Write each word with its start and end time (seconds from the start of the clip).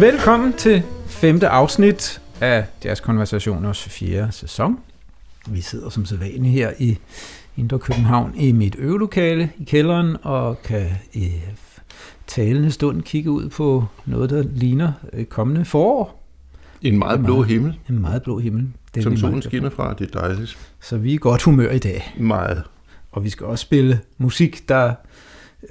Velkommen 0.00 0.52
til 0.52 0.82
femte 1.06 1.48
afsnit 1.48 2.20
af 2.40 2.66
Jazz 2.84 3.00
Konversationers 3.00 3.84
fjerde 3.88 4.32
sæson. 4.32 4.78
Vi 5.48 5.60
sidder 5.60 5.90
som 5.90 6.04
sædvanligt 6.04 6.54
her 6.54 6.72
i 6.78 6.98
Indre 7.56 7.78
København 7.78 8.34
i 8.36 8.52
mit 8.52 8.76
øvelokale 8.78 9.50
i 9.58 9.64
kælderen 9.64 10.16
og 10.22 10.62
kan 10.62 10.86
i 11.12 11.32
talende 12.26 12.70
stund 12.70 13.02
kigge 13.02 13.30
ud 13.30 13.48
på 13.48 13.84
noget, 14.06 14.30
der 14.30 14.42
ligner 14.42 14.92
kommende 15.28 15.64
forår. 15.64 16.22
En 16.82 16.98
meget 16.98 17.24
blå 17.24 17.42
himmel. 17.42 17.78
En 17.88 18.00
meget 18.00 18.22
blå 18.22 18.38
himmel. 18.38 18.68
Den 18.94 19.02
som 19.02 19.16
solen 19.16 19.42
skinner 19.42 19.70
fra, 19.70 19.94
det 19.94 20.14
er 20.14 20.20
dejligt. 20.20 20.58
Så 20.80 20.98
vi 20.98 21.10
er 21.10 21.14
i 21.14 21.18
godt 21.18 21.42
humør 21.42 21.70
i 21.70 21.78
dag. 21.78 22.14
Meget. 22.18 22.62
Og 23.12 23.24
vi 23.24 23.30
skal 23.30 23.46
også 23.46 23.62
spille 23.62 24.00
musik, 24.18 24.68
der 24.68 24.94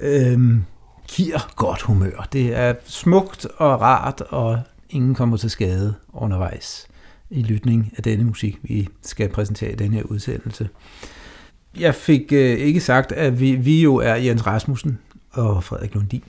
øhm, 0.00 0.64
giver 1.10 1.52
godt 1.56 1.82
humør. 1.82 2.28
Det 2.32 2.56
er 2.56 2.74
smukt 2.84 3.46
og 3.56 3.80
rart, 3.80 4.20
og 4.20 4.60
ingen 4.90 5.14
kommer 5.14 5.36
til 5.36 5.50
skade 5.50 5.94
undervejs 6.12 6.86
i 7.30 7.42
lytning 7.42 7.92
af 7.96 8.02
denne 8.02 8.24
musik, 8.24 8.58
vi 8.62 8.88
skal 9.02 9.28
præsentere 9.28 9.72
i 9.72 9.74
den 9.74 9.92
her 9.92 10.02
udsendelse. 10.02 10.68
Jeg 11.78 11.94
fik 11.94 12.32
øh, 12.32 12.58
ikke 12.58 12.80
sagt, 12.80 13.12
at 13.12 13.40
vi, 13.40 13.54
vi 13.54 13.82
jo 13.82 13.96
er 13.96 14.14
Jens 14.14 14.46
Rasmussen 14.46 14.98
og 15.30 15.64
Frederik 15.64 15.94
Lundin. 15.94 16.22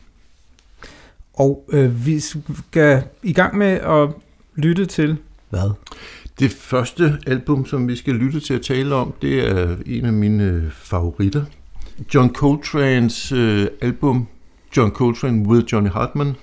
Og 1.34 1.66
øh, 1.70 2.06
vi 2.06 2.20
skal 2.20 3.04
i 3.24 3.34
gang 3.34 3.58
med 3.58 3.68
at 3.72 4.10
lytte 4.56 4.86
til 4.86 5.18
hvad? 5.50 5.72
Det 6.40 6.52
første 6.52 7.18
album, 7.28 7.66
som 7.66 7.88
vi 7.88 7.96
skal 7.96 8.14
lytte 8.14 8.40
til 8.40 8.54
at 8.54 8.62
tale 8.62 8.96
om, 8.96 9.14
det 9.22 9.48
er 9.50 9.76
en 9.86 10.06
af 10.06 10.14
mine 10.14 10.72
favoritter. 10.74 11.46
John 12.14 12.36
Coltrane's 12.38 13.36
øh, 13.36 13.68
album, 13.82 14.28
John 14.78 14.92
Coltrane 14.92 15.48
with 15.48 15.74
Johnny 15.74 15.90
Hartman. 15.90 16.36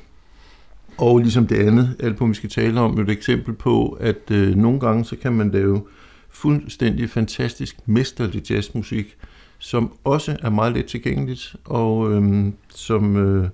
Og 0.98 1.18
ligesom 1.18 1.46
det 1.46 1.56
andet 1.56 1.96
album, 2.00 2.30
vi 2.30 2.34
skal 2.34 2.50
tale 2.50 2.80
om, 2.80 2.98
er 2.98 3.02
et 3.02 3.10
eksempel 3.10 3.54
på, 3.54 3.96
at 4.00 4.30
øh, 4.30 4.54
nogle 4.54 4.80
gange 4.80 5.04
så 5.04 5.16
kan 5.16 5.32
man 5.32 5.50
lave 5.50 5.82
fuldstændig 6.28 7.10
fantastisk 7.10 7.76
mesterlig 7.86 8.50
jazzmusik, 8.50 9.16
som 9.58 9.92
også 10.04 10.36
er 10.42 10.50
meget 10.50 10.72
let 10.72 10.86
tilgængeligt, 10.86 11.56
og 11.64 12.12
øh, 12.12 12.46
som 12.68 13.16
øh, 13.16 13.48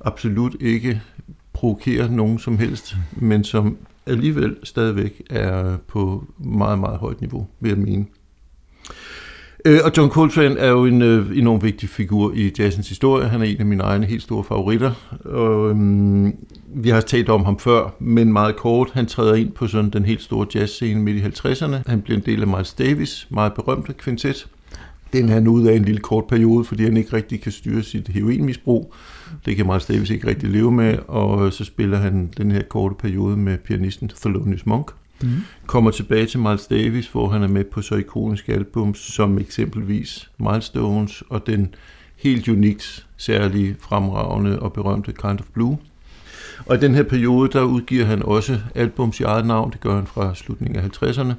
absolut 0.00 0.56
ikke 0.60 1.02
provokerer 1.52 2.08
nogen 2.08 2.38
som 2.38 2.58
helst, 2.58 2.96
men 3.12 3.44
som 3.44 3.76
alligevel 4.06 4.56
stadigvæk 4.62 5.22
er 5.30 5.76
på 5.76 6.24
meget, 6.38 6.78
meget 6.78 6.98
højt 6.98 7.20
niveau, 7.20 7.46
vil 7.60 7.68
jeg 7.68 7.78
mene. 7.78 8.06
Øh, 9.64 9.80
og 9.84 9.92
John 9.96 10.10
Coltrane 10.10 10.58
er 10.58 10.70
jo 10.70 10.84
en 10.84 11.02
øh, 11.02 11.38
enormt 11.38 11.62
vigtig 11.62 11.88
figur 11.88 12.32
i 12.34 12.52
jazzens 12.58 12.88
historie. 12.88 13.28
Han 13.28 13.40
er 13.40 13.44
en 13.44 13.60
af 13.60 13.66
mine 13.66 13.82
egne 13.82 14.06
helt 14.06 14.22
store 14.22 14.44
favoritter. 14.44 14.92
Og, 15.24 15.70
øhm, 15.70 16.36
vi 16.74 16.88
har 16.88 17.00
talt 17.00 17.28
om 17.28 17.44
ham 17.44 17.58
før, 17.58 17.94
men 17.98 18.32
meget 18.32 18.56
kort. 18.56 18.90
Han 18.92 19.06
træder 19.06 19.34
ind 19.34 19.52
på 19.52 19.66
sådan 19.66 19.90
den 19.90 20.04
helt 20.04 20.22
store 20.22 20.46
jazzscene 20.54 21.00
midt 21.00 21.16
i 21.16 21.48
50'erne. 21.48 21.76
Han 21.86 22.00
bliver 22.02 22.18
en 22.18 22.26
del 22.26 22.42
af 22.42 22.48
Miles 22.48 22.72
Davis, 22.72 23.26
meget 23.30 23.52
berømte 23.54 23.92
kvintet. 23.92 24.46
Den 25.12 25.28
er 25.28 25.32
han 25.32 25.48
ud 25.48 25.66
af 25.66 25.76
en 25.76 25.84
lille 25.84 26.00
kort 26.00 26.24
periode, 26.26 26.64
fordi 26.64 26.84
han 26.84 26.96
ikke 26.96 27.16
rigtig 27.16 27.40
kan 27.40 27.52
styre 27.52 27.82
sit 27.82 28.08
heroinmisbrug. 28.08 28.94
Det 29.44 29.56
kan 29.56 29.66
Miles 29.66 29.86
Davis 29.86 30.10
ikke 30.10 30.26
rigtig 30.26 30.48
leve 30.48 30.72
med, 30.72 30.98
og 31.08 31.52
så 31.52 31.64
spiller 31.64 31.98
han 31.98 32.30
den 32.36 32.50
her 32.50 32.62
korte 32.62 32.94
periode 32.98 33.36
med 33.36 33.58
pianisten 33.58 34.08
Thelonious 34.08 34.66
Monk. 34.66 34.90
Mm. 35.22 35.30
Kommer 35.66 35.90
tilbage 35.90 36.26
til 36.26 36.40
Miles 36.40 36.66
Davis, 36.66 37.08
hvor 37.08 37.28
han 37.28 37.42
er 37.42 37.48
med 37.48 37.64
på 37.64 37.82
så 37.82 37.94
ikoniske 37.94 38.52
album 38.52 38.94
som 38.94 39.38
eksempelvis 39.38 40.30
Milestones 40.38 41.22
og 41.28 41.46
den 41.46 41.74
helt 42.16 42.48
unikt, 42.48 43.06
særlige, 43.16 43.76
fremragende 43.80 44.58
og 44.58 44.72
berømte 44.72 45.12
Kind 45.12 45.40
of 45.40 45.46
Blue. 45.54 45.78
Og 46.66 46.76
i 46.76 46.78
den 46.78 46.94
her 46.94 47.02
periode, 47.02 47.50
der 47.52 47.62
udgiver 47.62 48.04
han 48.04 48.22
også 48.22 48.60
albums 48.74 49.20
i 49.20 49.22
eget 49.22 49.46
navn, 49.46 49.72
det 49.72 49.80
gør 49.80 49.94
han 49.94 50.06
fra 50.06 50.34
slutningen 50.34 50.76
af 50.76 51.02
50'erne. 51.02 51.32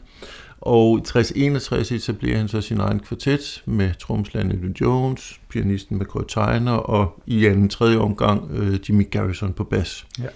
Og 0.62 1.00
i 1.00 1.02
60-61 1.02 1.94
etablerer 1.94 2.38
han 2.38 2.47
så 2.47 2.62
sin 2.62 2.80
egen 2.80 3.00
kvartet 3.00 3.64
med 3.66 3.91
tromslæren 4.00 4.52
Elvin 4.52 4.75
Jones, 4.81 5.40
pianisten 5.50 5.97
McCoy 5.97 6.22
Tyner 6.28 6.72
og 6.72 7.22
i 7.25 7.46
anden 7.46 7.70
tredje 7.70 7.97
omgang 7.97 8.52
øh, 8.52 8.80
Jimmy 8.90 9.09
Garrison 9.12 9.53
på 9.53 9.64
bas. 9.64 10.06
Ja. 10.20 10.28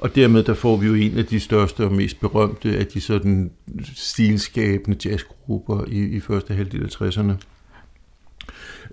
Og 0.00 0.14
dermed 0.14 0.42
der 0.42 0.54
får 0.54 0.76
vi 0.76 0.86
jo 0.86 0.94
en 0.94 1.18
af 1.18 1.26
de 1.26 1.40
største 1.40 1.84
og 1.84 1.92
mest 1.92 2.20
berømte 2.20 2.78
af 2.78 2.86
de 2.86 3.00
sådan 3.00 3.50
stilskabende 3.94 4.98
jazzgrupper 5.04 5.84
i, 5.88 5.98
i 5.98 6.20
første 6.20 6.54
halvdel 6.54 6.82
af 6.82 6.88
60'erne. 6.88 7.32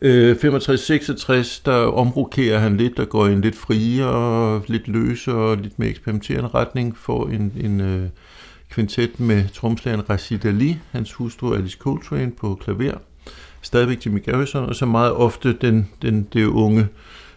Øh, 0.02 0.36
65-66, 0.36 1.62
der 1.66 1.76
omrokerer 1.76 2.60
han 2.60 2.78
lidt, 2.78 2.98
der 2.98 3.06
går 3.06 3.28
i 3.28 3.34
en 3.34 3.42
lidt 3.42 3.56
friere, 3.56 4.62
lidt 4.68 4.88
løsere, 4.88 5.62
lidt 5.62 5.80
mere 5.80 5.90
eksperimenterende 5.90 6.50
retning, 6.50 6.98
får 6.98 7.28
en, 7.28 7.54
en 7.60 7.82
øh, 7.82 8.10
kvintet 8.70 9.20
med 9.20 9.44
tromslageren 9.54 10.10
Rashid 10.10 10.46
Ali, 10.46 10.78
hans 10.92 11.14
hustru 11.14 11.54
Alice 11.54 11.78
Coltrane 11.78 12.32
på 12.32 12.56
klaver, 12.56 12.98
stadigvæk 13.62 14.06
Jimmy 14.06 14.24
Garrison, 14.24 14.66
og 14.66 14.76
så 14.76 14.86
meget 14.86 15.14
ofte 15.14 15.54
den, 15.54 15.90
den, 16.02 16.28
det 16.34 16.46
unge 16.46 16.88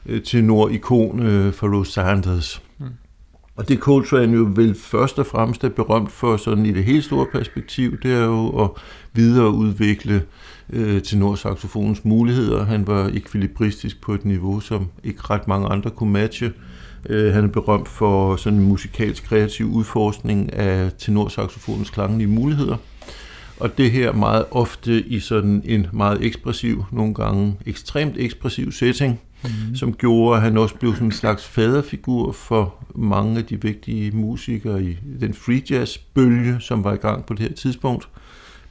øh, 0.07 0.23
tenor-ikon 0.23 1.23
øh, 1.23 1.53
for 1.53 1.77
Rose 1.77 1.93
Sanders. 1.93 2.63
Og 3.61 3.69
det 3.69 3.79
Coltrane 3.79 4.37
jo 4.37 4.51
vel 4.55 4.75
først 4.75 5.19
og 5.19 5.27
fremmest 5.27 5.65
er 5.65 5.69
berømt 5.69 6.13
for 6.13 6.37
sådan 6.37 6.67
i 6.67 6.73
det 6.73 6.85
helt 6.85 7.05
store 7.05 7.27
perspektiv, 7.33 8.01
det 8.03 8.13
er 8.13 8.25
jo 8.25 8.49
at 8.49 8.71
videreudvikle 9.13 10.23
øh, 10.73 11.03
tenorsaxofonens 11.03 12.05
muligheder. 12.05 12.65
Han 12.65 12.87
var 12.87 13.11
ekvilibristisk 13.15 14.01
på 14.01 14.15
et 14.15 14.25
niveau, 14.25 14.61
som 14.61 14.89
ikke 15.05 15.21
ret 15.23 15.49
mange 15.49 15.69
andre 15.69 15.91
kunne 15.91 16.13
matche. 16.13 16.53
Øh, 17.09 17.35
han 17.35 17.45
er 17.45 17.49
berømt 17.49 17.89
for 17.89 18.37
sådan 18.37 18.59
en 18.59 18.69
musikalsk 18.69 19.25
kreativ 19.25 19.67
udforskning 19.67 20.53
af 20.53 20.91
tenorsaxofonens 20.99 21.91
klanglige 21.91 22.29
muligheder. 22.29 22.77
Og 23.59 23.79
det 23.79 23.91
her 23.91 24.13
meget 24.13 24.45
ofte 24.51 25.03
i 25.03 25.21
sådan 25.21 25.63
en 25.65 25.87
meget 25.93 26.25
ekspressiv, 26.25 26.85
nogle 26.93 27.15
gange 27.15 27.55
ekstremt 27.67 28.15
ekspressiv 28.19 28.73
setting, 28.73 29.21
mm. 29.45 29.75
som 29.75 29.93
gjorde, 29.93 30.37
at 30.37 30.43
han 30.43 30.59
også 30.59 30.75
blev 30.75 30.93
sådan 30.93 31.07
en 31.07 31.13
slags 31.13 31.45
faderfigur 31.45 32.33
for 32.33 32.75
mange 32.95 33.39
af 33.39 33.45
de 33.45 33.63
vigtige 33.63 34.11
musikere 34.17 34.85
i 34.85 34.99
den 35.21 35.35
free 35.35 35.63
jazz 35.71 35.99
bølge, 35.99 36.57
som 36.61 36.85
var 36.85 36.93
i 36.93 36.97
gang 36.97 37.27
på 37.27 37.35
det 37.35 37.41
her 37.49 37.55
tidspunkt. 37.55 38.09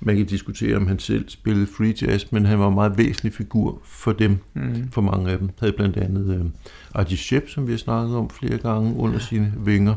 Man 0.01 0.17
kan 0.17 0.25
diskutere, 0.25 0.75
om 0.75 0.87
han 0.87 0.99
selv 0.99 1.29
spillede 1.29 1.67
free 1.77 1.93
jazz, 2.01 2.25
men 2.31 2.45
han 2.45 2.59
var 2.59 2.67
en 2.67 2.73
meget 2.73 2.97
væsentlig 2.97 3.33
figur 3.33 3.81
for 3.85 4.11
dem, 4.11 4.37
mm. 4.53 4.89
for 4.91 5.01
mange 5.01 5.31
af 5.31 5.37
dem. 5.37 5.49
Havde 5.59 5.73
blandt 5.73 5.97
andet 5.97 6.35
øh, 6.35 6.45
Artie 6.93 7.17
Shep, 7.17 7.49
som 7.49 7.67
vi 7.67 7.71
har 7.71 7.77
snakket 7.77 8.15
om 8.15 8.29
flere 8.29 8.57
gange, 8.57 8.95
under 8.95 9.19
sine 9.19 9.53
vinger. 9.65 9.95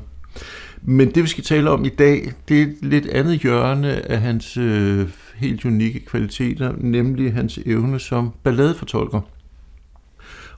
Men 0.82 1.14
det, 1.14 1.22
vi 1.22 1.28
skal 1.28 1.44
tale 1.44 1.70
om 1.70 1.84
i 1.84 1.88
dag, 1.88 2.32
det 2.48 2.58
er 2.58 2.62
et 2.62 2.76
lidt 2.82 3.06
andet 3.06 3.40
hjørne 3.40 4.10
af 4.10 4.20
hans 4.20 4.56
øh, 4.56 5.08
helt 5.34 5.64
unikke 5.64 6.00
kvaliteter, 6.06 6.72
nemlig 6.78 7.32
hans 7.32 7.58
evne 7.66 7.98
som 7.98 8.32
balladefortolker. 8.42 9.20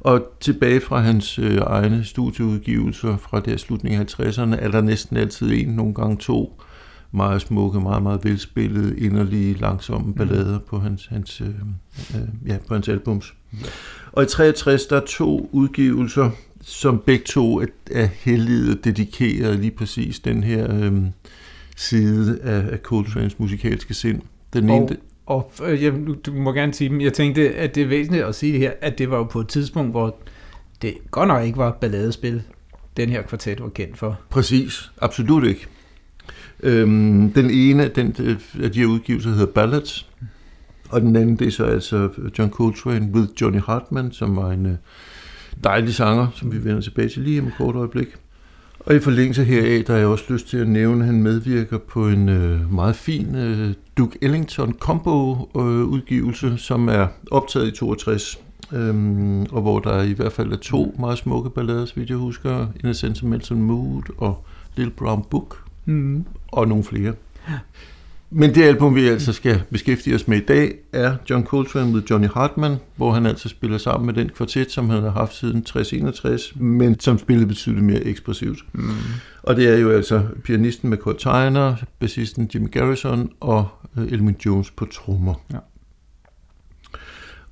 Og 0.05 0.23
tilbage 0.41 0.81
fra 0.81 1.01
hans 1.01 1.39
øh, 1.39 1.57
egne 1.57 2.05
studieudgivelser 2.05 3.17
fra 3.17 3.41
der 3.41 3.57
slutningen 3.57 4.01
af 4.01 4.21
50'erne, 4.21 4.57
er 4.65 4.71
der 4.71 4.81
næsten 4.81 5.17
altid 5.17 5.53
en, 5.53 5.69
nogle 5.69 5.95
gange 5.95 6.17
to, 6.17 6.63
meget 7.13 7.43
smukke, 7.43 7.81
meget, 7.81 8.03
meget 8.03 8.25
velspillede, 8.25 8.99
inderlige, 8.99 9.55
langsomme 9.55 10.07
mm. 10.07 10.15
ballader 10.15 10.59
på 10.59 10.79
hans, 10.79 11.07
hans, 11.07 11.41
øh, 11.41 11.49
øh, 11.49 12.29
ja, 12.47 12.57
på 12.69 12.75
hans 12.75 12.89
albums. 12.89 13.35
Og 14.13 14.23
i 14.23 14.27
63, 14.27 14.87
der 14.87 14.97
er 14.97 15.05
to 15.07 15.49
udgivelser, 15.53 16.31
som 16.61 17.03
begge 17.07 17.25
to 17.25 17.61
er, 17.61 17.67
er 17.91 18.07
helliget 18.07 18.85
dedikeret 18.85 19.59
lige 19.59 19.71
præcis 19.71 20.21
den 20.21 20.43
her 20.43 20.75
øh, 20.75 20.93
side 21.77 22.39
af, 22.43 22.73
af 22.73 22.79
Coltrane's 22.93 23.35
musikalske 23.39 23.95
sind. 23.95 24.23
Den 24.53 24.71
og, 24.71 24.77
ene, 24.77 24.97
og 25.27 25.53
øh, 25.65 25.83
jeg, 25.83 25.93
du 26.27 26.33
må 26.33 26.53
gerne 26.53 26.75
sige 26.75 26.89
dem. 26.89 27.01
Jeg 27.01 27.13
tænkte, 27.13 27.55
at 27.55 27.75
det 27.75 27.83
er 27.83 27.87
væsentligt 27.87 28.25
at 28.25 28.35
sige 28.35 28.53
det 28.53 28.61
her, 28.61 28.73
at 28.81 28.99
det 28.99 29.11
var 29.11 29.17
jo 29.17 29.25
på 29.25 29.41
et 29.41 29.49
tidspunkt, 29.49 29.91
hvor 29.91 30.17
det 30.83 30.95
godt 31.11 31.29
nok 31.29 31.45
ikke 31.45 31.59
var 31.59 31.79
balladespil, 31.81 32.43
den 32.97 33.09
her 33.09 33.23
kvartet 33.23 33.61
var 33.61 33.69
kendt 33.69 33.99
for. 33.99 34.21
Præcis, 34.31 34.91
absolut 35.01 35.45
ikke. 35.45 35.67
Øhm, 36.63 37.33
den 37.33 37.51
ene 37.51 37.89
den, 37.89 38.17
øh, 38.21 38.37
af 38.63 38.73
de 38.73 38.79
her 38.79 38.87
udgivelser 38.87 39.31
hedder 39.31 39.47
Ballads, 39.47 40.09
og 40.89 41.01
den 41.01 41.17
anden 41.17 41.37
det 41.37 41.47
er 41.47 41.51
så 41.51 41.65
altså 41.65 42.09
John 42.39 42.51
Coltrane 42.51 43.11
with 43.13 43.29
Johnny 43.41 43.61
Hartman, 43.61 44.13
som 44.13 44.37
var 44.37 44.51
en 44.51 44.67
øh, 44.67 44.75
dejlig 45.65 45.95
sanger, 45.95 46.27
som 46.35 46.53
vi 46.53 46.65
vender 46.65 46.81
tilbage 46.81 47.09
til 47.09 47.23
lige 47.23 47.41
om 47.41 47.47
et 47.47 47.55
kort 47.59 47.77
øjeblik. 47.77 48.09
Og 48.87 48.95
i 48.95 49.01
forlængelse 49.01 49.45
heraf, 49.45 49.85
der 49.87 49.93
har 49.93 50.01
jeg 50.01 50.09
også 50.09 50.25
lyst 50.29 50.49
til 50.49 50.57
at 50.57 50.69
nævne, 50.69 51.01
at 51.01 51.07
han 51.07 51.23
medvirker 51.23 51.79
på 51.79 52.09
en 52.09 52.29
øh, 52.29 52.75
meget 52.75 52.97
fin 52.97 53.35
øh, 53.35 53.75
Duke 53.99 54.19
Ellington 54.23 54.73
combo-udgivelse, 54.73 56.47
øh, 56.47 56.59
som 56.59 56.89
er 56.89 57.07
optaget 57.31 57.69
i 57.69 57.71
62, 57.71 58.39
øhm, 58.73 59.43
og 59.43 59.63
hvor 59.63 59.79
der 59.79 60.03
i 60.03 60.13
hvert 60.13 60.33
fald 60.33 60.53
er 60.53 60.57
to 60.57 60.95
meget 60.99 61.19
smukke 61.19 61.51
ballader, 61.51 61.85
så 61.85 61.93
vidt 61.97 62.11
jeg 62.11 62.17
husker, 62.17 62.67
In 62.83 62.89
a 62.89 62.93
Sentimental 62.93 63.57
Mood 63.57 64.03
og 64.19 64.45
Little 64.77 64.95
Brown 64.97 65.25
Book, 65.31 65.65
mm. 65.85 66.25
og 66.49 66.69
nogle 66.69 66.85
flere. 66.85 67.13
Men 68.37 68.55
det 68.55 68.63
album, 68.63 68.95
vi 68.95 69.09
altså 69.09 69.33
skal 69.33 69.63
beskæftige 69.71 70.15
os 70.15 70.29
med 70.29 70.37
i 70.37 70.45
dag, 70.45 70.75
er 70.93 71.17
John 71.31 71.45
Coltrane 71.45 71.93
med 71.93 72.03
Johnny 72.11 72.29
Hartman, 72.29 72.77
hvor 72.97 73.13
han 73.13 73.27
altså 73.27 73.49
spiller 73.49 73.79
sammen 73.79 74.07
med 74.07 74.15
den 74.15 74.29
kvartet, 74.29 74.71
som 74.71 74.91
han 74.91 75.03
har 75.03 75.11
haft 75.11 75.35
siden 75.35 75.65
60-61, 75.69 76.59
men 76.63 77.01
som 77.01 77.19
spillede 77.19 77.47
betydeligt 77.47 77.85
mere 77.85 78.05
ekspressivt. 78.05 78.59
Mm. 78.73 78.91
Og 79.43 79.57
det 79.57 79.69
er 79.69 79.79
jo 79.79 79.91
altså 79.91 80.23
pianisten 80.45 80.91
med 80.91 80.99
Kurt 80.99 81.17
Tyner, 81.17 81.77
bassisten 81.99 82.51
Jimmy 82.55 82.71
Garrison 82.71 83.31
og 83.41 83.69
øh, 83.97 84.13
Elvin 84.13 84.37
Jones 84.47 84.71
på 84.71 84.85
trommer. 84.85 85.35
Ja. 85.53 85.59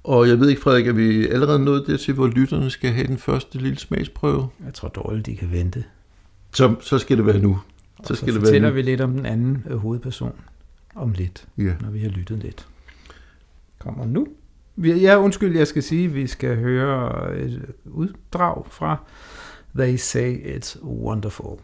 Og 0.04 0.28
jeg 0.28 0.40
ved 0.40 0.48
ikke, 0.48 0.62
Frederik, 0.62 0.86
er 0.86 0.92
vi 0.92 1.28
allerede 1.28 1.64
nået 1.64 1.86
dertil, 1.86 2.14
hvor 2.14 2.26
lytterne 2.26 2.70
skal 2.70 2.90
have 2.90 3.06
den 3.06 3.18
første 3.18 3.58
lille 3.58 3.78
smagsprøve? 3.78 4.48
Jeg 4.64 4.74
tror 4.74 4.88
dårligt, 4.88 5.26
de 5.26 5.36
kan 5.36 5.52
vente. 5.52 5.84
Så, 6.54 6.74
så 6.80 6.98
skal 6.98 7.16
det 7.16 7.26
være 7.26 7.38
nu. 7.38 7.58
Så, 8.04 8.14
skal 8.14 8.32
så 8.32 8.40
det 8.40 8.52
være 8.52 8.60
nu. 8.60 8.70
vi 8.70 8.82
lidt 8.82 9.00
om 9.00 9.12
den 9.12 9.26
anden 9.26 9.64
øh, 9.70 9.76
hovedperson 9.76 10.32
om 10.94 11.12
lidt, 11.12 11.48
ja. 11.58 11.74
når 11.80 11.90
vi 11.90 11.98
har 11.98 12.10
lyttet 12.10 12.38
lidt. 12.38 12.68
Kommer 13.78 14.06
nu. 14.06 14.26
Ja, 14.78 15.16
undskyld, 15.16 15.56
jeg 15.56 15.66
skal 15.66 15.82
sige, 15.82 16.04
at 16.04 16.14
vi 16.14 16.26
skal 16.26 16.56
høre 16.56 17.36
et 17.38 17.74
uddrag 17.84 18.66
fra 18.66 18.96
They 19.78 19.96
Say 19.96 20.56
It's 20.56 20.84
Wonderful. 20.84 21.58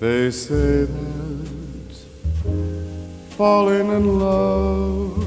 They 0.00 0.30
say 0.30 0.86
that 0.86 1.20
falling 3.40 3.90
in 3.90 4.18
love 4.18 5.19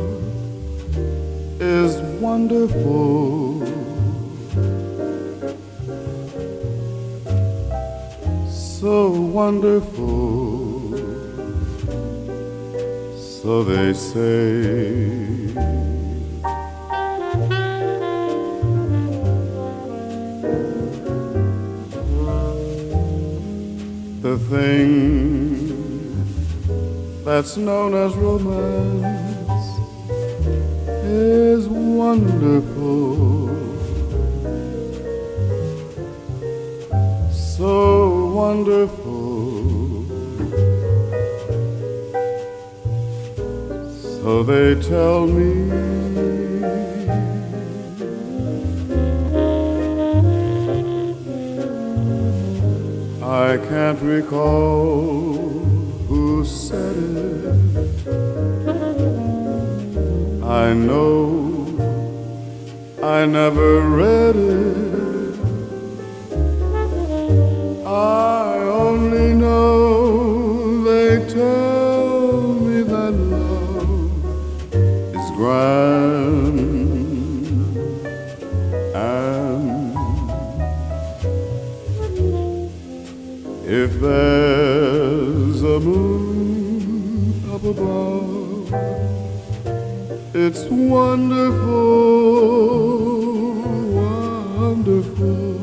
is 1.64 1.98
wonderful. 2.20 3.66
So 8.50 9.12
wonderful. 9.12 10.12
So 13.18 13.64
they 13.64 13.94
say. 13.94 15.34
The 24.22 24.38
thing 24.50 24.84
that's 27.24 27.56
known 27.58 27.94
as 27.94 28.16
romance 28.16 29.23
is 31.04 31.68
wonderful. 31.68 33.50
So 37.32 38.26
wonderful. 38.28 40.06
So 43.92 44.44
they 44.44 44.82
tell 44.82 45.28
me. 45.28 45.72
I 53.22 53.58
can't 53.58 54.02
recall 54.02 55.73
I 60.64 60.74
know 60.74 61.76
I 63.04 63.26
never 63.26 63.82
read 63.82 64.38
it. 64.38 64.83
It's 90.46 90.66
wonderful, 90.66 91.54
wonderful 93.94 95.56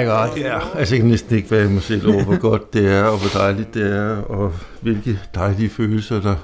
My 0.00 0.08
god. 0.08 0.36
Ja, 0.36 0.78
altså 0.78 0.94
jeg 0.94 1.02
kan 1.02 1.10
næsten 1.10 1.36
ikke 1.36 1.50
være 1.50 1.68
mig 1.68 1.82
selv 1.82 2.14
over, 2.14 2.24
hvor 2.24 2.38
godt 2.38 2.72
det 2.72 2.92
er, 2.92 3.02
og 3.02 3.18
hvor 3.18 3.40
dejligt 3.40 3.74
det 3.74 3.96
er, 3.96 4.16
og 4.16 4.52
hvilke 4.80 5.18
dejlige 5.34 5.70
følelser, 5.70 6.20
der 6.20 6.34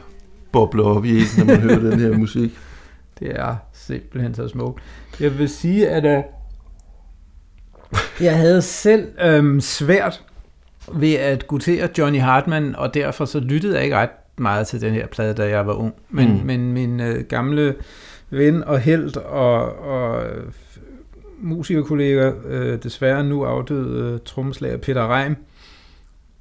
bobler 0.52 0.84
op 0.84 1.04
i 1.04 1.18
en, 1.18 1.26
når 1.38 1.44
man 1.44 1.60
hører 1.60 1.90
den 1.90 2.00
her 2.00 2.18
musik. 2.18 2.50
Det 3.20 3.30
er 3.40 3.56
simpelthen 3.72 4.34
så 4.34 4.48
smukt. 4.48 4.82
Jeg 5.20 5.38
vil 5.38 5.48
sige, 5.48 5.88
at 5.88 6.18
uh, 6.18 6.24
Jeg 8.20 8.36
havde 8.36 8.62
selv 8.62 9.08
øhm, 9.22 9.60
svært 9.60 10.22
ved 10.92 11.14
at 11.14 11.46
gutere 11.46 11.88
Johnny 11.98 12.20
Hartman, 12.20 12.76
og 12.76 12.94
derfor 12.94 13.24
så 13.24 13.40
lyttede 13.40 13.74
jeg 13.74 13.84
ikke 13.84 13.96
ret 13.96 14.10
meget 14.38 14.66
til 14.66 14.80
den 14.80 14.92
her 14.92 15.06
plade, 15.06 15.34
da 15.34 15.48
jeg 15.48 15.66
var 15.66 15.72
ung. 15.72 15.94
Men, 16.10 16.32
mm. 16.32 16.46
men 16.46 16.72
min 16.72 17.00
øh, 17.00 17.24
gamle 17.24 17.74
ven 18.30 18.64
og 18.64 18.80
held 18.80 19.16
og, 19.16 19.78
og 19.78 20.24
musikerkollega, 21.38 22.30
øh, 22.48 22.82
desværre 22.82 23.24
nu 23.24 23.44
afdøde 23.44 24.12
øh, 24.12 24.20
trommeslager 24.24 24.76
Peter 24.76 25.14
Reim, 25.14 25.36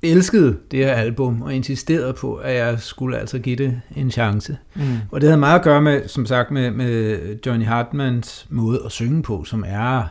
elskede 0.02 0.58
det 0.72 0.86
her 0.86 0.94
album 0.94 1.42
og 1.42 1.54
insisterede 1.54 2.14
på, 2.14 2.36
at 2.36 2.56
jeg 2.56 2.80
skulle 2.80 3.20
altså 3.20 3.40
give 3.40 3.56
det 3.56 3.82
en 3.96 4.12
chance. 4.12 4.58
Mm. 4.75 4.82
Og 5.12 5.22
det 5.22 5.30
havde 5.30 5.40
meget 5.40 5.60
at 5.60 5.64
gøre 5.64 5.82
med, 5.82 6.08
som 6.08 6.25
sagt, 6.25 6.52
med, 6.52 6.72
med 6.72 7.20
Johnny 7.46 7.66
Hartmans 7.66 8.48
måde 8.50 8.82
at 8.86 8.92
synge 8.92 9.24
på, 9.24 9.44
som 9.44 9.64
er 9.68 10.04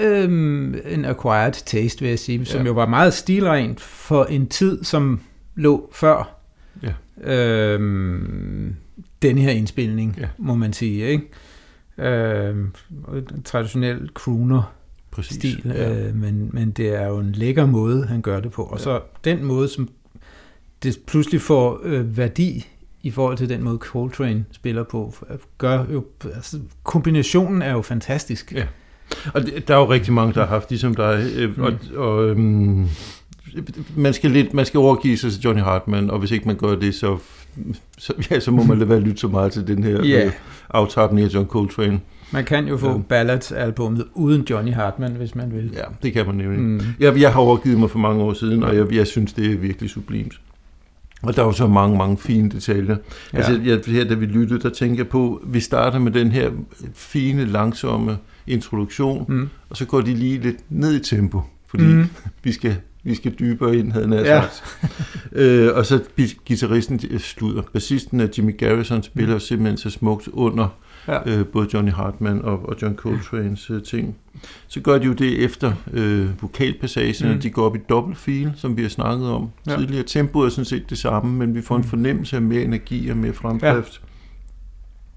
øhm, 0.00 0.74
en 0.86 1.04
acquired 1.04 1.52
taste, 1.52 2.00
vil 2.00 2.08
jeg 2.08 2.18
sige, 2.18 2.44
som 2.44 2.60
ja. 2.60 2.66
jo 2.66 2.72
var 2.72 2.86
meget 2.86 3.14
stilrent 3.14 3.80
for 3.80 4.24
en 4.24 4.46
tid, 4.46 4.84
som 4.84 5.20
lå 5.54 5.90
før 5.92 6.40
ja. 6.82 6.92
øhm, 7.32 8.74
denne 9.22 9.40
her 9.40 9.50
indspilning, 9.50 10.16
ja. 10.20 10.26
må 10.38 10.54
man 10.54 10.72
sige. 10.72 11.06
Ikke? 11.06 11.30
Øhm, 11.98 12.72
traditionel 13.44 14.10
crooner 14.14 14.72
Præcis, 15.10 15.36
stil, 15.36 15.62
ja. 15.64 16.08
øh, 16.08 16.16
men, 16.16 16.50
men 16.52 16.70
det 16.70 16.94
er 16.94 17.06
jo 17.06 17.18
en 17.18 17.32
lækker 17.32 17.66
måde, 17.66 18.06
han 18.06 18.22
gør 18.22 18.40
det 18.40 18.52
på. 18.52 18.62
Og 18.62 18.78
ja. 18.78 18.82
så 18.82 19.00
den 19.24 19.44
måde, 19.44 19.68
som 19.68 19.88
det 20.82 20.98
pludselig 21.06 21.40
får 21.40 21.80
øh, 21.84 22.16
værdi 22.16 22.66
i 23.02 23.10
forhold 23.10 23.36
til 23.36 23.48
den 23.48 23.62
måde 23.62 23.78
Coltrane 23.78 24.44
spiller 24.52 24.82
på, 24.82 25.14
gør 25.58 25.84
jo, 25.92 26.04
altså, 26.24 26.60
kombinationen 26.82 27.62
er 27.62 27.72
jo 27.72 27.82
fantastisk. 27.82 28.52
Ja. 28.52 28.66
Og 29.34 29.42
der 29.68 29.74
er 29.74 29.78
jo 29.78 29.90
rigtig 29.90 30.12
mange, 30.12 30.34
der 30.34 30.40
har 30.40 30.46
haft, 30.46 30.70
ligesom 30.70 30.94
dig, 30.94 31.26
øh, 31.36 31.56
mm. 31.56 31.62
og, 31.62 31.72
og 31.96 32.28
øhm, 32.28 32.88
man 33.96 34.12
skal 34.12 34.30
lidt, 34.30 34.54
man 34.54 34.66
skal 34.66 34.78
overgive 34.78 35.16
sig 35.16 35.32
til 35.32 35.40
Johnny 35.40 35.62
Hartman, 35.62 36.10
og 36.10 36.18
hvis 36.18 36.30
ikke 36.30 36.46
man 36.46 36.56
gør 36.56 36.74
det, 36.74 36.94
så, 36.94 37.18
så, 37.98 38.12
ja, 38.30 38.40
så 38.40 38.50
må 38.50 38.62
man 38.62 38.78
lade 38.78 38.90
være 38.90 39.00
lytte 39.00 39.18
så 39.18 39.28
meget 39.28 39.52
til 39.52 39.66
den 39.66 39.84
her 39.84 40.04
yeah. 40.04 40.26
øh, 40.26 40.32
aftapning 40.70 41.26
af 41.26 41.34
John 41.34 41.46
Coltrane. 41.46 42.00
Man 42.30 42.44
kan 42.44 42.68
jo 42.68 42.76
få 42.76 42.90
ja. 42.90 42.98
Ballads-albummet 43.08 44.04
uden 44.14 44.46
Johnny 44.50 44.72
Hartman, 44.72 45.12
hvis 45.12 45.34
man 45.34 45.52
vil. 45.52 45.70
Ja, 45.74 45.84
det 46.02 46.12
kan 46.12 46.26
man 46.26 46.34
nemlig. 46.34 46.60
Mm. 46.60 46.80
Jeg, 47.00 47.20
jeg 47.20 47.32
har 47.32 47.40
overgivet 47.40 47.78
mig 47.78 47.90
for 47.90 47.98
mange 47.98 48.22
år 48.22 48.32
siden, 48.32 48.62
og 48.62 48.76
jeg, 48.76 48.92
jeg 48.92 49.06
synes, 49.06 49.32
det 49.32 49.52
er 49.52 49.56
virkelig 49.56 49.90
sublimt. 49.90 50.40
Og 51.22 51.36
der 51.36 51.42
er 51.42 51.46
jo 51.46 51.52
så 51.52 51.66
mange, 51.66 51.98
mange 51.98 52.18
fine 52.18 52.50
detaljer. 52.50 52.96
Ja. 53.32 53.38
Altså, 53.38 53.60
jeg, 53.64 53.80
her, 53.86 54.04
da 54.04 54.14
vi 54.14 54.26
lyttede, 54.26 54.60
der 54.60 54.70
tænker 54.70 54.96
jeg 54.96 55.08
på, 55.08 55.42
vi 55.46 55.60
starter 55.60 55.98
med 55.98 56.12
den 56.12 56.32
her 56.32 56.50
fine, 56.94 57.44
langsomme 57.44 58.18
introduktion, 58.46 59.24
mm. 59.28 59.48
og 59.70 59.76
så 59.76 59.84
går 59.84 60.00
de 60.00 60.14
lige 60.14 60.40
lidt 60.40 60.56
ned 60.68 60.94
i 60.94 61.00
tempo, 61.00 61.42
fordi 61.66 61.84
mm. 61.84 62.06
vi 62.42 62.52
skal 62.52 62.76
vi 63.04 63.14
skal 63.14 63.32
dybere 63.38 63.76
ind, 63.76 63.92
havde 63.92 64.08
han 64.08 64.18
ja. 64.18 64.42
sagt. 64.42 64.88
øh, 65.32 65.74
og 65.74 65.86
så 65.86 66.00
guitaristen 66.48 67.18
slutter. 67.18 67.62
Bassisten 67.72 68.20
af 68.20 68.28
Jimmy 68.38 68.56
Garrison 68.58 69.02
spiller 69.02 69.34
mm. 69.34 69.40
simpelthen 69.40 69.76
så 69.76 69.90
smukt 69.90 70.28
under 70.32 70.68
ja. 71.08 71.38
øh, 71.38 71.46
både 71.46 71.68
Johnny 71.74 71.92
Hartman 71.92 72.42
og, 72.42 72.68
og 72.68 72.76
John 72.82 72.98
Coltrane's 73.06 73.72
øh, 73.72 73.82
ting. 73.82 74.16
Så 74.66 74.80
gør 74.80 74.98
de 74.98 75.06
jo 75.06 75.12
det 75.12 75.44
efter 75.44 75.72
øh, 75.92 76.42
vokalpassagerne, 76.42 77.34
mm. 77.34 77.40
de 77.40 77.50
går 77.50 77.66
op 77.66 77.76
i 77.76 77.80
dobbeltfil, 77.88 78.52
som 78.56 78.76
vi 78.76 78.82
har 78.82 78.88
snakket 78.88 79.28
om 79.28 79.48
ja. 79.66 79.76
tidligere. 79.76 80.02
Tempoet 80.02 80.46
er 80.46 80.50
sådan 80.50 80.64
set 80.64 80.90
det 80.90 80.98
samme, 80.98 81.36
men 81.36 81.54
vi 81.54 81.62
får 81.62 81.76
en 81.76 81.82
mm. 81.82 81.88
fornemmelse 81.88 82.36
af 82.36 82.42
mere 82.42 82.62
energi 82.62 83.08
og 83.08 83.16
mere 83.16 83.32
fremdrift. 83.32 84.02
Ja. 84.02 84.08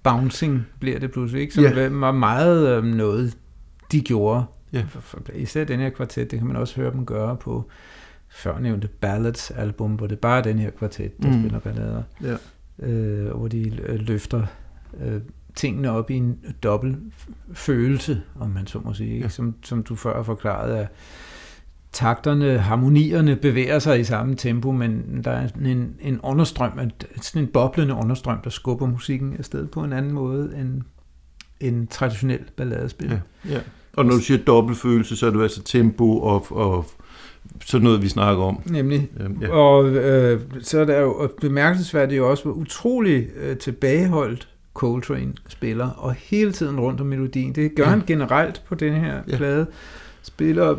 Bouncing 0.03 0.65
bliver 0.79 0.99
det 0.99 1.11
pludselig, 1.11 1.41
ikke? 1.41 1.53
Som 1.53 1.63
ja. 1.63 1.89
var 1.89 2.11
meget 2.11 2.77
øh, 2.77 2.83
noget, 2.83 3.37
de 3.91 4.01
gjorde. 4.01 4.43
Ja. 4.73 4.85
Især 5.33 5.63
den 5.63 5.79
her 5.79 5.89
kvartet, 5.89 6.31
det 6.31 6.39
kan 6.39 6.47
man 6.47 6.55
også 6.55 6.75
høre 6.75 6.91
dem 6.91 7.05
gøre 7.05 7.35
på 7.35 7.69
førnævnte 8.29 8.87
Ballads 8.87 9.51
album, 9.51 9.95
hvor 9.95 10.07
det 10.07 10.19
bare 10.19 10.37
er 10.37 10.43
den 10.43 10.59
her 10.59 10.69
kvartet, 10.69 11.21
der 11.21 11.27
mm. 11.27 11.41
spiller 11.41 11.59
ballader. 11.59 12.03
Ja. 12.23 12.35
Øh, 12.79 13.35
hvor 13.35 13.47
de 13.47 13.81
øh, 13.83 13.99
løfter 13.99 14.45
øh, 14.99 15.21
tingene 15.55 15.91
op 15.91 16.09
i 16.09 16.15
en 16.15 16.39
dobbelt 16.63 16.97
følelse, 17.53 18.21
om 18.39 18.49
man 18.49 18.67
så 18.67 18.79
må 18.79 18.93
sige, 18.93 19.13
ikke? 19.13 19.23
Ja. 19.23 19.29
Som, 19.29 19.55
som 19.63 19.83
du 19.83 19.95
før 19.95 20.23
forklarede, 20.23 20.79
at 20.79 20.87
takterne, 21.91 22.57
harmonierne 22.57 23.35
bevæger 23.35 23.79
sig 23.79 23.99
i 23.99 24.03
samme 24.03 24.35
tempo, 24.35 24.71
men 24.71 25.21
der 25.23 25.31
er 25.31 25.47
en, 25.65 25.95
en 25.99 26.19
understrøm, 26.21 26.79
sådan 27.21 27.41
en 27.41 27.47
boblende 27.47 27.93
understrøm, 27.93 28.41
der 28.41 28.49
skubber 28.49 28.85
musikken 28.85 29.37
afsted 29.37 29.67
på 29.67 29.83
en 29.83 29.93
anden 29.93 30.11
måde 30.11 30.57
end 30.57 30.81
en 31.59 31.87
traditionel 31.87 32.45
balladespil. 32.57 33.09
Ja, 33.09 33.19
ja. 33.53 33.59
Og 33.97 34.05
når 34.05 34.11
du 34.11 34.19
siger 34.19 34.37
dobbeltfølelse, 34.37 35.15
så 35.15 35.27
er 35.27 35.31
det 35.31 35.41
altså 35.41 35.63
tempo 35.63 36.17
og, 36.17 36.45
og 36.49 36.85
sådan 37.65 37.83
noget, 37.83 38.01
vi 38.01 38.09
snakker 38.09 38.43
om. 38.43 38.59
Nemlig. 38.65 39.09
Øhm, 39.19 39.37
ja. 39.41 39.49
Og 39.49 39.89
øh, 39.89 40.41
så 40.61 40.79
er 40.79 40.85
det 40.85 41.01
jo 41.01 41.29
bemærkelsesværdigt 41.41 42.21
også, 42.21 42.43
hvor 42.43 42.53
utrolig 42.53 43.27
øh, 43.39 43.57
tilbageholdt 43.57 44.47
Coltrane 44.73 45.33
spiller, 45.47 45.89
og 45.89 46.13
hele 46.13 46.51
tiden 46.51 46.79
rundt 46.79 47.01
om 47.01 47.07
melodien. 47.07 47.55
Det 47.55 47.75
gør 47.75 47.83
ja. 47.83 47.89
han 47.89 48.03
generelt 48.07 48.61
på 48.67 48.75
den 48.75 48.93
her 48.93 49.15
ja. 49.27 49.37
plade. 49.37 49.67
Spiller 50.21 50.75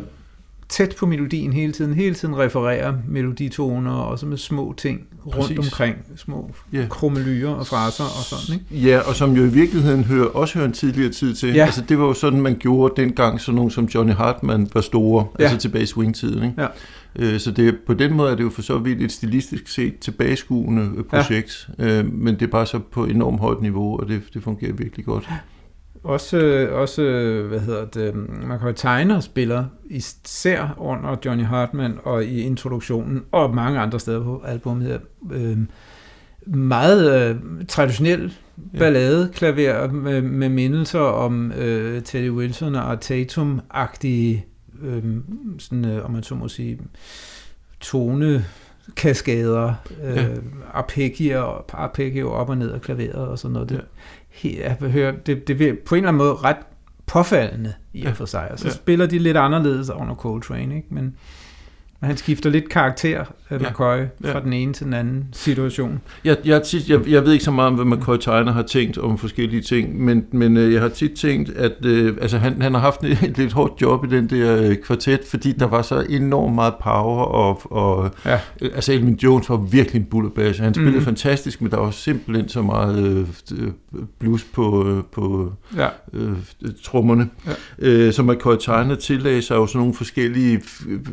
tæt 0.69 0.95
på 0.99 1.05
melodien 1.05 1.53
hele 1.53 1.73
tiden, 1.73 1.93
hele 1.93 2.15
tiden 2.15 2.37
refererer 2.37 2.93
meloditoner, 3.07 3.91
og 3.91 4.19
så 4.19 4.25
med 4.25 4.37
små 4.37 4.73
ting 4.77 5.01
rundt 5.25 5.35
Præcis. 5.35 5.57
omkring, 5.57 5.95
små 6.15 6.51
ja. 6.73 6.85
krummelyer 6.89 7.49
og 7.49 7.67
fraser 7.67 8.03
og 8.03 8.23
sådan, 8.23 8.61
ikke? 8.61 8.87
Ja, 8.87 8.99
og 8.99 9.15
som 9.15 9.33
jo 9.33 9.43
i 9.43 9.49
virkeligheden 9.49 10.03
hører, 10.03 10.27
også 10.27 10.53
hører 10.53 10.67
en 10.67 10.73
tidligere 10.73 11.11
tid 11.11 11.35
til. 11.35 11.53
Ja. 11.53 11.65
Altså 11.65 11.83
det 11.89 11.99
var 11.99 12.05
jo 12.05 12.13
sådan, 12.13 12.41
man 12.41 12.55
gjorde 12.59 13.01
dengang, 13.01 13.41
så 13.41 13.51
nogen 13.51 13.71
som 13.71 13.85
Johnny 13.85 14.13
Hartman 14.13 14.69
var 14.73 14.81
store, 14.81 15.25
ja. 15.39 15.43
altså 15.43 15.57
tilbage 15.57 15.83
i 15.83 15.85
swing-tiden, 15.85 16.43
ikke? 16.43 16.61
Ja. 16.61 16.67
Øh, 17.15 17.39
så 17.39 17.51
det, 17.51 17.77
på 17.87 17.93
den 17.93 18.13
måde 18.13 18.31
er 18.31 18.35
det 18.35 18.43
jo 18.43 18.49
for 18.49 18.61
så 18.61 18.77
vidt 18.77 19.01
et 19.01 19.11
stilistisk 19.11 19.67
set 19.67 19.99
tilbageskuende 19.99 21.03
projekt, 21.09 21.69
ja. 21.79 21.99
Øh, 21.99 22.13
men 22.13 22.33
det 22.33 22.41
er 22.41 22.47
bare 22.47 22.65
så 22.65 22.79
på 22.91 23.05
enormt 23.05 23.39
højt 23.39 23.61
niveau, 23.61 23.99
og 23.99 24.07
det, 24.07 24.21
det 24.33 24.43
fungerer 24.43 24.73
virkelig 24.73 25.05
godt. 25.05 25.29
Også, 26.03 26.67
også 26.71 27.01
hvad 27.47 27.59
hedder 27.59 27.85
det, 27.85 28.15
man 28.47 28.59
kan 28.59 28.75
tegne 28.75 29.21
spiller 29.21 29.65
især 29.89 30.75
under 30.77 31.15
Johnny 31.25 31.43
Hartman 31.43 31.97
og 32.03 32.25
i 32.25 32.41
introduktionen, 32.41 33.23
og 33.31 33.55
mange 33.55 33.79
andre 33.79 33.99
steder 33.99 34.23
på 34.23 34.43
albumet 34.47 34.87
her, 34.87 34.99
øh, 35.31 35.57
meget 36.45 37.29
øh, 37.29 37.35
traditionel 37.67 38.33
ballade 38.77 39.29
klaver 39.33 39.91
med, 39.91 40.21
med 40.21 40.49
mindelser 40.49 40.99
om 40.99 41.51
øh, 41.51 42.03
Teddy 42.03 42.29
Wilson 42.29 42.75
og 42.75 42.97
Tatum-agtige 43.01 44.45
øh, 44.81 45.03
sådan, 45.59 45.85
øh, 45.85 46.05
om 46.05 46.11
man 46.11 46.23
så 46.23 46.35
må 46.35 46.47
sige, 46.47 46.79
tone 47.79 48.45
kaskader, 48.95 49.73
øh, 50.03 50.15
ja. 50.15 50.27
arpeggier, 50.73 51.65
arpeggier 51.73 52.25
op 52.25 52.49
og 52.49 52.57
ned 52.57 52.71
af 52.71 52.81
klaveret 52.81 53.27
og 53.27 53.39
sådan 53.39 53.53
noget. 53.53 53.69
Det, 53.69 53.75
ja. 53.75 53.81
Hører, 54.81 55.11
det, 55.11 55.47
det 55.47 55.61
er 55.61 55.73
på 55.85 55.95
en 55.95 55.99
eller 55.99 56.09
anden 56.09 56.17
måde 56.17 56.33
ret 56.33 56.57
påfaldende 57.05 57.73
i 57.93 58.05
og 58.05 58.17
for 58.17 58.25
sig. 58.25 58.51
Og 58.51 58.59
så 58.59 58.67
ja. 58.67 58.73
spiller 58.73 59.05
de 59.05 59.19
lidt 59.19 59.37
anderledes 59.37 59.89
under 59.89 60.15
Coltrane, 60.15 60.75
ikke? 60.75 60.87
Men 60.91 61.15
han 62.03 62.17
skifter 62.17 62.49
lidt 62.49 62.69
karakter, 62.69 63.23
øh, 63.51 63.61
McCoy, 63.61 63.97
ja. 64.23 64.33
fra 64.33 64.39
den 64.43 64.53
ene 64.53 64.73
til 64.73 64.85
den 64.85 64.93
anden 64.93 65.25
situation. 65.31 66.01
Jeg, 66.23 66.37
jeg, 66.45 66.63
tit, 66.63 66.89
jeg, 66.89 67.07
jeg 67.07 67.25
ved 67.25 67.33
ikke 67.33 67.45
så 67.45 67.51
meget 67.51 67.67
om, 67.67 67.75
hvad 67.75 67.97
McCoy 67.97 68.17
Tyner 68.17 68.51
har 68.51 68.61
tænkt 68.61 68.97
om 68.97 69.17
forskellige 69.17 69.61
ting, 69.61 70.03
men, 70.03 70.25
men 70.31 70.57
øh, 70.57 70.73
jeg 70.73 70.81
har 70.81 70.89
tit 70.89 71.11
tænkt, 71.11 71.49
at 71.49 71.85
øh, 71.85 72.17
altså, 72.21 72.37
han, 72.37 72.61
han 72.61 72.73
har 72.73 72.81
haft 72.81 73.03
et 73.03 73.37
lidt 73.37 73.53
hårdt 73.53 73.81
job 73.81 74.05
i 74.05 74.07
den 74.07 74.29
der 74.29 74.61
øh, 74.61 74.75
kvartet, 74.75 75.19
fordi 75.29 75.51
der 75.51 75.65
var 75.65 75.81
så 75.81 76.05
enormt 76.09 76.55
meget 76.55 76.73
power, 76.83 77.23
og, 77.23 77.71
og 77.71 78.11
ja. 78.25 78.39
øh, 78.61 78.71
altså 78.75 78.93
Elvin 78.93 79.19
Jones 79.23 79.49
var 79.49 79.57
virkelig 79.57 79.99
en 79.99 80.05
bullerbass. 80.05 80.59
Han 80.59 80.73
spillede 80.73 80.97
mm. 80.97 81.05
fantastisk, 81.05 81.61
men 81.61 81.71
der 81.71 81.77
var 81.77 81.91
simpelthen 81.91 82.49
så 82.49 82.61
meget 82.61 83.27
øh, 83.51 83.71
blues 84.19 84.43
på, 84.43 84.87
øh, 84.87 85.03
på 85.11 85.53
ja. 85.77 85.87
øh, 86.13 86.33
trommerne. 86.83 87.29
Ja. 87.47 87.51
Øh, 87.79 88.13
så 88.13 88.23
McCoy 88.23 88.55
Tyner 88.55 88.95
tillagde 88.95 89.41
sig 89.41 89.55
jo 89.55 89.67
sådan 89.67 89.79
nogle 89.79 89.93
forskellige 89.93 90.61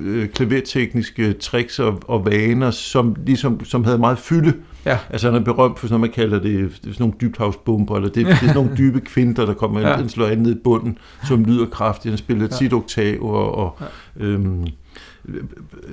øh, 0.00 0.28
klavertekniske 0.76 1.32
tricks 1.32 1.78
og, 1.78 2.02
og 2.08 2.26
vaner, 2.26 2.70
som, 2.70 3.16
ligesom, 3.26 3.64
som 3.64 3.84
havde 3.84 3.98
meget 3.98 4.18
fylde. 4.18 4.52
Ja. 4.86 4.98
Altså 5.10 5.30
han 5.30 5.40
er 5.40 5.44
berømt 5.44 5.78
for 5.78 5.86
sådan 5.86 6.00
noget, 6.00 6.10
man 6.10 6.14
kalder 6.14 6.38
det, 6.38 6.70
det 6.70 6.78
sådan 6.82 6.94
nogle 6.98 7.14
dybthavsbomber, 7.20 7.96
eller 7.96 8.08
det, 8.08 8.26
det 8.26 8.32
er 8.32 8.36
sådan 8.36 8.54
nogle 8.54 8.76
dybe 8.78 9.00
kvinter, 9.00 9.46
der 9.46 9.54
kommer 9.54 9.80
ja. 9.80 9.98
ind, 9.98 10.08
slår 10.08 10.26
an 10.26 10.38
ned 10.38 10.56
i 10.56 10.58
bunden, 10.64 10.98
som 11.28 11.44
lyder 11.44 11.66
kraftigt. 11.66 12.12
Han 12.12 12.18
spiller 12.18 12.42
ja. 12.42 12.56
tit 12.56 12.72
oktav 12.72 13.22
og, 13.22 13.54
og 13.54 13.78
ja. 14.20 14.24
øhm, 14.24 14.66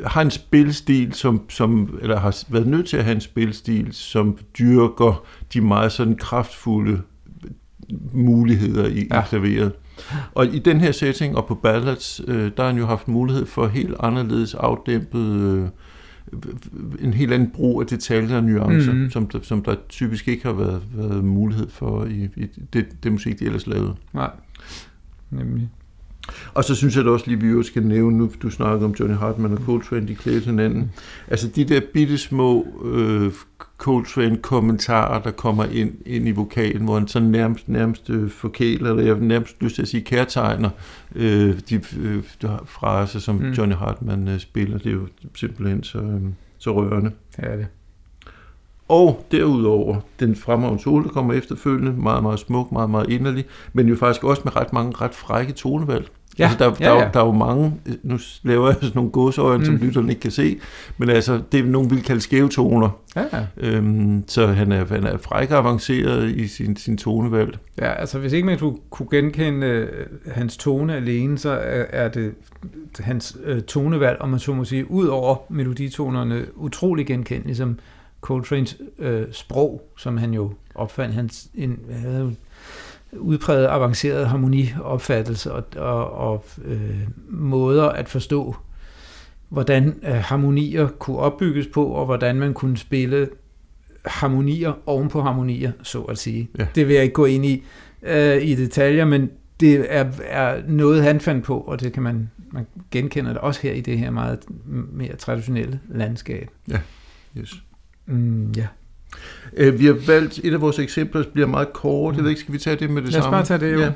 har 0.05 0.21
en 0.21 0.31
spilstil, 0.31 1.13
som, 1.13 1.41
som, 1.49 1.99
eller 2.01 2.19
har 2.19 2.43
været 2.49 2.67
nødt 2.67 2.87
til 2.87 2.97
at 2.97 3.03
have 3.03 3.15
en 3.15 3.21
spilstil, 3.21 3.87
som 3.91 4.37
dyrker 4.59 5.23
de 5.53 5.61
meget 5.61 5.91
sådan 5.91 6.15
kraftfulde 6.15 7.01
muligheder 8.13 8.87
i, 8.87 9.07
ja. 9.11 9.21
klaveret. 9.21 9.71
Og 10.33 10.45
i 10.45 10.59
den 10.59 10.81
her 10.81 10.91
setting 10.91 11.37
og 11.37 11.45
på 11.45 11.55
ballads, 11.55 12.21
øh, 12.27 12.51
der 12.57 12.63
har 12.63 12.69
han 12.69 12.77
jo 12.77 12.85
haft 12.85 13.07
mulighed 13.07 13.45
for 13.45 13.67
helt 13.67 13.95
anderledes 13.99 14.53
afdæmpet 14.55 15.41
øh, 15.41 15.67
en 16.99 17.13
helt 17.13 17.33
anden 17.33 17.51
brug 17.51 17.81
af 17.81 17.87
detaljer 17.87 18.37
og 18.37 18.43
nuancer, 18.43 18.93
mm. 18.93 19.09
som, 19.09 19.29
som 19.43 19.63
der 19.63 19.75
typisk 19.89 20.27
ikke 20.27 20.45
har 20.45 20.53
været, 20.53 20.81
været 20.93 21.23
mulighed 21.23 21.69
for 21.69 22.05
i, 22.05 22.29
i 22.35 22.47
det, 22.73 23.03
det 23.03 23.11
musik, 23.11 23.39
de 23.39 23.45
ellers 23.45 23.67
lavede. 23.67 23.95
Nej, 24.13 24.31
nemlig. 25.31 25.69
Og 26.53 26.63
så 26.63 26.75
synes 26.75 26.95
jeg 26.95 27.05
da 27.05 27.09
også 27.09 27.27
lige, 27.27 27.41
vi 27.41 27.47
jo 27.47 27.63
skal 27.63 27.83
nævne, 27.83 28.17
nu 28.17 28.31
du 28.41 28.49
snakker 28.49 28.85
om 28.85 28.95
Johnny 28.99 29.15
Hartman 29.15 29.51
og 29.51 29.57
Coltrane, 29.65 30.07
de 30.07 30.15
klæder 30.15 30.39
hinanden. 30.39 30.91
Altså 31.27 31.47
de 31.47 31.65
der 31.65 31.81
bitte 31.93 32.17
små 32.17 32.67
øh, 32.85 33.31
Coltrane-kommentarer, 33.77 35.21
der 35.21 35.31
kommer 35.31 35.65
ind, 35.65 35.91
ind 36.05 36.27
i 36.27 36.31
vokalen, 36.31 36.83
hvor 36.83 36.99
han 36.99 37.07
sådan 37.07 37.29
nærmest, 37.29 37.69
nærmest 37.69 38.09
øh, 38.09 38.29
forkæler, 38.29 38.89
eller 38.89 39.03
jeg 39.03 39.19
nærmest 39.19 39.63
lyst 39.63 39.75
til 39.75 39.81
at 39.81 39.87
sige 39.87 40.03
kærtegner, 40.03 40.69
øh, 41.15 41.59
de 41.69 41.81
øh, 41.99 42.23
fraser, 42.65 43.19
som 43.19 43.35
mm. 43.35 43.51
Johnny 43.51 43.75
Hartman 43.75 44.27
øh, 44.27 44.39
spiller. 44.39 44.77
Det 44.77 44.87
er 44.87 44.93
jo 44.93 45.07
simpelthen 45.35 45.83
så, 45.83 45.97
øh, 45.97 46.21
så 46.57 46.73
rørende. 46.73 47.11
Ja, 47.41 47.57
det. 47.57 47.67
Og 48.93 49.25
derudover, 49.31 49.95
den 50.19 50.35
fremragende 50.35 50.83
sol, 50.83 51.03
der 51.03 51.09
kommer 51.09 51.33
efterfølgende, 51.33 51.91
meget, 51.91 52.23
meget 52.23 52.39
smuk, 52.39 52.71
meget, 52.71 52.89
meget 52.89 53.09
inderlig, 53.09 53.45
men 53.73 53.87
jo 53.87 53.95
faktisk 53.95 54.23
også 54.23 54.41
med 54.45 54.55
ret 54.55 54.73
mange 54.73 54.93
ret 55.01 55.15
frække 55.15 55.53
tonevalg. 55.53 56.07
Ja, 56.39 56.43
altså, 56.43 56.57
der, 56.59 56.75
ja, 56.79 56.93
ja. 56.93 57.05
Der, 57.05 57.11
der 57.11 57.19
er 57.19 57.25
jo 57.25 57.31
mange, 57.31 57.73
nu 58.03 58.19
laver 58.43 58.67
jeg 58.67 58.75
sådan 58.75 58.91
nogle 58.95 59.11
godsøjne, 59.11 59.57
mm. 59.57 59.65
som 59.65 59.75
lytterne 59.75 60.09
ikke 60.09 60.21
kan 60.21 60.31
se, 60.31 60.59
men 60.97 61.09
altså, 61.09 61.41
det 61.51 61.59
er 61.59 61.63
nogen 61.63 61.89
vil 61.89 62.03
kalde 62.03 62.21
skæve 62.21 62.49
toner. 62.49 62.89
Ja. 63.15 63.23
Øhm, 63.57 64.23
så 64.27 64.47
han 64.47 64.71
er, 64.71 64.85
han 64.85 65.03
er 65.03 65.17
fræk 65.17 65.51
og 65.51 65.57
avanceret 65.57 66.29
i 66.29 66.47
sin, 66.47 66.75
sin 66.75 66.97
tonevalg. 66.97 67.57
Ja, 67.79 67.93
altså 67.93 68.19
hvis 68.19 68.33
ikke 68.33 68.45
man 68.45 68.77
kunne 68.89 69.09
genkende 69.11 69.67
øh, 69.67 69.87
hans 70.27 70.57
tone 70.57 70.95
alene, 70.95 71.37
så 71.37 71.49
er, 71.49 71.85
er 71.89 72.09
det 72.09 72.33
hans 72.99 73.37
øh, 73.43 73.61
tonevalg, 73.61 74.21
om 74.21 74.29
man 74.29 74.39
så 74.39 74.53
må 74.53 74.65
sige, 74.65 74.91
ud 74.91 75.07
over 75.07 75.35
meloditonerne, 75.49 76.45
utrolig 76.55 77.07
genkendeligt, 77.07 77.45
ligesom 77.45 77.79
Coltrane's 78.29 78.83
øh, 78.99 79.25
sprog, 79.31 79.91
som 79.97 80.17
han 80.17 80.33
jo 80.33 80.53
opfandt. 80.75 81.15
Han 81.15 81.29
en, 81.55 81.79
havde 81.91 82.19
jo 82.19 82.31
udpræget 83.19 83.67
avanceret 83.67 84.27
harmoniopfattelse 84.27 85.53
og, 85.53 85.63
og, 85.75 86.11
og 86.11 86.45
øh, 86.65 87.07
måder 87.29 87.89
at 87.89 88.09
forstå, 88.09 88.55
hvordan 89.49 89.99
øh, 90.03 90.13
harmonier 90.13 90.87
kunne 90.87 91.17
opbygges 91.17 91.67
på, 91.67 91.85
og 91.85 92.05
hvordan 92.05 92.35
man 92.35 92.53
kunne 92.53 92.77
spille 92.77 93.29
harmonier 94.05 94.73
oven 94.85 95.09
på 95.09 95.21
harmonier, 95.21 95.71
så 95.83 96.01
at 96.01 96.17
sige. 96.17 96.49
Ja. 96.59 96.67
Det 96.75 96.87
vil 96.87 96.93
jeg 96.93 97.03
ikke 97.03 97.13
gå 97.13 97.25
ind 97.25 97.45
i 97.45 97.63
øh, 98.01 98.41
i 98.41 98.55
detaljer, 98.55 99.05
men 99.05 99.29
det 99.59 99.85
er, 99.89 100.11
er 100.23 100.61
noget, 100.67 101.03
han 101.03 101.19
fandt 101.19 101.45
på, 101.45 101.59
og 101.59 101.79
det 101.79 101.93
kan 101.93 102.03
man, 102.03 102.29
man 102.51 102.67
genkende 102.91 103.29
det 103.29 103.37
også 103.37 103.61
her 103.61 103.71
i 103.71 103.81
det 103.81 103.99
her 103.99 104.11
meget 104.11 104.39
mere 104.91 105.15
traditionelle 105.15 105.79
landskab. 105.89 106.49
Ja, 106.69 106.79
yes. 107.37 107.63
Mm, 108.05 108.51
ja. 108.51 108.67
Øh, 109.57 109.79
vi 109.79 109.85
har 109.85 109.97
valgt, 110.07 110.39
et 110.43 110.53
af 110.53 110.61
vores 110.61 110.79
eksempler 110.79 111.23
bliver 111.33 111.47
meget 111.47 111.73
kort, 111.73 112.15
jeg 112.15 112.23
ved 112.23 112.29
ikke, 112.29 112.41
skal 112.41 112.53
vi 112.53 112.59
tage 112.59 112.75
det 112.75 112.89
med 112.89 113.01
det 113.01 113.11
Lad 113.11 113.21
samme? 113.21 113.35
Lad 113.35 113.41
os 113.41 113.49
bare 113.49 113.59
tage 113.59 113.71
det, 113.71 113.75
jo. 113.75 113.91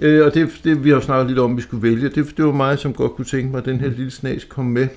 Ja. 0.00 0.06
Øh, 0.06 0.26
og 0.26 0.34
det, 0.34 0.60
det, 0.64 0.84
vi 0.84 0.88
har 0.88 0.96
jo 0.96 1.02
snakket 1.02 1.26
lidt 1.26 1.38
om, 1.38 1.56
vi 1.56 1.62
skulle 1.62 1.82
vælge, 1.82 2.08
det, 2.08 2.36
det 2.36 2.44
var 2.44 2.52
mig, 2.52 2.78
som 2.78 2.92
godt 2.92 3.12
kunne 3.12 3.24
tænke 3.24 3.50
mig, 3.50 3.58
at 3.58 3.64
den 3.64 3.80
her 3.80 3.88
lille 3.88 4.10
snas 4.10 4.44
kom 4.44 4.64
med. 4.64 4.88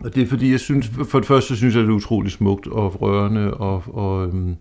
Og 0.00 0.14
det 0.14 0.22
er 0.22 0.26
fordi, 0.26 0.50
jeg 0.50 0.60
synes, 0.60 0.90
for 1.08 1.18
det 1.18 1.28
første, 1.28 1.56
synes 1.56 1.74
jeg, 1.74 1.82
det 1.82 1.88
er 1.88 1.94
utroligt 1.94 2.34
smukt 2.34 2.66
og 2.66 3.02
rørende, 3.02 3.54
og, 3.54 3.82
og 3.86 4.26
øhm, 4.26 4.56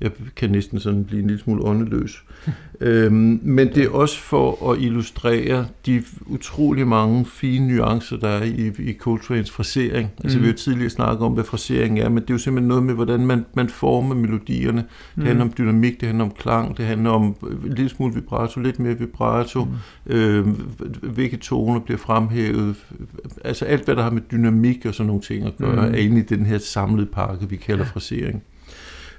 jeg 0.00 0.10
kan 0.36 0.50
næsten 0.50 0.80
sådan 0.80 1.04
blive 1.04 1.22
en 1.22 1.26
lille 1.26 1.42
smule 1.42 1.64
åndeløs. 1.64 2.24
øhm, 2.80 3.40
men 3.42 3.68
det 3.74 3.84
er 3.84 3.90
også 3.90 4.18
for 4.18 4.72
at 4.72 4.80
illustrere 4.80 5.66
de 5.86 6.02
utrolig 6.26 6.86
mange 6.86 7.26
fine 7.26 7.68
nuancer, 7.68 8.16
der 8.16 8.28
er 8.28 8.44
i, 8.44 8.72
i 8.78 8.98
Coltrane's 9.06 9.52
frasering. 9.52 10.10
Altså 10.24 10.38
mm. 10.38 10.42
vi 10.42 10.46
har 10.46 10.52
jo 10.52 10.58
tidligere 10.58 10.90
snakket 10.90 11.26
om, 11.26 11.32
hvad 11.32 11.44
frasering 11.44 12.00
er, 12.00 12.08
men 12.08 12.22
det 12.22 12.30
er 12.30 12.34
jo 12.34 12.38
simpelthen 12.38 12.68
noget 12.68 12.82
med, 12.82 12.94
hvordan 12.94 13.26
man, 13.26 13.44
man 13.54 13.68
former 13.68 14.14
melodierne. 14.14 14.78
Det 14.78 14.86
mm. 15.16 15.24
handler 15.24 15.44
om 15.44 15.52
dynamik, 15.58 16.00
det 16.00 16.06
handler 16.06 16.24
om 16.24 16.30
klang, 16.30 16.76
det 16.76 16.84
handler 16.84 17.10
om 17.10 17.36
en 17.64 17.72
lille 17.74 17.88
smule 17.88 18.14
vibrato, 18.14 18.60
lidt 18.60 18.78
mere 18.78 18.98
vibrato, 18.98 19.64
mm. 19.64 20.12
øh, 20.12 20.46
hvilke 21.02 21.36
toner 21.36 21.80
bliver 21.80 21.98
fremhævet. 21.98 22.76
Altså 23.44 23.64
alt, 23.64 23.84
hvad 23.84 23.96
der 23.96 24.02
har 24.02 24.10
med 24.10 24.22
dynamik 24.32 24.86
og 24.86 24.94
sådan 24.94 25.06
nogle 25.06 25.22
ting 25.22 25.46
at 25.46 25.56
gøre, 25.56 25.88
mm. 25.88 25.94
er 25.94 25.98
inde 25.98 26.18
i 26.18 26.22
den 26.22 26.46
her 26.46 26.58
samlede 26.58 27.06
pakke, 27.06 27.48
vi 27.48 27.56
kalder 27.56 27.84
frasering. 27.84 28.42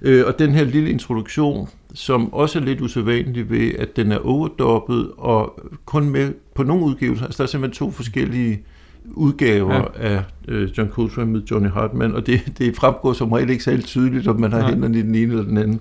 Øh, 0.02 0.26
og 0.28 0.40
den 0.40 0.52
her 0.52 0.64
lille 0.64 0.90
introduktion, 0.90 1.70
som 1.94 2.34
også 2.34 2.60
er 2.60 2.64
lidt 2.64 2.82
usædvanlig 2.82 3.50
ved, 3.50 3.72
at 3.80 3.96
den 3.96 4.12
er 4.12 4.18
overdoppet, 4.18 5.12
og 5.18 5.60
kun 5.86 6.10
med 6.10 6.34
på 6.56 6.64
nogle 6.64 6.86
udgivelser, 6.86 7.26
altså 7.26 7.38
der 7.38 7.44
er 7.44 7.48
simpelthen 7.48 7.88
to 7.88 7.92
forskellige 7.92 8.64
udgaver 9.06 9.74
ja. 9.76 10.10
af 10.16 10.24
øh, 10.48 10.70
John 10.78 10.90
Coltrane 10.90 11.32
med 11.32 11.42
Johnny 11.52 11.70
Hartman, 11.70 12.16
og 12.16 12.28
det, 12.28 12.54
det 12.58 12.76
fremgår 12.76 13.14
som 13.14 13.32
regel 13.32 13.50
ikke 13.50 13.64
særlig 13.64 13.86
tydeligt, 13.86 14.28
om 14.28 14.40
man 14.42 14.52
har 14.52 14.60
ja. 14.60 14.70
hænderne 14.70 15.00
i 15.00 15.02
den 15.02 15.16
ene 15.16 15.32
eller 15.32 15.44
den 15.44 15.58
anden. 15.58 15.80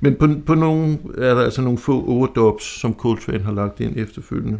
Men 0.00 0.14
på, 0.14 0.28
på 0.46 0.54
nogle 0.54 0.98
er 1.18 1.34
der 1.34 1.42
altså 1.42 1.62
nogle 1.62 1.78
få 1.78 2.08
overdubs, 2.08 2.64
som 2.80 2.94
Coltrane 2.94 3.44
har 3.44 3.52
lagt 3.52 3.80
ind 3.80 3.96
efterfølgende. 3.96 4.58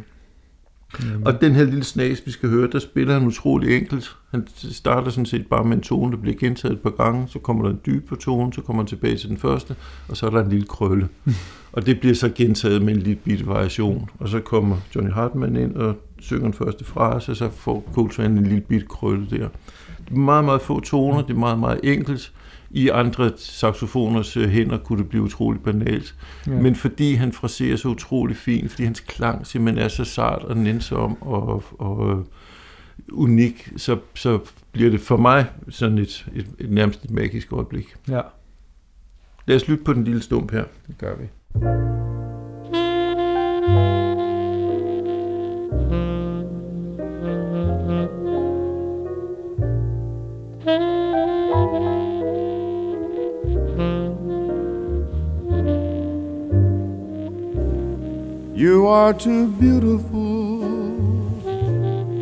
Mm. 1.00 1.22
Og 1.24 1.40
den 1.40 1.52
her 1.52 1.64
lille 1.64 1.84
snas, 1.84 2.22
vi 2.26 2.30
skal 2.30 2.48
høre, 2.48 2.68
der 2.72 2.78
spiller 2.78 3.14
han 3.14 3.26
utrolig 3.26 3.76
enkelt. 3.76 4.16
Han 4.30 4.46
starter 4.54 5.10
sådan 5.10 5.26
set 5.26 5.46
bare 5.46 5.64
med 5.64 5.76
en 5.76 5.82
tone, 5.82 6.12
der 6.12 6.18
bliver 6.18 6.36
gentaget 6.36 6.72
et 6.72 6.80
par 6.80 6.90
gange, 6.90 7.28
så 7.28 7.38
kommer 7.38 7.62
der 7.62 7.70
en 7.70 7.80
dyb 7.86 8.08
på 8.08 8.16
tone, 8.16 8.52
så 8.52 8.60
kommer 8.60 8.82
han 8.82 8.86
tilbage 8.86 9.16
til 9.16 9.28
den 9.28 9.38
første, 9.38 9.76
og 10.08 10.16
så 10.16 10.26
er 10.26 10.30
der 10.30 10.44
en 10.44 10.50
lille 10.50 10.66
krølle. 10.66 11.08
Og 11.72 11.86
det 11.86 12.00
bliver 12.00 12.14
så 12.14 12.28
gentaget 12.34 12.82
med 12.82 12.94
en 12.94 13.00
lille 13.00 13.20
bitte 13.24 13.46
variation. 13.46 14.10
Og 14.18 14.28
så 14.28 14.40
kommer 14.40 14.76
Johnny 14.94 15.12
Hartman 15.12 15.56
ind 15.56 15.74
og 15.74 15.96
synger 16.20 16.44
den 16.44 16.52
første 16.52 16.84
frase, 16.84 17.32
og 17.32 17.36
så 17.36 17.50
får 17.50 17.90
Coltrane 17.94 18.38
en 18.38 18.46
lille 18.46 18.60
bitte 18.60 18.86
krølle 18.86 19.26
der. 19.30 19.48
Det 20.08 20.12
er 20.12 20.18
meget, 20.18 20.44
meget 20.44 20.62
få 20.62 20.80
toner, 20.80 21.22
det 21.22 21.30
er 21.30 21.38
meget, 21.38 21.58
meget 21.58 21.80
enkelt. 21.82 22.32
I 22.70 22.88
andre 22.88 23.32
saxofoners 23.36 24.36
øh, 24.36 24.48
hænder 24.48 24.78
kunne 24.78 24.98
det 24.98 25.08
blive 25.08 25.22
utroligt 25.22 25.64
banalt. 25.64 26.14
Ja. 26.46 26.52
Men 26.52 26.74
fordi 26.74 27.14
han 27.14 27.32
fraserer 27.32 27.76
så 27.76 27.88
utrolig 27.88 28.36
fint, 28.36 28.70
fordi 28.70 28.84
hans 28.84 29.00
klang 29.00 29.46
simpelthen 29.46 29.84
er 29.84 29.88
så 29.88 30.04
sart 30.04 30.42
og 30.42 30.56
nænsom 30.56 31.22
og, 31.22 31.64
og 31.78 32.10
øh, 32.10 32.24
unik, 33.12 33.72
så, 33.76 33.98
så 34.14 34.38
bliver 34.72 34.90
det 34.90 35.00
for 35.00 35.16
mig 35.16 35.46
sådan 35.68 35.98
et, 35.98 36.26
et, 36.34 36.46
et 36.58 36.70
nærmest 36.70 37.04
et 37.04 37.10
magisk 37.10 37.52
øjeblik. 37.52 37.94
Ja. 38.08 38.20
Lad 39.46 39.56
os 39.56 39.68
lytte 39.68 39.84
på 39.84 39.92
den 39.92 40.04
lille 40.04 40.22
stump 40.22 40.52
her. 40.52 40.64
Det 40.86 40.98
gør 40.98 41.16
vi. 41.16 41.26
You 43.68 43.95
are 58.86 59.12
too 59.12 59.48
beautiful, 59.48 60.58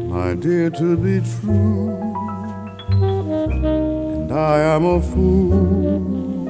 my 0.09 0.35
dear, 0.35 0.71
to 0.71 0.97
be 0.97 1.21
true. 1.21 1.91
And 2.91 4.33
I 4.33 4.61
am 4.75 4.85
a 4.85 5.01
fool 5.01 6.47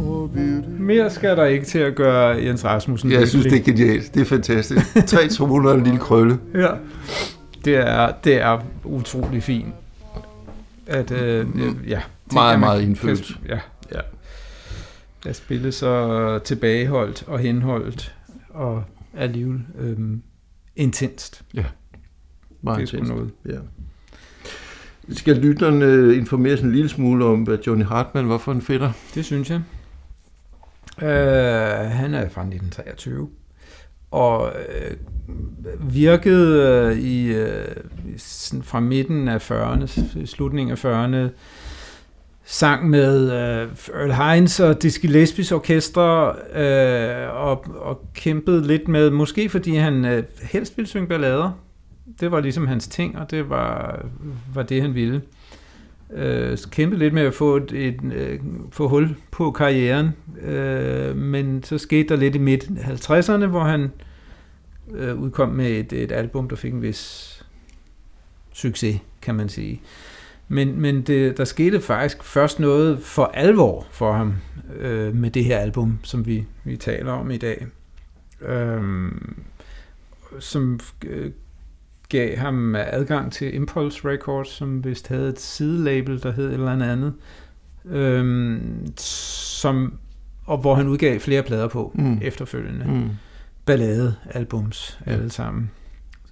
for 0.00 0.26
beauty. 0.26 0.68
Mere 0.68 1.10
skal 1.10 1.36
der 1.36 1.44
ikke 1.44 1.66
til 1.66 1.78
at 1.78 1.94
gøre 1.94 2.44
Jens 2.44 2.64
Rasmussen. 2.64 3.10
Ja, 3.10 3.18
jeg 3.18 3.28
synes, 3.28 3.46
det 3.46 3.54
er 3.54 3.62
genialt. 3.62 4.14
Det 4.14 4.20
er 4.20 4.24
fantastisk. 4.24 5.06
Tre 5.06 5.28
troner 5.36 5.70
og 5.70 5.76
en 5.76 5.84
lille 5.84 5.98
krølle. 5.98 6.38
Ja, 6.54 6.70
det 7.64 7.76
er, 7.76 8.12
det 8.24 8.34
er 8.34 8.58
utrolig 8.84 9.42
fint. 9.42 9.74
At, 10.86 11.10
øh, 11.10 11.46
ja, 11.88 12.00
meget, 12.32 12.60
meget 12.60 12.82
indfølt. 12.82 13.30
Ja. 13.48 13.58
ja. 13.94 14.00
At 15.26 15.36
spille 15.36 15.72
så 15.72 16.38
tilbageholdt 16.44 17.24
og 17.26 17.38
henholdt 17.38 18.14
og 18.48 18.84
alligevel 19.14 19.60
øhm, 19.78 20.22
intenst. 20.76 21.42
Ja, 21.54 21.64
meget 22.62 22.78
det 22.80 22.94
er 22.94 22.98
intenst. 22.98 23.12
Noget. 23.12 23.30
Ja. 23.48 23.58
Skal 25.14 25.36
lytterne 25.36 26.14
informere 26.14 26.56
sig 26.56 26.64
en 26.64 26.72
lille 26.72 26.88
smule 26.88 27.24
om, 27.24 27.42
hvad 27.42 27.58
Johnny 27.66 27.84
Hartman 27.84 28.28
var 28.28 28.38
for 28.38 28.52
en 28.52 28.62
fætter? 28.62 28.92
Det 29.14 29.24
synes 29.24 29.50
jeg. 29.50 29.62
Øh, 31.02 31.90
han 31.90 32.14
er 32.14 32.28
fra 32.28 32.40
1923 32.40 33.28
og 34.10 34.52
øh, 34.68 34.96
virkede 35.94 36.68
øh, 36.68 36.98
i 36.98 37.26
øh, 37.32 37.76
fra 38.62 38.80
midten 38.80 39.28
af 39.28 39.50
40'erne, 39.50 39.86
slutningen 40.26 40.72
af 40.72 40.84
40'erne, 40.84 41.30
sang 42.50 42.90
med 42.90 43.32
øh, 43.32 43.68
Earl 43.94 44.12
Hines 44.12 44.60
og 44.60 44.82
Dizzy 44.82 44.98
Gillespie's 44.98 45.54
orkester, 45.54 46.28
øh, 46.54 47.36
og, 47.46 47.64
og 47.76 48.02
kæmpede 48.14 48.66
lidt 48.66 48.88
med, 48.88 49.10
måske 49.10 49.48
fordi 49.48 49.74
han 49.74 50.04
øh, 50.04 50.22
helst 50.42 50.76
ville 50.76 50.88
synge 50.88 51.06
ballader. 51.06 51.50
Det 52.20 52.30
var 52.30 52.40
ligesom 52.40 52.66
hans 52.66 52.88
ting, 52.88 53.18
og 53.18 53.30
det 53.30 53.50
var, 53.50 54.00
var 54.54 54.62
det, 54.62 54.82
han 54.82 54.94
ville. 54.94 55.22
Øh, 56.14 56.58
kæmpede 56.70 56.98
lidt 56.98 57.14
med 57.14 57.22
at 57.22 57.34
få, 57.34 57.56
et, 57.56 57.72
et, 57.72 58.00
øh, 58.14 58.40
få 58.70 58.88
hul 58.88 59.16
på 59.30 59.50
karrieren, 59.50 60.10
øh, 60.42 61.16
men 61.16 61.62
så 61.62 61.78
skete 61.78 62.08
der 62.08 62.16
lidt 62.16 62.34
i 62.34 62.38
midt 62.38 62.64
50'erne, 62.64 63.46
hvor 63.46 63.64
han 63.64 63.92
øh, 64.94 65.16
udkom 65.16 65.48
med 65.48 65.70
et, 65.70 65.92
et 65.92 66.12
album, 66.12 66.48
der 66.48 66.56
fik 66.56 66.72
en 66.72 66.82
vis 66.82 67.44
succes, 68.52 69.00
kan 69.22 69.34
man 69.34 69.48
sige. 69.48 69.72
Øh, 69.72 70.09
men, 70.52 70.80
men 70.80 71.02
det, 71.02 71.36
der 71.36 71.44
skete 71.44 71.80
faktisk 71.80 72.24
først 72.24 72.60
noget 72.60 73.02
for 73.02 73.24
alvor 73.24 73.86
for 73.90 74.12
ham 74.12 74.34
øh, 74.76 75.14
med 75.16 75.30
det 75.30 75.44
her 75.44 75.58
album, 75.58 75.98
som 76.02 76.26
vi, 76.26 76.46
vi 76.64 76.76
taler 76.76 77.12
om 77.12 77.30
i 77.30 77.36
dag. 77.36 77.66
Øhm, 78.42 79.42
som 80.38 80.80
øh, 81.06 81.30
gav 82.08 82.36
ham 82.36 82.74
adgang 82.74 83.32
til 83.32 83.54
Impulse 83.54 84.08
Records, 84.08 84.48
som 84.48 84.84
vist 84.84 85.08
havde 85.08 85.28
et 85.28 85.40
sidelabel, 85.40 86.22
der 86.22 86.32
hed 86.32 86.46
et 86.48 86.52
eller 86.52 86.70
andet, 86.70 87.14
øhm, 87.84 88.86
som, 88.96 89.94
og 90.46 90.58
hvor 90.58 90.74
han 90.74 90.88
udgav 90.88 91.20
flere 91.20 91.42
plader 91.42 91.68
på 91.68 91.92
mm. 91.94 92.18
efterfølgende. 92.22 92.84
Mm. 92.84 93.10
Ballade-albums 93.66 95.00
alle 95.06 95.30
sammen. 95.30 95.70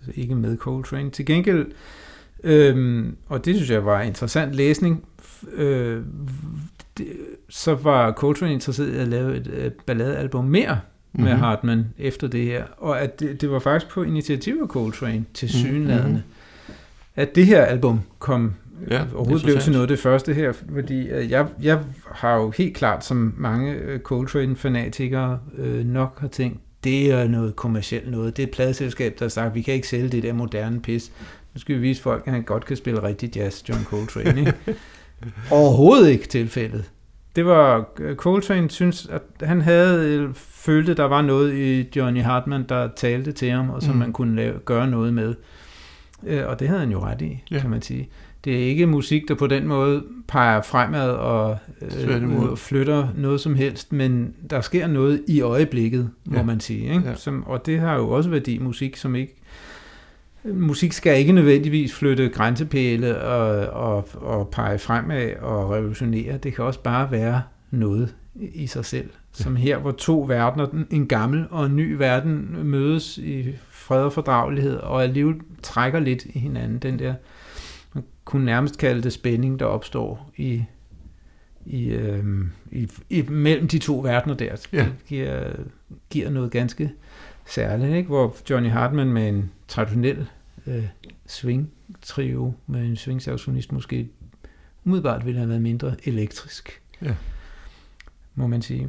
Så 0.04 0.10
ikke 0.14 0.34
med 0.34 0.56
Coltrane. 0.56 1.10
Til 1.10 1.26
gengæld, 1.26 1.66
øhm, 2.44 3.16
og 3.26 3.44
det 3.44 3.56
synes 3.56 3.70
jeg 3.70 3.84
var 3.84 4.02
interessant 4.02 4.54
læsning, 4.54 5.04
øh, 5.52 6.02
det, 6.98 7.06
så 7.48 7.74
var 7.74 8.12
Coltrane 8.12 8.52
interesseret 8.52 8.94
i 8.94 8.96
at 8.96 9.08
lave 9.08 9.36
et, 9.36 9.46
et 9.46 9.74
balladealbum 9.86 10.44
mere 10.44 10.80
med 11.12 11.24
mm-hmm. 11.24 11.38
Hartman 11.40 11.84
efter 11.98 12.28
det 12.28 12.44
her, 12.44 12.64
og 12.76 13.00
at 13.00 13.20
det, 13.20 13.40
det 13.40 13.50
var 13.50 13.58
faktisk 13.58 13.92
på 13.92 14.02
initiativ 14.02 14.58
af 14.62 14.68
Coltrane 14.68 15.24
til 15.34 15.48
synlædende, 15.48 16.08
mm-hmm. 16.08 16.74
at 17.16 17.34
det 17.34 17.46
her 17.46 17.64
album 17.64 18.00
kom 18.18 18.54
ja, 18.90 19.02
overhovedet 19.14 19.44
blev 19.44 19.58
til 19.58 19.72
noget 19.72 19.88
det 19.88 19.98
første 19.98 20.34
her, 20.34 20.52
fordi 20.52 21.08
øh, 21.08 21.30
jeg, 21.30 21.46
jeg 21.62 21.80
har 22.12 22.34
jo 22.36 22.50
helt 22.50 22.76
klart, 22.76 23.04
som 23.04 23.34
mange 23.36 23.72
øh, 23.72 24.00
Coltrane-fanatikere 24.00 25.38
øh, 25.58 25.86
nok 25.86 26.20
har 26.20 26.28
tænkt, 26.28 26.60
det 26.84 27.12
er 27.12 27.28
noget 27.28 27.56
kommercielt 27.56 28.10
noget. 28.10 28.36
Det 28.36 28.42
er 28.42 28.46
et 28.46 28.54
pladeselskab, 28.54 29.18
der 29.18 29.24
har 29.24 29.28
sagt, 29.28 29.54
vi 29.54 29.62
kan 29.62 29.74
ikke 29.74 29.88
sælge 29.88 30.08
det 30.08 30.22
der 30.22 30.32
moderne 30.32 30.80
pis. 30.80 31.12
Nu 31.58 31.60
skal 31.60 31.76
vi 31.76 31.80
vise 31.80 32.02
folk, 32.02 32.22
at 32.26 32.32
han 32.32 32.42
godt 32.42 32.64
kan 32.64 32.76
spille 32.76 33.02
rigtig 33.02 33.36
jazz, 33.36 33.68
John 33.68 33.84
Coltrane. 33.84 34.40
Ikke? 34.40 34.54
Overhovedet 35.50 36.10
ikke 36.10 36.26
tilfældet. 36.26 36.90
Det 37.36 37.46
var, 37.46 37.88
øh, 38.00 38.16
Coltrane 38.16 38.70
synes, 38.70 39.06
at 39.06 39.22
han 39.42 39.60
havde 39.60 40.08
øh, 40.08 40.34
følte, 40.34 40.94
der 40.94 41.04
var 41.04 41.22
noget 41.22 41.54
i 41.54 41.88
Johnny 41.96 42.22
Hartman, 42.22 42.64
der 42.68 42.88
talte 42.96 43.32
til 43.32 43.50
ham, 43.50 43.70
og 43.70 43.82
som 43.82 43.92
mm. 43.92 43.98
man 43.98 44.12
kunne 44.12 44.36
lave, 44.36 44.58
gøre 44.58 44.90
noget 44.90 45.14
med. 45.14 45.34
Øh, 46.26 46.46
og 46.46 46.60
det 46.60 46.68
havde 46.68 46.80
han 46.80 46.90
jo 46.90 47.00
ret 47.00 47.22
i, 47.22 47.44
ja. 47.50 47.60
kan 47.60 47.70
man 47.70 47.82
sige. 47.82 48.08
Det 48.44 48.54
er 48.54 48.66
ikke 48.66 48.86
musik, 48.86 49.28
der 49.28 49.34
på 49.34 49.46
den 49.46 49.66
måde 49.66 50.04
peger 50.28 50.62
fremad 50.62 51.10
og 51.10 51.58
øh, 51.82 52.56
flytter 52.56 53.08
noget 53.16 53.40
som 53.40 53.54
helst, 53.54 53.92
men 53.92 54.34
der 54.50 54.60
sker 54.60 54.86
noget 54.86 55.22
i 55.28 55.40
øjeblikket, 55.40 56.10
må 56.24 56.36
ja. 56.36 56.44
man 56.44 56.60
sige. 56.60 56.82
Ikke? 56.82 57.08
Ja. 57.08 57.14
Som, 57.14 57.44
og 57.46 57.66
det 57.66 57.80
har 57.80 57.96
jo 57.96 58.10
også 58.10 58.30
værdi 58.30 58.58
musik, 58.58 58.96
som 58.96 59.14
ikke 59.14 59.37
musik 60.52 60.92
skal 60.92 61.18
ikke 61.18 61.32
nødvendigvis 61.32 61.94
flytte 61.94 62.28
grænsepæle 62.28 63.20
og, 63.20 63.66
og, 63.66 64.08
og 64.14 64.48
pege 64.48 64.78
fremad 64.78 65.32
og 65.40 65.70
revolutionere. 65.70 66.36
Det 66.36 66.54
kan 66.54 66.64
også 66.64 66.80
bare 66.80 67.10
være 67.10 67.42
noget 67.70 68.14
i 68.34 68.66
sig 68.66 68.84
selv. 68.84 69.10
Som 69.32 69.56
her, 69.56 69.78
hvor 69.78 69.92
to 69.92 70.24
verdener, 70.28 70.84
en 70.90 71.06
gammel 71.06 71.46
og 71.50 71.66
en 71.66 71.76
ny 71.76 71.92
verden, 71.92 72.58
mødes 72.64 73.18
i 73.18 73.46
fred 73.70 74.02
og 74.02 74.12
fordragelighed, 74.12 74.76
og 74.76 75.02
alligevel 75.02 75.34
trækker 75.62 76.00
lidt 76.00 76.24
i 76.24 76.38
hinanden. 76.38 76.78
Den 76.78 76.98
der, 76.98 77.14
man 77.92 78.04
kunne 78.24 78.44
nærmest 78.44 78.78
kalde 78.78 79.02
det 79.02 79.12
spænding, 79.12 79.60
der 79.60 79.66
opstår 79.66 80.30
i, 80.36 80.64
i, 81.66 81.88
øh, 81.88 82.24
i, 82.70 82.88
i 83.10 83.22
mellem 83.28 83.68
de 83.68 83.78
to 83.78 83.98
verdener 83.98 84.34
der. 84.34 84.68
Ja. 84.72 84.78
Det 84.78 84.92
giver, 85.06 85.50
giver 86.10 86.30
noget 86.30 86.50
ganske 86.50 86.92
særligt, 87.46 87.94
ikke? 87.94 88.08
hvor 88.08 88.36
Johnny 88.50 88.70
Hartman 88.70 89.12
med 89.12 89.28
en 89.28 89.50
traditionel 89.68 90.26
øh, 90.68 90.84
swing-trio 91.26 92.54
med 92.66 92.84
en 92.84 92.96
swing 92.96 93.22
måske 93.72 94.08
umiddelbart 94.84 95.26
ville 95.26 95.38
have 95.38 95.48
været 95.48 95.62
mindre 95.62 95.94
elektrisk, 96.04 96.80
ja. 97.02 97.14
må 98.34 98.46
man 98.46 98.62
sige. 98.62 98.88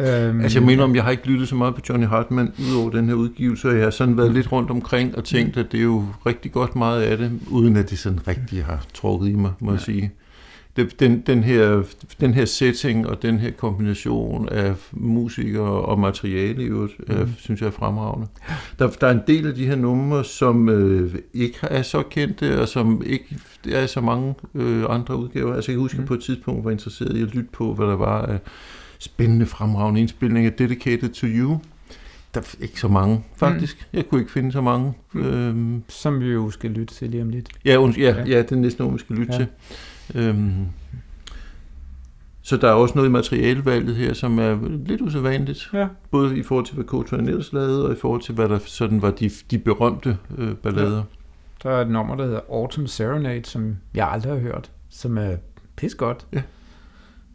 Um, 0.00 0.40
altså 0.40 0.58
jeg 0.58 0.66
mener 0.66 0.84
om, 0.84 0.94
jeg 0.94 1.04
har 1.04 1.10
ikke 1.10 1.26
lyttet 1.26 1.48
så 1.48 1.54
meget 1.54 1.74
på 1.74 1.80
Johnny 1.88 2.06
Hartman 2.06 2.52
ud 2.58 2.80
over 2.80 2.90
den 2.90 3.06
her 3.06 3.14
udgivelse, 3.14 3.68
og 3.68 3.74
jeg 3.74 3.84
har 3.84 3.90
sådan 3.90 4.16
været 4.16 4.34
lidt 4.34 4.52
rundt 4.52 4.70
omkring 4.70 5.16
og 5.16 5.24
tænkt, 5.24 5.56
at 5.56 5.72
det 5.72 5.80
er 5.80 5.84
jo 5.84 6.06
rigtig 6.26 6.52
godt 6.52 6.76
meget 6.76 7.02
af 7.02 7.16
det, 7.16 7.40
uden 7.50 7.76
at 7.76 7.90
det 7.90 7.98
sådan 7.98 8.28
rigtig 8.28 8.64
har 8.64 8.86
trukket 8.94 9.28
i 9.28 9.34
mig, 9.34 9.52
må 9.60 9.70
ja. 9.70 9.72
jeg 9.72 9.80
sige 9.80 10.12
den, 10.84 11.20
den, 11.20 11.44
her, 11.44 11.82
den 12.20 12.34
her 12.34 12.44
setting 12.44 13.06
og 13.06 13.22
den 13.22 13.38
her 13.38 13.50
kombination 13.50 14.48
af 14.48 14.74
musikere 14.92 15.70
og 15.70 15.98
materiale, 15.98 16.66
er, 16.66 17.24
mm. 17.24 17.32
synes 17.38 17.60
jeg 17.60 17.66
er 17.66 17.70
fremragende. 17.70 18.26
Der, 18.78 18.90
der 18.90 19.06
er 19.06 19.10
en 19.10 19.22
del 19.26 19.46
af 19.46 19.54
de 19.54 19.66
her 19.66 19.76
numre, 19.76 20.24
som 20.24 20.68
øh, 20.68 21.14
ikke 21.34 21.58
er 21.62 21.82
så 21.82 22.02
kendte, 22.02 22.60
og 22.60 22.68
som 22.68 23.02
ikke 23.06 23.38
er 23.70 23.86
så 23.86 24.00
mange 24.00 24.34
øh, 24.54 24.84
andre 24.88 25.16
udgaver. 25.16 25.54
Altså 25.54 25.72
jeg 25.72 25.76
kan 25.76 25.82
huske, 25.82 26.00
mm. 26.00 26.06
på 26.06 26.14
et 26.14 26.22
tidspunkt 26.22 26.64
var 26.64 26.70
interesseret 26.70 27.16
i 27.16 27.22
at 27.22 27.34
lytte 27.34 27.50
på, 27.52 27.74
hvad 27.74 27.86
der 27.86 27.96
var 27.96 28.22
af 28.22 28.38
spændende, 28.98 29.46
fremragende 29.46 30.00
indspilninger, 30.00 30.50
Dedicated 30.50 31.08
to 31.08 31.26
You. 31.26 31.58
Der 32.34 32.40
er 32.40 32.54
ikke 32.60 32.80
så 32.80 32.88
mange, 32.88 33.24
faktisk. 33.36 33.76
Mm. 33.92 33.96
Jeg 33.96 34.08
kunne 34.08 34.20
ikke 34.20 34.32
finde 34.32 34.52
så 34.52 34.60
mange. 34.60 34.92
Mm. 35.12 35.22
Øhm. 35.22 35.82
Som 35.88 36.20
vi 36.20 36.26
jo 36.26 36.50
skal 36.50 36.70
lytte 36.70 36.94
til 36.94 37.10
lige 37.10 37.22
om 37.22 37.28
lidt. 37.28 37.48
Ja, 37.64 37.72
ja, 37.72 37.90
ja. 37.98 38.24
ja 38.26 38.38
det 38.38 38.52
er 38.52 38.56
næsten 38.56 38.82
noget, 38.82 38.94
vi 38.94 39.00
skal 39.00 39.16
lytte 39.16 39.32
ja. 39.32 39.38
til. 39.38 39.46
Øhm, 40.14 40.66
så 42.42 42.56
der 42.56 42.68
er 42.68 42.72
også 42.72 42.94
noget 42.94 43.08
i 43.08 43.12
materialevalget 43.12 43.96
her, 43.96 44.14
som 44.14 44.38
er 44.38 44.58
lidt 44.86 45.00
usædvanligt. 45.00 45.70
Ja. 45.72 45.88
Både 46.10 46.38
i 46.38 46.42
forhold 46.42 46.66
til, 46.66 46.74
hvad 46.74 46.84
Coltrane 46.84 47.28
ellers 47.28 47.52
lavede, 47.52 47.86
og 47.86 47.92
i 47.92 47.96
forhold 47.96 48.22
til, 48.22 48.34
hvad 48.34 48.48
der 48.48 48.58
sådan 48.58 49.02
var 49.02 49.10
de, 49.10 49.30
de 49.50 49.58
berømte 49.58 50.18
øh, 50.38 50.54
ballader. 50.54 50.96
Ja. 50.96 51.02
Der 51.62 51.70
er 51.70 51.82
et 51.82 51.90
nummer, 51.90 52.16
der 52.16 52.24
hedder 52.24 52.40
Autumn 52.50 52.88
Serenade, 52.88 53.44
som 53.44 53.76
jeg 53.94 54.08
aldrig 54.08 54.32
har 54.32 54.40
hørt, 54.40 54.70
som 54.88 55.18
er 55.18 55.36
pis 55.76 55.94
godt. 55.94 56.26
Ja. 56.32 56.42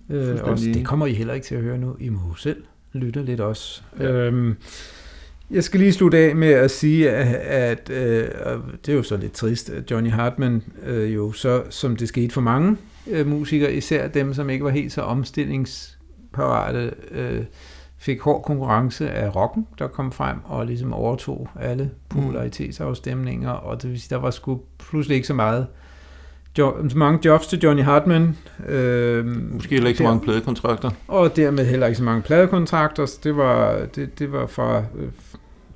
Øh, 0.10 0.40
også, 0.44 0.66
det 0.66 0.86
kommer 0.86 1.06
I 1.06 1.14
heller 1.14 1.34
ikke 1.34 1.46
til 1.46 1.56
at 1.56 1.62
høre 1.62 1.78
nu. 1.78 1.96
I 2.00 2.10
må 2.10 2.36
selv 2.38 2.64
lytte 2.94 3.24
lidt 3.24 3.40
også. 3.40 3.82
Ja. 4.00 4.12
Øhm, 4.12 4.56
jeg 5.52 5.64
skal 5.64 5.80
lige 5.80 5.94
slutte 5.94 6.18
af 6.18 6.36
med 6.36 6.52
at 6.52 6.72
sige, 6.72 7.12
at, 7.12 7.36
at 7.36 7.90
øh, 7.90 8.30
det 8.86 8.92
er 8.92 8.96
jo 8.96 9.04
så 9.04 9.18
lidt 9.18 9.34
trist, 9.34 9.70
at 9.70 9.92
Johnny 9.92 10.12
Hartman 10.12 10.64
øh, 10.86 11.16
jo 11.16 11.32
så, 11.32 11.64
som 11.70 11.96
det 11.96 12.08
skete 12.08 12.34
for 12.34 12.42
mange 12.42 12.78
øh, 13.08 13.28
musikere, 13.28 13.74
især 13.74 14.08
dem, 14.08 14.34
som 14.34 14.50
ikke 14.50 14.66
var 14.66 14.72
helt 14.72 14.92
så 14.92 15.02
omstillingsparate, 15.02 16.92
øh, 17.12 17.44
fik 17.98 18.22
hård 18.22 18.44
konkurrence 18.44 19.12
af 19.12 19.36
rocken, 19.36 19.68
der 19.80 19.88
kom 19.88 20.12
frem 20.12 20.38
og 20.44 20.66
ligesom 20.66 20.94
overtog 20.94 21.50
alle 21.62 21.92
popularitetsafstemninger, 22.10 23.50
og 23.50 23.82
det 23.82 23.92
vil 23.92 24.02
sige, 24.02 24.16
der 24.16 24.22
var 24.22 24.32
sgu 24.32 24.62
pludselig 24.78 25.16
ikke 25.16 25.28
så 25.28 25.34
meget 25.34 25.68
jo, 26.58 26.90
så 26.90 26.98
mange 26.98 27.20
jobs 27.26 27.48
til 27.48 27.60
Johnny 27.60 27.84
Hartman. 27.84 28.38
Øh, 28.68 29.26
Måske 29.54 29.70
heller 29.70 29.88
ikke 29.88 29.98
der, 29.98 30.04
så 30.04 30.10
mange 30.10 30.24
pladekontrakter. 30.24 30.90
Og 31.08 31.36
dermed 31.36 31.66
heller 31.66 31.88
ikke 31.88 31.98
så 31.98 32.04
mange 32.04 32.22
pladekontrakter. 32.22 33.18
Det 33.24 33.38
var, 33.38 33.86
det, 33.96 34.20
det 34.20 34.32
var 34.32 34.48
fra 34.48 34.84
øh, 34.96 35.08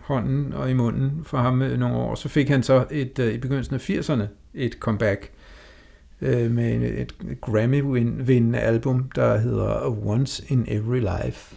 hånden 0.10 0.54
og 0.54 0.70
i 0.70 0.74
munden 0.74 1.22
for 1.24 1.38
ham 1.38 1.54
nogle 1.54 1.96
år. 1.96 2.16
Så 2.16 2.30
fik 2.30 2.50
han 2.50 2.64
så 2.64 2.86
et, 2.92 3.20
øh, 3.20 3.34
i 3.34 3.38
begyndelsen 3.38 3.76
af 3.76 3.90
80'erne 3.90 4.24
et 4.54 4.74
comeback 4.74 5.32
øh, 6.22 6.52
med 6.52 6.82
et, 6.82 7.14
Grammy-vindende 7.42 8.60
album, 8.60 9.12
der 9.16 9.38
hedder 9.38 10.06
Once 10.08 10.44
in 10.48 10.66
Every 10.68 11.00
Life. 11.00 11.56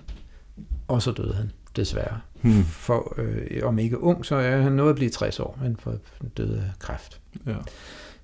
Og 0.88 1.03
så 1.03 1.12
døde 1.12 1.35
han, 1.35 1.51
desværre. 1.77 2.21
Hmm. 2.41 2.65
For, 2.65 3.15
øh, 3.19 3.61
om 3.62 3.79
ikke 3.79 4.03
ung, 4.03 4.27
så 4.27 4.35
er 4.35 4.61
han 4.61 4.73
nået 4.73 4.91
at 4.91 4.97
blive 4.97 5.11
60 5.11 5.41
år, 5.41 5.59
men 5.62 5.77
for 5.77 5.95
døde 6.37 6.59
af 6.59 6.79
kræft. 6.79 7.21
Ja. 7.47 7.55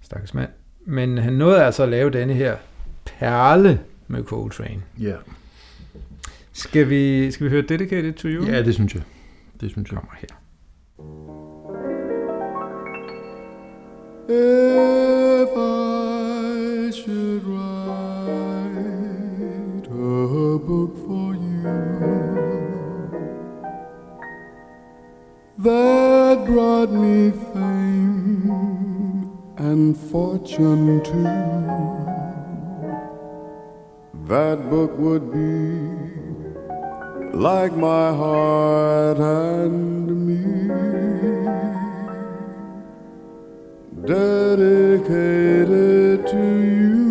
Stakkels 0.01 0.35
mand. 0.35 0.51
Men 0.87 1.19
han 1.19 1.33
nåede 1.33 1.65
altså 1.65 1.83
at 1.83 1.89
lave 1.89 2.11
denne 2.11 2.35
her 2.35 2.57
perle 3.05 3.81
med 4.09 4.25
Coltrane. 4.25 4.83
Ja. 5.01 5.15
Skal 6.53 6.91
vi, 6.91 7.31
skal 7.31 7.45
vi 7.45 7.51
høre 7.51 7.63
Dedicated 7.63 8.13
to 8.13 8.29
You? 8.29 8.47
Ja, 8.47 8.63
det 8.63 8.75
synes 8.75 8.95
jeg. 8.95 9.03
Det 9.61 9.71
synes 9.71 9.93
jeg. 9.93 9.99
Kommer 9.99 10.15
her. 10.15 10.29
If 14.31 15.49
I 15.57 16.91
should 16.91 17.45
write 17.45 18.79
a 19.87 20.59
book 20.59 20.93
for 21.07 21.35
you 21.35 21.63
that 25.65 26.37
brought 26.47 26.93
me 26.93 27.31
fame 27.53 28.51
and 29.59 29.97
fortune 29.97 31.01
too, 31.03 31.29
that 34.29 34.59
book 34.71 34.99
would 34.99 35.33
be 35.33 36.08
like 37.35 37.73
my 37.73 38.13
heart 38.13 39.19
and 39.19 40.27
me, 40.27 40.43
dedicated 44.07 45.47
to 46.27 46.37
you. 46.37 47.08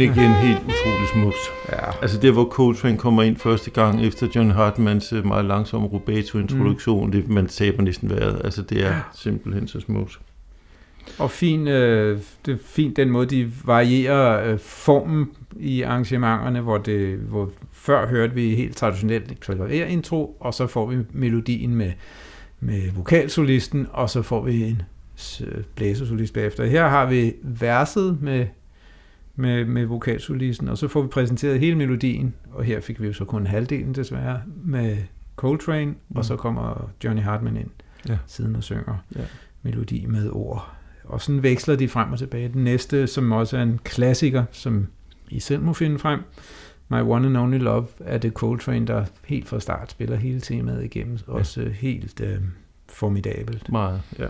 Igen, 0.00 0.32
helt 0.32 0.58
utrolig 0.58 1.08
smukt. 1.12 1.36
Ja. 1.72 2.02
Altså 2.02 2.18
der, 2.18 2.32
hvor 2.32 2.44
Coltrane 2.44 2.98
kommer 2.98 3.22
ind 3.22 3.36
første 3.36 3.70
gang 3.70 4.06
efter 4.06 4.26
John 4.34 4.50
Hartmans 4.50 5.12
øh, 5.12 5.26
meget 5.26 5.44
langsomme 5.44 5.88
rubato-introduktion, 5.88 7.06
mm. 7.06 7.12
det, 7.12 7.28
man 7.28 7.46
taber 7.46 7.82
næsten 7.82 8.10
vejret. 8.10 8.40
Altså 8.44 8.62
det 8.62 8.86
er 8.86 9.10
simpelthen 9.14 9.68
så 9.68 9.80
smukt. 9.80 10.20
Og 11.18 11.30
fin, 11.30 11.68
øh, 11.68 12.20
det 12.46 12.54
er 12.54 12.58
fint 12.64 12.96
den 12.96 13.10
måde, 13.10 13.26
de 13.26 13.52
varierer 13.64 14.52
øh, 14.52 14.58
formen 14.58 15.30
i 15.56 15.82
arrangementerne, 15.82 16.60
hvor, 16.60 16.78
det, 16.78 17.18
hvor 17.18 17.50
før 17.72 18.06
hørte 18.06 18.34
vi 18.34 18.54
helt 18.54 18.76
traditionelt 18.76 19.40
klaverintro, 19.40 20.36
og 20.40 20.54
så 20.54 20.66
får 20.66 20.86
vi 20.86 20.96
melodien 21.12 21.74
med, 21.74 21.92
med 22.60 22.80
vokalsolisten, 22.96 23.86
og 23.92 24.10
så 24.10 24.22
får 24.22 24.42
vi 24.42 24.62
en 24.62 24.82
blæsersolist 25.74 26.34
bagefter. 26.34 26.66
Her 26.66 26.88
har 26.88 27.06
vi 27.06 27.32
verset 27.42 28.18
med, 28.22 28.46
med, 29.36 29.64
med 29.64 29.86
vokalsolisten, 29.86 30.68
og 30.68 30.78
så 30.78 30.88
får 30.88 31.02
vi 31.02 31.08
præsenteret 31.08 31.60
hele 31.60 31.76
melodien, 31.76 32.34
og 32.52 32.64
her 32.64 32.80
fik 32.80 33.00
vi 33.02 33.06
jo 33.06 33.12
så 33.12 33.24
kun 33.24 33.46
halvdelen 33.46 33.94
desværre 33.94 34.40
med 34.64 34.96
Coltrane, 35.36 35.84
mm. 35.90 35.96
og 36.16 36.24
så 36.24 36.36
kommer 36.36 36.90
Johnny 37.04 37.22
Hartman 37.22 37.56
ind 37.56 37.70
Ja. 38.08 38.18
siden 38.26 38.56
og 38.56 38.62
synger 38.62 39.04
Ja. 39.16 39.20
melodi 39.62 40.06
med 40.06 40.30
ord. 40.32 40.72
Og 41.04 41.20
sådan 41.20 41.42
veksler 41.42 41.76
de 41.76 41.88
frem 41.88 42.12
og 42.12 42.18
tilbage. 42.18 42.48
Den 42.48 42.64
næste, 42.64 43.06
som 43.06 43.32
også 43.32 43.56
er 43.56 43.62
en 43.62 43.80
klassiker, 43.84 44.44
som 44.50 44.86
I 45.28 45.40
selv 45.40 45.62
må 45.62 45.72
finde 45.72 45.98
frem, 45.98 46.20
My 46.88 47.00
One 47.00 47.26
and 47.26 47.36
Only 47.36 47.58
Love, 47.58 47.86
er 48.00 48.18
det 48.18 48.32
Coltrane, 48.32 48.86
der 48.86 49.04
helt 49.26 49.48
fra 49.48 49.60
start 49.60 49.90
spiller 49.90 50.16
hele 50.16 50.40
temaet 50.40 50.84
igennem. 50.84 51.18
Også 51.26 51.60
øh, 51.60 51.72
helt 51.72 52.20
øh, 52.20 52.36
formidabelt. 52.88 53.72
Meget, 53.72 54.00
ja. 54.18 54.26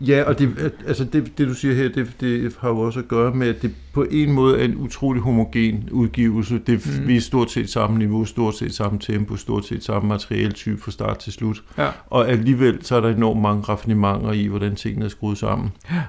Ja, 0.00 0.22
og 0.22 0.38
det, 0.38 0.72
altså 0.86 1.04
det, 1.04 1.38
det 1.38 1.48
du 1.48 1.54
siger 1.54 1.74
her, 1.74 1.88
det, 1.88 2.10
det 2.20 2.56
har 2.60 2.68
jo 2.68 2.78
også 2.78 2.98
at 3.00 3.08
gøre 3.08 3.34
med, 3.34 3.48
at 3.48 3.62
det 3.62 3.70
på 3.92 4.06
en 4.10 4.32
måde 4.32 4.58
er 4.60 4.64
en 4.64 4.76
utrolig 4.76 5.22
homogen 5.22 5.88
udgivelse. 5.92 6.58
Det, 6.66 6.86
Mm. 7.00 7.08
Vi 7.08 7.16
er 7.16 7.20
stort 7.20 7.50
set 7.50 7.70
samme 7.70 7.98
niveau, 7.98 8.24
stort 8.24 8.56
set 8.56 8.74
samme 8.74 8.98
tempo, 8.98 9.36
stort 9.36 9.64
set 9.66 9.84
samme 9.84 10.08
materialtype 10.08 10.80
fra 10.82 10.90
start 10.90 11.18
til 11.18 11.32
slut. 11.32 11.62
Ja. 11.78 11.88
Og 12.06 12.28
alligevel 12.30 12.78
så 12.84 12.96
er 12.96 13.00
der 13.00 13.08
enormt 13.08 13.40
mange 13.42 13.62
raffinementer 13.62 14.32
i, 14.32 14.46
hvordan 14.46 14.74
tingene 14.76 15.04
er 15.04 15.08
skruet 15.08 15.38
sammen. 15.38 15.70
Ja. 15.90 16.02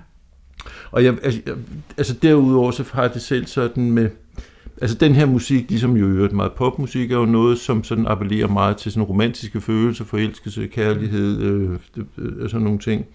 Og 0.91 1.03
jeg, 1.03 1.15
altså, 1.23 1.41
jeg- 1.45 1.55
altså 1.97 2.13
derudover 2.21 2.71
så 2.71 2.83
har 2.93 3.01
jeg 3.01 3.13
det 3.13 3.21
selv 3.21 3.45
sådan 3.47 3.91
med, 3.91 4.09
altså 4.82 4.98
den 4.98 5.15
her 5.15 5.26
musik, 5.26 5.70
ligesom 5.70 5.98
jo 5.98 6.06
øvrigt 6.06 6.34
meget 6.34 6.52
popmusik, 6.52 7.12
er 7.12 7.17
jo 7.17 7.26
noget, 7.26 7.58
som 7.58 7.84
sådan 7.84 8.08
appellerer 8.08 8.48
meget 8.48 8.78
til 8.78 8.91
sådan 8.91 9.04
romantiske 9.04 9.62
følelser, 9.62 10.06
forelskelse, 10.06 10.67
kærlighed, 10.67 11.41
øh, 11.41 11.70
øh, 12.17 12.50
sådan 12.50 12.63
nogle 12.63 12.80
ting. 12.80 13.06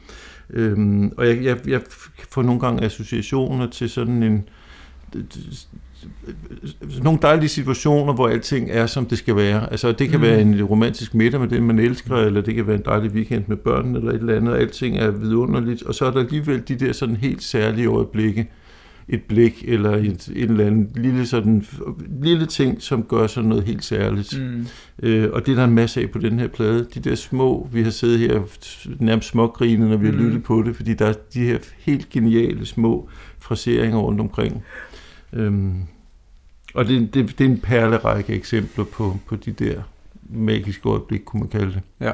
Øhm, 0.50 1.12
og 1.16 1.26
jeg, 1.26 1.44
jeg, 1.44 1.58
jeg 1.66 1.80
får 2.30 2.42
nogle 2.42 2.60
gange 2.60 2.84
associationer 2.84 3.70
til 3.70 3.90
sådan 3.90 4.22
en 4.22 4.48
nogle 7.02 7.18
dejlige 7.22 7.48
situationer, 7.48 8.12
hvor 8.12 8.28
alting 8.28 8.70
er, 8.70 8.86
som 8.86 9.06
det 9.06 9.18
skal 9.18 9.36
være. 9.36 9.70
Altså, 9.70 9.92
det 9.92 10.08
kan 10.08 10.20
Mm. 10.20 10.24
mm. 10.26 10.30
være 10.30 10.40
en 10.40 10.64
romantisk 10.64 11.14
middag 11.14 11.40
med 11.40 11.48
den, 11.48 11.62
man 11.62 11.78
elsker, 11.78 12.16
eller 12.16 12.40
det 12.40 12.54
kan 12.54 12.66
være 12.66 12.76
en 12.76 12.82
dejlig 12.84 13.10
weekend 13.10 13.44
med 13.46 13.56
børnene, 13.56 13.98
eller 13.98 14.12
et 14.12 14.20
eller 14.20 14.36
andet, 14.36 14.54
alting 14.54 14.96
er 14.96 15.10
vidunderligt. 15.10 15.82
Og 15.82 15.94
så 15.94 16.04
er 16.06 16.10
der 16.10 16.20
alligevel 16.20 16.62
de 16.68 16.74
der 16.74 16.92
sådan 16.92 17.16
helt 17.16 17.42
særlige 17.42 17.86
øjeblikke, 17.86 18.46
et 19.08 19.22
blik, 19.22 19.64
eller 19.68 19.90
et, 19.90 20.28
et 20.34 20.50
eller 20.50 20.66
andet 20.66 20.88
lille, 20.96 21.26
sådan, 21.26 21.66
lille 22.22 22.46
ting, 22.46 22.82
som 22.82 23.02
gør 23.02 23.26
sådan 23.26 23.48
noget 23.48 23.64
helt 23.64 23.84
særligt. 23.84 24.40
Mm. 24.40 24.66
Øh, 25.02 25.30
og 25.32 25.46
det 25.46 25.52
er 25.52 25.56
der 25.56 25.64
en 25.64 25.74
masse 25.74 26.00
af 26.00 26.10
på 26.10 26.18
den 26.18 26.38
her 26.38 26.48
plade. 26.48 26.86
De 26.94 27.00
der 27.00 27.14
små, 27.14 27.68
vi 27.72 27.82
har 27.82 27.90
siddet 27.90 28.18
her 28.18 28.42
nærmest 28.98 29.28
smågrinet, 29.28 29.88
når 29.90 29.96
vi 29.96 30.06
har 30.06 30.12
Mhm. 30.12 30.24
lyttet 30.24 30.42
på 30.42 30.62
det, 30.62 30.76
fordi 30.76 30.94
der 30.94 31.06
er 31.06 31.12
de 31.34 31.44
her 31.44 31.58
helt 31.78 32.08
geniale 32.10 32.66
små 32.66 33.08
fraseringer 33.38 33.98
rundt 33.98 34.20
omkring. 34.20 34.62
Øhm, 35.32 35.74
og 36.74 36.86
det, 36.88 37.14
det, 37.14 37.38
det 37.38 37.46
er 37.46 37.50
en 37.50 37.60
perlerække 37.60 38.32
eksempler 38.34 38.84
på, 38.84 39.16
på 39.26 39.36
de 39.36 39.52
der 39.52 39.82
magiske 40.30 40.88
øjeblik, 40.88 41.20
kunne 41.24 41.40
man 41.40 41.48
kalde 41.48 41.66
det. 41.72 41.80
Ja. 42.00 42.12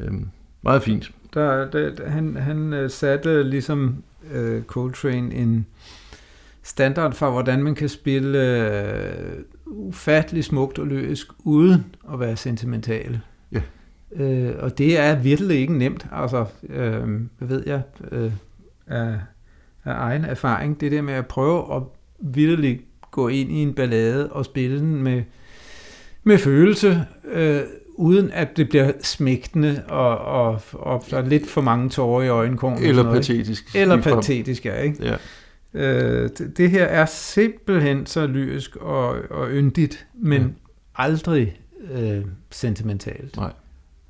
Øhm, 0.00 0.26
meget 0.62 0.82
fint. 0.82 1.10
Der, 1.34 1.70
der, 1.70 1.94
der- 1.94 2.08
han, 2.10 2.36
han 2.36 2.72
øh, 2.72 2.90
satte 2.90 3.42
ligesom 3.42 3.96
øh, 4.32 4.62
Coltrane 4.62 5.34
en 5.34 5.66
standard 6.68 7.12
for, 7.12 7.30
hvordan 7.30 7.62
man 7.62 7.74
kan 7.74 7.88
spille 7.88 8.38
øh, 8.38 9.44
ufattelig 9.66 10.44
smukt 10.44 10.78
og 10.78 10.86
lyrisk, 10.86 11.26
uden 11.44 11.84
at 12.12 12.20
være 12.20 12.36
sentimental. 12.36 13.20
Ja. 13.52 13.60
Øh, 14.12 14.54
og 14.58 14.78
det 14.78 14.98
er 14.98 15.16
virkelig 15.16 15.58
ikke 15.58 15.78
nemt. 15.78 16.06
Altså, 16.12 16.44
øh, 16.68 17.20
hvad 17.38 17.48
ved 17.48 17.62
jeg, 17.66 17.82
øh, 18.12 18.32
af, 18.86 19.14
af 19.84 19.92
egen 19.94 20.24
erfaring, 20.24 20.80
det 20.80 20.92
der 20.92 21.02
med 21.02 21.14
at 21.14 21.26
prøve 21.26 21.76
at 21.76 21.82
virkelig 22.20 22.80
gå 23.10 23.28
ind 23.28 23.50
i 23.52 23.54
en 23.62 23.74
ballade 23.74 24.32
og 24.32 24.44
spille 24.44 24.78
den 24.78 25.02
med, 25.02 25.22
med 26.24 26.38
følelse, 26.38 27.04
øh, 27.32 27.60
uden 27.94 28.30
at 28.30 28.56
det 28.56 28.68
bliver 28.68 28.92
smægtende 29.02 29.82
og, 29.88 30.18
og, 30.18 30.60
og 30.72 31.04
der 31.10 31.18
er 31.18 31.26
lidt 31.26 31.46
for 31.46 31.60
mange 31.60 31.90
tårer 31.90 32.22
i 32.22 32.28
øjenkrogen. 32.28 32.76
og 32.78 32.84
Eller 32.84 33.02
noget, 33.02 33.16
patetisk. 33.16 33.66
ikke? 33.66 33.78
Eller 33.78 34.02
patetisk, 34.02 34.66
ja. 34.66 34.80
Ikke? 34.80 35.04
Ja. 35.04 35.16
Øh, 35.74 36.28
det, 36.38 36.52
det 36.56 36.70
her 36.70 36.84
er 36.84 37.06
simpelthen 37.06 38.06
så 38.06 38.26
lyrisk 38.26 38.76
og, 38.76 39.08
og 39.30 39.48
yndigt, 39.50 40.06
men 40.14 40.42
ja. 40.42 40.48
aldrig 40.96 41.60
øh, 41.90 42.24
sentimentalt. 42.50 43.36
Nej. 43.36 43.52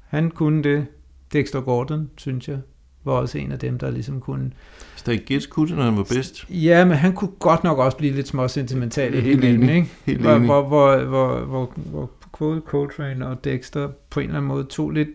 Han 0.06 0.30
kunne 0.30 0.62
det. 0.62 0.86
Dexter 1.32 1.60
Gordon, 1.60 2.10
synes 2.16 2.48
jeg, 2.48 2.58
var 3.04 3.12
også 3.12 3.38
en 3.38 3.52
af 3.52 3.58
dem, 3.58 3.78
der 3.78 3.90
ligesom 3.90 4.20
kunne... 4.20 4.50
Stan 4.96 5.20
Getz 5.26 5.46
kunne 5.46 5.68
det, 5.68 5.76
når 5.76 5.84
han 5.84 5.96
var 5.96 6.02
bedst. 6.14 6.44
Ja, 6.50 6.84
men 6.84 6.96
han 6.96 7.12
kunne 7.12 7.30
godt 7.38 7.64
nok 7.64 7.78
også 7.78 7.96
blive 7.96 8.12
lidt 8.14 8.28
små 8.28 8.48
sentimental 8.48 9.14
i 9.14 9.20
Helt 9.20 9.42
det 9.42 9.54
enig. 9.54 9.74
ikke? 9.76 9.88
Helt 10.04 10.20
hvor, 10.20 10.38
hvor, 10.38 10.62
hvor, 10.66 10.96
hvor, 11.04 11.38
hvor, 11.44 11.72
hvor 11.76 12.10
både 12.38 12.62
Coltrane 12.66 13.26
og 13.28 13.44
Dexter 13.44 13.88
på 14.10 14.20
en 14.20 14.26
eller 14.26 14.36
anden 14.38 14.48
måde 14.48 14.64
tog 14.64 14.90
lidt, 14.90 15.08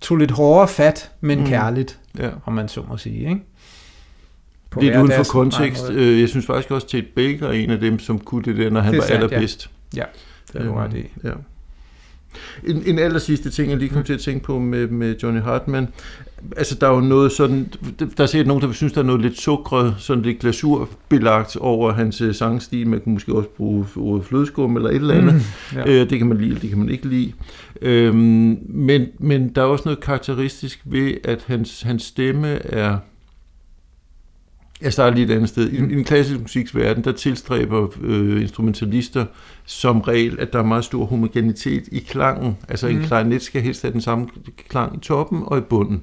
tog 0.00 0.16
lidt 0.16 0.30
hårdere 0.30 0.68
fat, 0.68 1.10
men 1.20 1.38
Mm. 1.38 1.44
mm. 1.44 1.48
kærligt, 1.50 2.00
Ja. 2.18 2.30
om 2.44 2.52
man 2.52 2.68
så 2.68 2.82
må 2.88 2.96
sige. 2.96 3.28
Ikke? 3.28 3.40
På 4.74 4.80
Lidt 4.80 4.96
uden 4.96 5.12
for 5.16 5.24
kontekst. 5.32 5.90
Øh, 5.90 6.20
Jeg 6.20 6.28
synes 6.28 6.46
faktisk 6.46 6.70
også, 6.70 6.86
Ted 6.88 7.02
Baker 7.16 7.46
er 7.48 7.52
en 7.52 7.70
af 7.70 7.80
dem, 7.80 7.98
som 7.98 8.18
kunne 8.18 8.42
det 8.44 8.56
der, 8.56 8.70
når 8.70 8.80
han 8.80 8.94
var 8.96 9.00
sandt, 9.00 9.10
ja. 9.10 9.14
allerbedst. 9.16 9.70
Det 9.94 10.02
er 10.54 10.64
du 10.64 10.72
ret 10.74 10.94
i. 10.94 11.02
Ja. 11.24 11.30
En, 12.66 12.82
en 12.86 12.98
aller 12.98 13.18
sidste 13.18 13.50
ting, 13.50 13.70
jeg 13.70 13.78
lige 13.78 13.88
kom 13.88 13.98
Mm. 13.98 14.04
til 14.04 14.12
at 14.12 14.20
tænke 14.20 14.44
på 14.44 14.58
med, 14.58 14.88
med 14.88 15.14
Johnny 15.22 15.40
Hartman. 15.40 15.88
Altså, 16.56 16.74
der 16.74 16.88
er 16.88 16.94
jo 16.94 17.00
noget 17.00 17.32
sådan... 17.32 17.72
Der 18.16 18.22
er 18.22 18.26
sikkert 18.26 18.46
nogen, 18.46 18.62
der 18.62 18.72
synes, 18.72 18.92
der 18.92 19.00
er 19.00 19.04
noget 19.04 19.20
lidt 19.22 19.40
sukret, 19.40 19.94
sådan 19.98 20.22
lidt 20.22 20.38
glasurbelagt 20.38 21.56
over 21.56 21.92
hans 21.92 22.20
øh, 22.20 22.34
sangstil. 22.34 22.86
Man 22.88 23.00
kan 23.00 23.12
måske 23.12 23.34
også 23.34 23.48
bruge 23.48 23.86
ordet 23.96 24.24
flødeskum 24.26 24.76
eller 24.76 24.90
et 24.90 24.96
eller 24.96 25.14
andet. 25.14 25.34
Mm, 25.34 25.40
ja. 25.78 25.90
Ja. 25.90 26.02
Øh, 26.02 26.10
det 26.10 26.18
kan 26.18 26.26
man 26.26 26.38
lide, 26.38 26.54
det 26.60 26.68
kan 26.68 26.78
man 26.78 26.88
ikke 26.88 27.08
lide. 27.08 27.32
Øhm, 27.82 28.58
men, 28.68 29.06
men 29.18 29.48
der 29.48 29.62
er 29.62 29.66
også 29.66 29.82
noget 29.84 30.00
karakteristisk 30.00 30.80
ved, 30.84 31.14
at 31.24 31.44
hans, 31.46 31.82
hans 31.82 32.02
stemme 32.02 32.48
er... 32.48 32.96
Jeg 34.84 34.92
starter 34.92 35.16
lige 35.16 35.26
et 35.26 35.36
andet 35.36 35.48
sted. 35.48 35.70
I, 35.70 35.76
I 35.76 35.80
den 35.80 36.04
klassiske 36.04 36.42
musiksverden, 36.42 37.04
der 37.04 37.12
tilstræber 37.12 37.88
øh, 38.02 38.42
instrumentalister 38.42 39.26
som 39.66 40.00
regel, 40.00 40.36
at 40.40 40.52
der 40.52 40.58
er 40.58 40.62
meget 40.62 40.84
stor 40.84 41.04
homogenitet 41.04 41.84
i 41.92 41.98
klangen. 41.98 42.56
Altså 42.68 42.86
mm. 42.86 42.92
en 42.92 42.98
Mhm. 42.98 43.06
klarinet 43.06 43.42
skal 43.42 43.62
helst 43.62 43.82
have 43.82 43.92
den 43.92 44.00
samme 44.00 44.26
klang 44.68 44.96
i 44.96 45.00
toppen 45.00 45.42
og 45.46 45.58
i 45.58 45.60
bunden. 45.60 46.02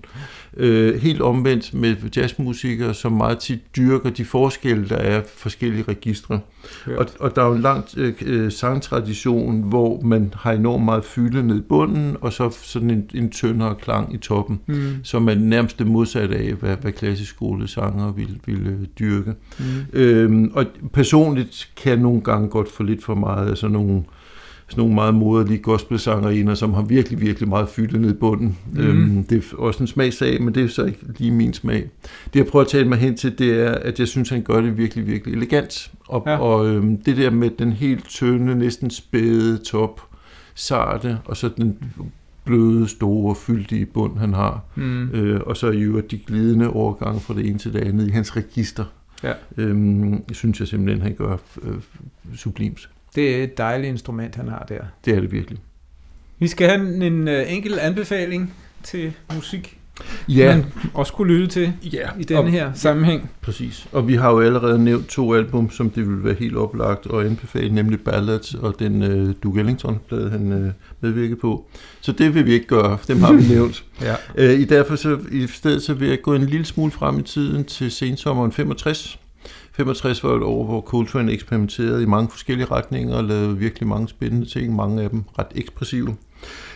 Øh, 0.57 1.01
helt 1.01 1.21
omvendt 1.21 1.73
med 1.73 1.95
jazzmusikere, 2.15 2.93
som 2.93 3.11
meget 3.11 3.39
tit 3.39 3.59
dyrker 3.75 4.09
de 4.09 4.25
forskelle, 4.25 4.89
der 4.89 4.95
er 4.95 5.21
forskellige 5.35 5.83
registre. 5.87 6.39
Hørt. 6.85 6.97
Og, 6.97 7.05
og 7.19 7.35
der 7.35 7.41
er 7.43 7.47
jo 7.47 7.53
en 7.53 7.61
lang 7.61 7.85
øh, 8.25 8.51
sangtradition, 8.51 9.61
hvor 9.63 10.01
man 10.01 10.33
har 10.37 10.51
enormt 10.51 10.85
meget 10.85 11.05
fylde 11.05 11.47
ned 11.47 11.57
i 11.57 11.61
bunden, 11.61 12.17
og 12.21 12.33
så 12.33 12.49
sådan 12.61 12.89
en, 12.89 13.09
en 13.13 13.29
tyndere 13.29 13.75
klang 13.75 14.13
i 14.13 14.17
toppen, 14.17 14.59
Mm, 14.67 14.75
som 15.03 15.29
er 15.29 15.35
nærmest 15.35 15.79
det 15.79 15.87
modsatte 15.87 16.35
af, 16.37 16.53
hvad, 16.53 16.75
hvad 16.81 16.91
klassisk 16.91 17.29
skolesanger 17.29 18.11
vil, 18.11 18.39
vil 18.45 18.67
øh, 18.67 18.85
dyrke. 18.99 19.33
mm. 19.59 19.65
Øhm, 19.93 20.51
og 20.55 20.65
personligt 20.93 21.69
kan 21.75 21.89
jeg 21.91 21.99
nogle 21.99 22.21
gange 22.21 22.47
godt 22.47 22.71
få 22.71 22.83
lidt 22.83 23.03
for 23.03 23.15
meget 23.15 23.50
af 23.51 23.57
sådan 23.57 23.73
nogle, 23.73 24.03
sådan 24.67 24.81
nogle 24.81 24.95
meget 24.95 25.13
moderlige 25.13 25.59
gospelsangerinder, 25.59 26.55
som 26.55 26.73
har 26.73 26.81
virkelig, 26.81 27.21
virkelig 27.21 27.49
meget 27.49 27.69
fylde 27.69 28.01
ned 28.01 28.09
i 28.09 28.13
bunden. 28.13 28.57
Mm. 28.71 28.79
Øhm, 28.79 29.23
det 29.23 29.37
er 29.37 29.57
også 29.57 29.83
en 29.83 29.87
smagssag, 29.87 30.41
men 30.41 30.55
det 30.55 30.63
er 30.63 30.67
så 30.67 30.83
ikke 30.83 30.99
lige 31.17 31.31
min 31.31 31.53
smag. 31.53 31.89
Det 32.33 32.39
jeg 32.39 32.45
prøver 32.45 32.65
at 32.65 32.71
tale 32.71 32.87
mig 32.87 32.97
hen 32.97 33.17
til, 33.17 33.39
det 33.39 33.59
er, 33.59 33.71
at 33.71 33.99
jeg 33.99 34.07
synes, 34.07 34.29
han 34.29 34.41
gør 34.41 34.61
det 34.61 34.77
virkelig, 34.77 35.07
virkelig 35.07 35.35
elegant. 35.35 35.91
Og, 36.07 36.23
ja. 36.25 36.37
og 36.37 36.67
øhm, 36.67 36.97
det 36.97 37.17
der 37.17 37.29
med 37.29 37.49
den 37.49 37.71
helt 37.71 38.05
tynde, 38.05 38.55
næsten 38.55 38.89
spæde 38.89 39.57
top, 39.57 40.01
sarte, 40.55 41.17
og 41.25 41.37
så 41.37 41.49
den 41.57 41.77
bløde, 42.45 42.87
store, 42.87 43.35
fyldige 43.35 43.85
bund, 43.85 44.17
han 44.17 44.33
har. 44.33 44.63
Mm. 44.75 45.09
Øh, 45.09 45.41
og 45.45 45.57
så 45.57 45.71
i 45.71 45.81
øvrigt 45.81 46.11
de 46.11 46.17
glidende 46.17 46.69
overgange 46.69 47.19
fra 47.19 47.33
det 47.33 47.47
ene 47.47 47.57
til 47.57 47.73
det 47.73 47.79
andet 47.79 48.07
i 48.07 48.11
hans 48.11 48.37
register. 48.37 48.85
Ja. 49.23 49.33
Øhm, 49.57 50.23
synes 50.31 50.59
jeg 50.59 50.67
simpelthen, 50.67 51.01
han 51.01 51.13
gør 51.13 51.37
øh, 51.61 51.75
sublimt. 52.35 52.89
Det 53.15 53.35
er 53.35 53.43
et 53.43 53.57
dejligt 53.57 53.89
instrument, 53.89 54.35
han 54.35 54.47
har 54.47 54.65
der. 54.69 54.81
Det 55.05 55.15
er 55.15 55.19
det 55.19 55.31
virkelig. 55.31 55.59
Vi 56.39 56.47
skal 56.47 56.69
have 56.69 56.95
en, 56.95 57.01
en 57.01 57.27
uh, 57.27 57.53
enkelt 57.53 57.79
anbefaling 57.79 58.53
til 58.83 59.13
musik, 59.35 59.81
Ja, 60.29 60.55
man 60.55 60.65
også 60.93 61.13
kunne 61.13 61.33
lytte 61.33 61.47
til 61.47 61.73
ja. 61.93 62.09
i 62.19 62.23
denne 62.23 62.51
her 62.51 62.73
sammenhæng. 62.73 63.29
Præcis. 63.41 63.87
Og 63.91 64.07
vi 64.07 64.15
har 64.15 64.31
jo 64.31 64.39
allerede 64.39 64.83
nævnt 64.83 65.07
to 65.07 65.33
album, 65.33 65.71
som 65.71 65.89
det 65.89 66.07
ville 66.07 66.23
være 66.23 66.33
helt 66.33 66.57
oplagt 66.57 67.07
at 67.13 67.25
anbefale, 67.25 67.75
nemlig 67.75 67.99
Ballads 67.99 68.53
og 68.53 68.79
den 68.79 69.01
uh, 69.03 69.33
Duke 69.43 69.59
Ellington-plade, 69.59 70.29
han 70.29 70.51
uh, 70.51 70.71
medvirkede 71.01 71.39
på. 71.39 71.65
Så 72.01 72.11
det 72.11 72.35
vil 72.35 72.45
vi 72.45 72.53
ikke 72.53 72.67
gøre, 72.67 72.97
dem 73.07 73.21
har 73.21 73.33
vi 73.33 73.43
nævnt. 73.53 73.83
Ja. 74.01 74.15
Uh, 74.37 74.59
I 74.59 74.65
derfor 74.65 74.95
så, 74.95 75.19
i 75.31 75.47
stedet 75.47 75.83
så 75.83 75.93
vil 75.93 76.09
jeg 76.09 76.21
gå 76.21 76.33
en 76.33 76.45
lille 76.45 76.65
smule 76.65 76.91
frem 76.91 77.19
i 77.19 77.23
tiden 77.23 77.65
til 77.65 77.91
sensommeren 77.91 78.51
65. 78.51 79.19
65 79.71 80.23
var 80.23 80.35
et 80.35 80.43
år, 80.43 80.65
hvor 80.65 80.81
Coltrane 80.81 81.31
eksperimenterede 81.31 82.03
i 82.03 82.05
mange 82.05 82.29
forskellige 82.29 82.65
retninger 82.65 83.15
og 83.15 83.23
lavede 83.23 83.57
virkelig 83.57 83.87
mange 83.87 84.07
spændende 84.07 84.45
ting, 84.45 84.75
mange 84.75 85.03
af 85.03 85.09
dem 85.09 85.23
ret 85.39 85.47
ekspressive. 85.55 86.15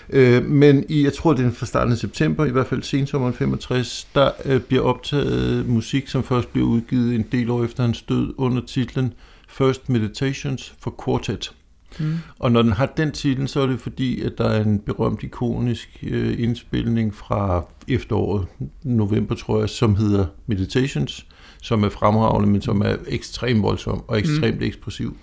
Øh, 0.10 0.46
men 0.46 0.86
i, 0.90 1.04
jeg 1.04 1.14
tror, 1.14 1.34
det 1.34 1.46
er 1.46 1.52
fra 1.52 1.66
starten 1.66 1.92
af 1.92 1.98
september, 1.98 2.46
i 2.46 2.50
hvert 2.50 2.68
fald 2.68 2.84
sensommeren 2.84 3.34
65, 3.34 4.08
der 4.16 4.32
øh, 4.46 4.62
bliver 4.62 4.84
optaget 4.84 5.70
musik, 5.70 6.08
som 6.08 6.24
først 6.24 6.54
bliver 6.54 6.68
udgivet 6.68 7.16
en 7.16 7.26
del 7.32 7.50
år 7.50 7.64
efter 7.64 7.84
hans 7.84 8.02
død, 8.02 8.34
under 8.38 8.62
titlen 8.68 9.14
First 9.48 9.90
Meditations 9.90 10.76
for 10.80 10.96
Quartet. 11.06 11.54
Mm. 12.00 12.14
Og 12.40 12.52
når 12.52 12.62
den 12.62 12.72
har 12.72 12.86
den 12.86 13.12
titel, 13.12 13.48
så 13.48 13.62
er 13.62 13.68
det 13.68 13.80
fordi, 13.80 14.22
at 14.22 14.38
der 14.38 14.50
er 14.50 14.64
en 14.64 14.80
berømt 14.80 15.24
ikonisk 15.24 16.04
øh, 16.04 16.40
indspilning 16.40 17.16
fra 17.16 17.66
efteråret, 17.88 18.48
november 18.84 19.36
tror 19.36 19.60
jeg, 19.60 19.70
som 19.70 19.96
hedder 19.96 20.26
Meditations, 20.48 21.26
som 21.66 21.84
er 21.84 21.90
fremragende, 21.90 22.50
men 22.50 22.62
som 22.62 22.82
er 22.82 22.96
ekstremt 23.08 23.64
voldsom 23.64 24.04
og 24.08 24.20
ekstremt 24.20 24.60
mm. 24.60 24.66
ekspressiv. 24.66 25.18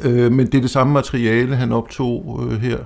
Øh, 0.00 0.32
men 0.32 0.46
det 0.46 0.54
er 0.54 0.60
det 0.60 0.70
samme 0.70 0.92
materiale, 0.92 1.56
han 1.56 1.72
optog 1.72 2.48
øh, 2.50 2.60
her 2.60 2.78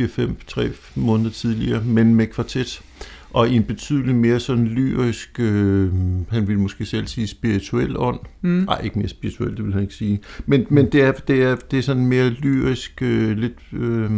4-5-3 0.00 0.68
måneder 0.94 1.30
tidligere, 1.30 1.84
men 1.84 2.14
med 2.14 2.26
kvartet. 2.26 2.82
Og 3.30 3.48
i 3.48 3.56
en 3.56 3.64
betydeligt 3.64 4.16
mere 4.16 4.40
sådan 4.40 4.64
lyrisk, 4.64 5.40
øh, 5.40 5.92
han 6.30 6.48
ville 6.48 6.60
måske 6.60 6.86
selv 6.86 7.06
sige 7.06 7.26
spirituel 7.26 7.96
ånd. 7.98 8.20
Mm. 8.40 8.50
Nej, 8.50 8.80
ikke 8.84 8.98
mere 8.98 9.08
spirituel, 9.08 9.56
det 9.56 9.64
vil 9.64 9.72
han 9.72 9.82
ikke 9.82 9.94
sige. 9.94 10.20
Men, 10.46 10.66
men 10.70 10.92
det, 10.92 11.02
er, 11.02 11.12
det, 11.12 11.42
er, 11.42 11.56
det 11.56 11.78
er 11.78 11.82
sådan 11.82 12.06
mere 12.06 12.28
lyrisk, 12.28 13.02
øh, 13.02 13.38
lidt 13.38 13.58
øh, 13.72 14.10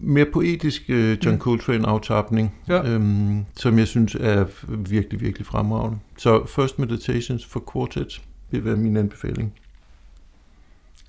mere 0.00 0.24
poetisk 0.32 0.82
øh, 0.88 1.18
John 1.24 1.38
Coltrane 1.38 1.86
aftapning, 1.88 2.54
Ja. 2.68 2.88
øhm, 2.92 3.44
som 3.56 3.78
jeg 3.78 3.86
synes 3.86 4.14
er 4.20 4.44
virkelig, 4.68 5.20
virkelig 5.20 5.46
fremragende. 5.46 5.98
Så 6.18 6.46
First 6.46 6.78
Meditations 6.78 7.46
for 7.46 7.64
Quartet 7.72 8.22
vil 8.50 8.64
være 8.64 8.76
min 8.76 8.96
anbefaling. 8.96 9.52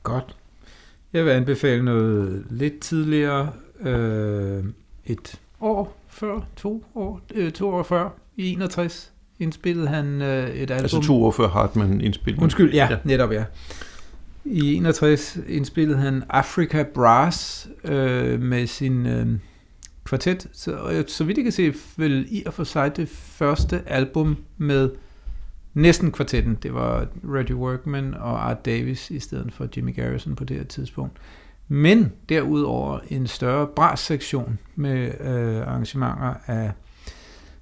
Godt. 0.04 0.36
Jeg 1.14 1.26
vil 1.26 1.32
anbefale 1.32 1.86
noget 1.86 2.46
lidt 2.50 2.80
tidligere, 2.80 3.50
øh, 3.82 4.64
et 5.06 5.40
år 5.62 5.98
før, 6.10 6.40
to 6.56 6.84
år, 6.96 7.22
øh, 7.36 7.52
to 7.52 7.70
år 7.70 7.84
før, 7.84 8.10
i 8.38 8.52
61, 8.54 9.12
indspillede 9.40 9.88
han 9.88 10.22
øh, 10.22 10.50
et 10.50 10.60
album. 10.72 10.76
Altså 10.84 11.02
to 11.02 11.24
år 11.24 11.32
før 11.32 11.48
Hartmann 11.48 12.02
indspilningen. 12.02 12.44
Undskyld, 12.44 12.74
Ja. 12.74 12.88
ja, 12.92 12.98
netop 13.04 13.32
ja. 13.32 13.44
I 14.46 14.76
61 14.76 15.40
indspillede 15.48 15.98
han 15.98 16.24
Africa 16.30 16.84
Brass 16.84 17.70
øh, 17.84 18.42
med 18.42 18.68
sin 18.68 19.06
øh, 19.06 19.28
kvartet. 20.04 20.48
Så, 20.54 20.72
og 20.72 20.94
så 21.08 21.24
vidt 21.24 21.38
jeg 21.38 21.46
kan 21.46 21.52
se, 21.52 21.74
vel 21.98 22.28
i 22.30 22.44
og 22.46 22.54
for 22.54 22.64
sig 22.64 22.98
det 22.98 23.10
første 23.10 23.84
album 23.86 24.38
med 24.58 24.90
næsten 25.74 26.12
kvartetten. 26.12 26.58
Det 26.64 26.74
var 26.74 27.08
Reggie 27.24 27.56
Workman 27.56 28.14
og 28.14 28.50
Art 28.50 28.66
Davis 28.66 29.12
i 29.12 29.20
stedet 29.20 29.54
for 29.54 29.68
Jimmy 29.78 29.96
Garrison 29.96 30.36
på 30.36 30.44
det 30.44 30.58
her 30.58 30.64
tidspunkt. 30.64 31.18
Men 31.68 32.12
derudover 32.30 33.00
en 33.10 33.28
større 33.28 33.68
brass-sektion 33.68 34.60
med 34.76 35.12
øh, 35.20 35.68
arrangementer 35.68 36.34
af 36.48 36.72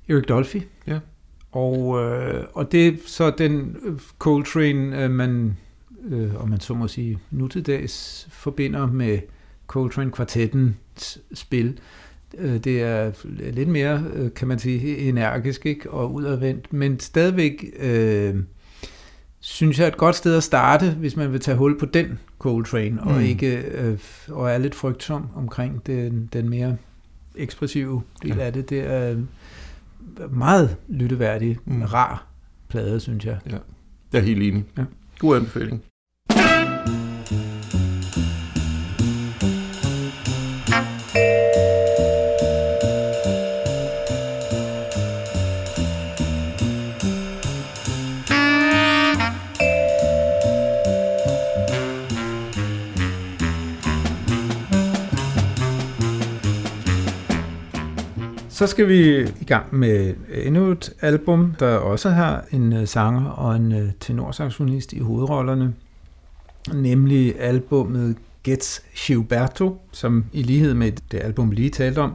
Eric 0.10 0.26
Dolphy. 0.26 0.62
Ja. 0.88 1.00
Og, 1.52 2.04
øh, 2.04 2.44
og 2.54 2.72
det 2.72 2.88
er 2.88 2.92
så 3.06 3.30
den 3.38 3.76
øh, 3.86 4.00
Coltrane, 4.20 5.04
øh, 5.04 5.12
man, 5.12 5.58
øh, 6.10 6.36
om 6.44 6.50
man 6.50 6.60
så 6.60 6.74
må 6.74 6.88
sige, 6.88 7.20
nu 7.32 7.48
til 7.48 7.66
dags 7.68 8.28
forbinder 8.32 8.88
med 8.88 9.20
Coltrane-kvartettens 9.68 11.18
spil. 11.34 11.80
Øh, 12.38 12.58
det 12.58 12.82
er 12.82 13.12
lidt 13.52 13.70
mere, 13.70 14.04
øh, 14.14 14.34
kan 14.36 14.48
man 14.48 14.60
sige, 14.60 14.98
energisk 14.98 15.66
ikke? 15.66 15.92
og 15.92 16.14
udadvendt, 16.14 16.74
men 16.74 17.00
stadigvæk 17.00 17.66
øh, 17.80 18.36
synes 19.40 19.80
jeg 19.80 19.84
er 19.84 19.92
et 19.92 19.98
godt 19.98 20.16
sted 20.16 20.38
at 20.38 20.44
starte, 20.44 20.92
hvis 20.92 21.16
man 21.16 21.32
vil 21.32 21.40
tage 21.40 21.58
hul 21.58 21.80
på 21.80 21.86
den 21.86 22.20
Coltrane, 22.40 23.04
og 23.04 23.14
Mm. 23.16 23.22
ikke 23.22 23.58
øh, 23.58 24.00
og 24.28 24.50
er 24.52 24.58
lidt 24.58 24.76
frygtsom 24.76 25.28
omkring 25.36 25.86
den, 25.88 26.30
den 26.34 26.50
mere 26.50 26.78
ekspressive 27.36 28.02
del 28.24 28.36
Ja. 28.36 28.44
af 28.46 28.54
det. 28.54 28.70
Det 28.70 28.80
er 28.92 29.16
meget 30.32 30.76
lytteværdig, 30.88 31.58
Mm. 31.66 31.82
rar 31.82 32.28
plade, 32.70 33.00
synes 33.00 33.26
jeg. 33.26 33.38
Jeg 34.14 34.20
er 34.20 34.24
helt 34.24 34.44
enig. 34.44 34.66
Ja. 34.78 34.84
God 35.20 35.36
anbefaling. 35.38 35.84
Så 58.60 58.68
skal 58.68 58.88
vi 58.88 59.22
i 59.22 59.44
gang 59.48 59.76
med 59.76 60.14
øh, 60.30 60.48
endnu 60.48 60.72
et 60.72 60.94
album, 61.02 61.56
der 61.60 61.76
også 61.76 62.10
har 62.10 62.46
en 62.52 62.74
øh, 62.74 62.88
sanger 62.88 63.30
og 63.30 63.56
en 63.56 63.72
øh, 63.72 63.92
tenorsaxofonist 64.00 64.94
i 64.94 65.00
hovedrollerne, 65.00 65.74
nemlig 66.74 67.42
albummet 67.42 68.16
Gets 68.44 68.84
Gilberto, 68.96 69.82
som 69.92 70.26
i 70.34 70.44
lighed 70.44 70.74
med 70.74 70.92
det 71.12 71.20
album, 71.24 71.52
vi 71.52 71.56
lige 71.56 71.70
talte 71.70 72.00
om, 72.00 72.14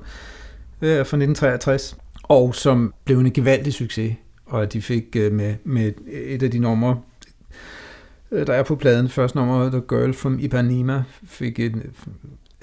øh, 0.82 0.96
fra 0.96 0.98
1963, 0.98 1.96
og 2.22 2.54
som 2.54 2.94
blev 3.04 3.18
en 3.18 3.32
gevaldig 3.32 3.72
succes, 3.72 4.14
og 4.46 4.72
de 4.72 4.82
fik 4.82 5.14
med, 5.14 5.54
med 5.64 5.92
et 6.06 6.42
af 6.42 6.50
de 6.50 6.58
numre, 6.58 7.00
der 8.30 8.52
er 8.52 8.62
på 8.62 8.76
pladen, 8.76 9.08
første 9.08 9.38
nummer, 9.38 9.70
The 9.70 9.82
Girl 9.88 10.12
from 10.12 10.38
Ipanema, 10.38 11.04
fik 11.26 11.58
en, 11.58 11.82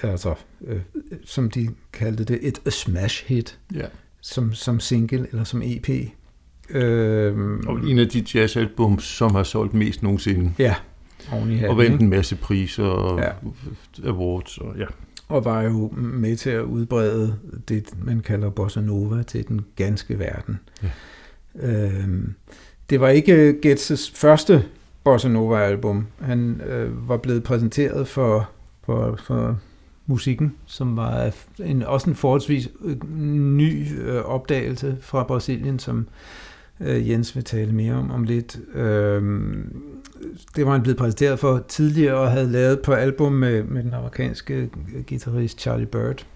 altså, 0.02 0.34
øh, 0.66 0.80
som 1.24 1.50
de 1.50 1.68
kaldte 1.92 2.24
det, 2.24 2.38
et 2.42 2.72
smash 2.72 3.24
hit 3.26 3.58
Ja. 3.74 3.84
som, 4.20 4.52
som 4.52 4.80
single 4.80 5.26
eller 5.30 5.44
som 5.44 5.62
EP. 5.64 5.88
Øhm, 6.70 7.66
Og 7.66 7.78
en 7.90 7.98
af 7.98 8.08
de 8.08 8.24
jazzalbums, 8.34 9.04
som 9.04 9.34
har 9.34 9.42
solgt 9.42 9.74
mest 9.74 10.02
nogensinde. 10.02 10.52
ja, 10.58 10.74
oven 11.32 11.50
i 11.50 11.64
Og 11.64 11.76
vandt 11.78 12.02
en 12.02 12.08
masse 12.10 12.36
priser 12.36 12.84
og 12.84 13.20
Ja. 13.20 13.30
awards. 14.10 14.58
Og, 14.58 14.76
ja. 14.78 14.86
og 15.28 15.44
var 15.44 15.62
jo 15.62 15.88
med 15.96 16.36
til 16.36 16.50
at 16.50 16.62
udbrede 16.62 17.38
det, 17.68 17.84
man 18.04 18.20
kalder 18.20 18.50
bossa 18.50 18.80
nova 18.80 19.22
til 19.22 19.48
den 19.48 19.60
ganske 19.76 20.18
verden. 20.18 20.58
Ja. 20.82 20.90
Øhm, 21.60 22.34
det 22.90 23.00
var 23.00 23.08
ikke 23.08 23.54
Getz' 23.66 24.10
første 24.14 24.64
bossa 25.04 25.28
nova 25.28 25.58
album. 25.64 26.06
Han 26.20 26.60
øh, 26.66 27.08
var 27.08 27.16
blevet 27.16 27.42
præsenteret 27.42 28.08
for, 28.08 28.50
for, 28.84 29.18
for 29.24 29.58
musikken, 30.12 30.54
som 30.66 30.96
var 30.96 31.32
en, 31.58 31.82
også 31.82 32.10
en 32.10 32.16
forholdsvis 32.16 32.68
øh, 32.84 32.96
ny 33.38 34.00
øh, 34.00 34.22
opdagelse 34.24 34.96
fra 35.00 35.24
Brasilien, 35.24 35.78
som 35.78 36.06
øh, 36.80 37.10
Jens 37.10 37.36
vil 37.36 37.44
tale 37.44 37.72
mere 37.72 37.94
om 37.94 38.10
om 38.10 38.24
lidt. 38.24 38.58
Øhm, 38.74 39.76
det 40.56 40.66
var 40.66 40.72
han 40.72 40.82
blevet 40.82 40.98
præsenteret 40.98 41.38
for 41.38 41.64
tidligere 41.68 42.14
og 42.14 42.30
havde 42.30 42.48
lavet 42.52 42.80
på 42.80 42.92
album 42.92 43.32
med, 43.32 43.62
med 43.62 43.82
den 43.82 43.94
amerikanske 43.94 44.70
guitarist 45.08 45.60
Charlie 45.60 45.86
Bird. 45.86 46.26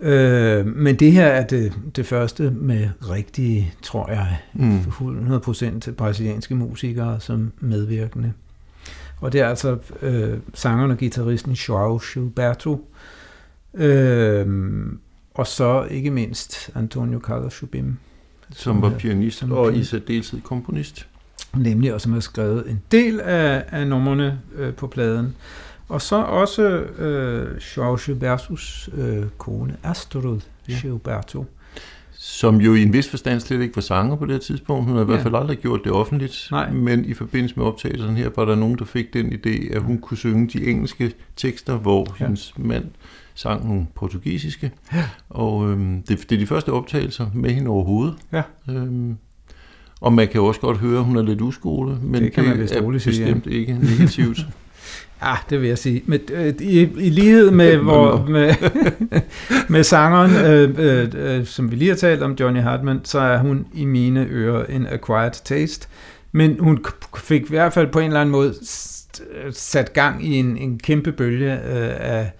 Øh, 0.00 0.66
men 0.66 0.96
det 0.96 1.12
her 1.12 1.26
er 1.26 1.46
det, 1.46 1.72
det 1.96 2.06
første 2.06 2.50
med 2.50 2.88
rigtige, 3.10 3.72
tror 3.82 4.10
jeg, 4.10 4.36
Mm. 4.54 4.78
100% 4.78 5.92
brasilianske 5.92 6.54
musikere 6.54 7.20
som 7.20 7.52
medvirkende. 7.60 8.32
Og 9.20 9.32
det 9.32 9.40
er 9.40 9.48
altså 9.48 9.78
øh, 10.02 10.38
sangeren 10.54 10.90
og 10.90 10.98
guitaristen 10.98 11.52
João 11.52 12.12
Gilberto, 12.12 12.90
øh, 13.74 14.86
og 15.34 15.46
så 15.46 15.86
ikke 15.90 16.10
mindst 16.10 16.70
Antonio 16.74 17.20
Carlos 17.20 17.62
Jobim, 17.62 17.96
Som 18.50 18.82
var 18.82 18.90
pianist 18.98 19.38
som 19.38 19.52
og 19.52 19.74
i 19.74 19.84
særdeleshed 19.84 20.40
komponist. 20.40 21.06
nemlig, 21.56 21.94
og 21.94 22.00
som 22.00 22.12
har 22.12 22.20
skrevet 22.20 22.70
en 22.70 22.82
del 22.92 23.20
af, 23.20 23.64
af 23.68 23.86
numrene 23.86 24.40
øh, 24.54 24.74
på 24.74 24.86
pladen. 24.86 25.36
Og 25.88 26.02
så 26.02 26.16
også 26.16 26.62
øh, 26.78 27.56
João 27.56 28.04
Gilbertos 28.04 28.88
øh, 28.96 29.24
kone, 29.38 29.76
Astrid 29.82 30.40
Ja. 30.68 30.78
Gilberto, 30.82 31.44
som 32.28 32.60
jo 32.60 32.74
i 32.74 32.82
en 32.82 32.92
vis 32.92 33.08
forstand 33.08 33.40
slet 33.40 33.60
ikke 33.62 33.76
var 33.76 33.82
sanger 33.82 34.16
på 34.16 34.26
det 34.26 34.40
tidspunkt. 34.40 34.84
Hun 34.84 34.94
har 34.94 35.02
i 35.02 35.04
hvert 35.04 35.18
Ja. 35.18 35.22
fald 35.24 35.34
aldrig 35.34 35.58
gjort 35.58 35.80
det 35.84 35.92
offentligt. 35.92 36.48
Nej. 36.50 36.70
Men 36.72 37.04
i 37.04 37.14
forbindelse 37.14 37.56
med 37.56 37.64
optagelsen 37.66 38.16
her, 38.16 38.30
var 38.36 38.44
der 38.44 38.54
nogen, 38.54 38.78
der 38.78 38.84
fik 38.84 39.12
den 39.14 39.32
idé, 39.32 39.74
at 39.76 39.82
hun 39.82 39.98
kunne 39.98 40.16
synge 40.16 40.48
de 40.58 40.66
engelske 40.66 41.12
tekster, 41.36 41.76
hvor 41.78 42.06
Ja. 42.08 42.14
ja. 42.20 42.26
hendes 42.26 42.52
mand 42.58 42.84
sang 43.34 43.68
nogle 43.68 43.86
portugisiske. 43.94 44.70
Ja. 44.92 45.04
Og 45.30 45.70
øhm, 45.70 46.02
det, 46.02 46.30
det 46.30 46.36
er 46.36 46.40
de 46.40 46.46
første 46.46 46.72
optagelser 46.72 47.26
med 47.34 47.50
hende 47.50 47.68
overhovedet. 47.70 48.14
Ja. 48.32 48.42
Øhm, 48.70 49.16
og 50.00 50.12
man 50.12 50.28
kan 50.28 50.40
også 50.40 50.60
godt 50.60 50.78
høre, 50.78 50.98
at 50.98 51.04
hun 51.04 51.16
er 51.16 51.22
lidt 51.22 51.40
uskolet, 51.40 52.02
men 52.02 52.22
Det 52.22 52.32
kan 52.32 52.44
man 52.44 52.58
vist 52.58 52.74
er 52.74 52.80
roligt 52.82 53.02
sige, 53.02 53.18
ja. 53.26 53.34
bestemt 53.34 53.46
ikke 53.54 53.72
negativt. 53.82 54.46
Ah, 55.20 55.38
det 55.50 55.60
vil 55.60 55.68
jeg 55.68 55.78
sige. 55.78 56.02
Men, 56.06 56.20
øh, 56.32 56.54
i, 56.60 56.80
I 56.80 57.10
lighed 57.10 57.50
med, 57.50 57.76
hvor, 57.76 58.26
med, 58.28 58.54
med 59.74 59.84
sangeren, 59.84 60.30
øh, 60.30 60.74
øh, 60.78 61.08
øh, 61.14 61.46
som 61.46 61.70
vi 61.70 61.76
lige 61.76 61.88
har 61.88 61.96
talt 61.96 62.22
om, 62.22 62.36
Johnny 62.40 62.60
Hartman, 62.60 63.00
så 63.04 63.18
er 63.18 63.38
hun 63.38 63.66
i 63.74 63.84
mine 63.84 64.26
ører 64.30 64.64
en 64.64 64.86
acquired 64.86 65.44
taste. 65.44 65.88
Men 66.32 66.56
hun 66.60 66.84
fik 67.16 67.42
i 67.42 67.48
hvert 67.48 67.72
fald 67.72 67.88
på 67.92 67.98
en 67.98 68.06
eller 68.06 68.20
anden 68.20 68.32
måde 68.32 68.54
sat 69.52 69.92
gang 69.92 70.26
i 70.26 70.34
en, 70.34 70.56
en 70.56 70.78
kæmpe 70.78 71.12
bølge 71.12 71.52
øh, 71.52 71.94
af, 71.98 72.32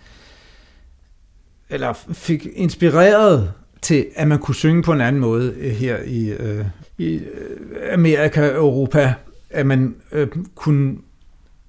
eller 1.70 1.92
fik 2.12 2.46
inspireret 2.54 3.52
til, 3.82 4.06
at 4.16 4.28
man 4.28 4.38
kunne 4.38 4.54
synge 4.54 4.82
på 4.82 4.92
en 4.92 5.00
anden 5.00 5.20
måde 5.20 5.54
øh, 5.58 5.72
her 5.72 5.96
i, 6.04 6.28
øh, 6.28 6.64
i 6.98 7.14
øh, 7.14 7.92
Amerika 7.92 8.48
og 8.50 8.56
Europa, 8.56 9.14
at 9.50 9.66
man 9.66 9.94
øh, 10.12 10.28
kunne 10.54 10.96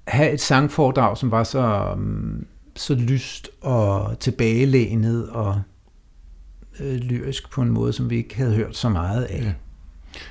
have 0.07 0.31
et 0.33 0.41
sangforedrag, 0.41 1.17
som 1.17 1.31
var 1.31 1.43
så, 1.43 1.91
um, 1.95 2.45
så 2.75 2.95
lyst 2.95 3.49
og 3.61 4.19
tilbagelænet 4.19 5.29
og 5.29 5.61
øh, 6.79 6.95
lyrisk 6.95 7.51
på 7.51 7.61
en 7.61 7.69
måde, 7.71 7.93
som 7.93 8.09
vi 8.09 8.15
ikke 8.17 8.35
havde 8.35 8.53
hørt 8.55 8.77
så 8.77 8.89
meget 8.89 9.23
af. 9.23 9.43
Ja. 9.43 9.51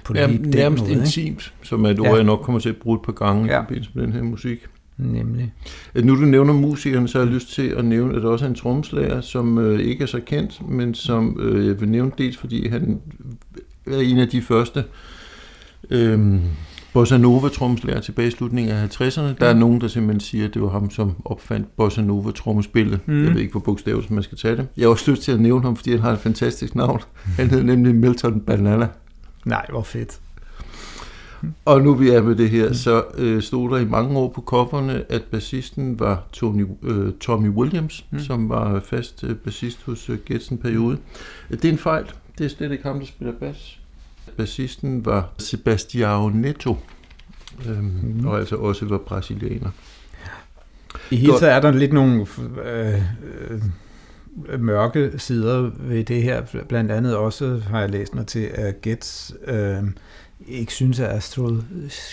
På 0.05 0.13
Nærm, 0.13 0.31
lige 0.31 0.51
nærmest 0.51 0.83
måde, 0.83 0.91
ikke? 0.93 1.03
intimt, 1.03 1.55
som 1.63 1.85
er 1.85 1.91
et 1.91 1.99
ord, 2.01 2.09
Ja. 2.09 2.15
jeg 2.15 2.25
nok 2.25 2.41
kommer 2.41 2.59
til 2.61 2.69
at 2.69 2.77
bruge 2.77 2.97
et 2.97 3.03
par 3.05 3.13
gange 3.13 3.47
Ja. 3.53 3.61
i 3.61 3.65
forbindelse 3.65 3.91
med 3.95 4.03
den 4.03 4.13
her 4.13 4.23
musik. 4.23 4.59
Nemlig. 4.99 5.53
At 5.95 6.05
Nu 6.05 6.15
du 6.21 6.21
nævner 6.25 6.53
musikerne, 6.53 7.09
så 7.09 7.19
har 7.19 7.25
jeg 7.27 7.35
lyst 7.35 7.49
til 7.53 7.69
at 7.69 7.85
nævne, 7.85 8.17
at 8.17 8.23
der 8.23 8.29
også 8.29 8.45
er 8.45 8.49
en 8.49 8.55
trommeslager, 8.55 9.21
som 9.21 9.59
øh, 9.59 9.81
ikke 9.81 10.03
er 10.03 10.07
så 10.07 10.21
kendt, 10.21 10.69
men 10.69 10.95
som 10.95 11.37
øh, 11.41 11.67
jeg 11.67 11.81
vil 11.81 11.89
nævne 11.89 12.13
dels, 12.19 12.37
fordi 12.37 12.69
han 12.69 13.01
er 13.87 13.99
en 13.99 14.19
af 14.19 14.29
de 14.29 14.43
første 14.43 14.85
øh, 15.91 16.41
bossa 16.97 17.17
nova 17.19 17.49
trommeslager 17.49 18.01
tilbage 18.01 18.29
i 18.29 18.31
slutningen 18.31 18.73
af 18.77 18.87
50'erne. 19.01 19.21
Der 19.21 19.47
er 19.47 19.55
nogen, 19.55 19.81
der 19.81 19.89
simpelthen 19.89 20.21
siger, 20.21 20.49
at 20.49 20.55
det 20.55 20.63
var 20.63 20.69
ham, 20.69 20.91
som 20.91 21.13
opfandt 21.25 21.77
bossa 21.77 22.01
nova 22.03 22.31
trommespillet. 22.31 23.01
Mm. 23.07 23.15
Mm. 23.15 23.25
Jeg 23.25 23.35
ved 23.35 23.41
ikke, 23.41 23.53
hvor 23.53 23.61
bogstavet 23.61 24.11
man 24.11 24.23
skal 24.23 24.39
tage 24.39 24.57
det. 24.57 24.69
Jeg 24.77 24.85
har 24.85 24.89
også 24.91 25.11
lyst 25.11 25.23
til 25.23 25.33
at 25.33 25.41
nævne 25.41 25.63
ham, 25.63 25.77
fordi 25.77 25.91
han 25.91 26.01
har 26.01 26.13
et 26.13 26.19
fantastisk 26.19 26.75
navn. 26.75 27.01
Han 27.37 27.51
hedder 27.51 27.65
nemlig 27.65 27.95
Milton 27.95 28.41
Banana. 28.41 28.89
Nej, 29.45 29.67
hvor 29.71 29.83
fedt. 29.83 30.19
Og 31.65 31.83
nu 31.83 31.95
vi 31.95 32.09
er 32.11 32.23
med 32.23 32.37
det 32.37 32.51
her, 32.51 32.73
så 32.73 33.05
øh, 33.19 33.43
stod 33.43 33.71
der 33.71 33.77
i 33.77 33.85
mange 33.85 34.19
år 34.19 34.29
på 34.35 34.41
coverne, 34.41 35.05
at 35.13 35.23
bassisten 35.23 36.01
var 36.01 36.25
Tony, 36.33 36.67
øh, 36.83 37.13
Tommy 37.21 37.49
Williams, 37.49 38.05
Mm. 38.11 38.17
mm. 38.19 38.25
som 38.25 38.49
var 38.49 38.81
fast 38.81 39.25
øh, 39.25 39.37
bassist 39.37 39.83
hos 39.83 40.11
øh, 40.11 40.19
Gets 40.27 40.49
en 40.49 40.59
periode. 40.59 40.97
Det 41.51 41.65
er 41.65 41.69
en 41.73 41.79
fejl. 41.79 42.05
Det 42.39 42.45
er 42.45 42.49
slet 42.49 42.73
ikke 42.73 42.85
ham, 42.85 42.99
der 42.99 43.07
spiller 43.07 43.35
bas. 43.41 43.79
Bassisten 44.37 45.05
var 45.07 45.33
Sebastião 45.43 46.31
Neto, 46.37 46.77
øhm, 47.67 48.01
Mm. 48.03 48.27
og 48.27 48.39
altså 48.39 48.57
også 48.57 48.85
var 48.87 48.99
brasilianer. 48.99 49.71
I 51.11 51.17
hele 51.17 51.33
taget 51.39 51.53
er 51.53 51.61
der 51.61 51.71
lidt 51.71 51.93
nogle 51.93 52.27
øh, 52.65 53.03
øh, 54.49 54.61
mørke 54.61 55.13
sider 55.19 55.71
ved 55.79 56.05
det 56.05 56.23
her. 56.23 56.43
Blandt 56.69 56.91
andet 56.93 57.17
også 57.17 57.63
har 57.69 57.81
jeg 57.81 57.91
læst 57.91 58.15
mig 58.15 58.27
til, 58.27 58.51
at 58.55 58.81
Gets 58.83 59.35
øh, 59.47 59.83
ikke 60.49 60.73
synes, 60.73 61.01
at 61.01 61.17
Astrid 61.17 61.63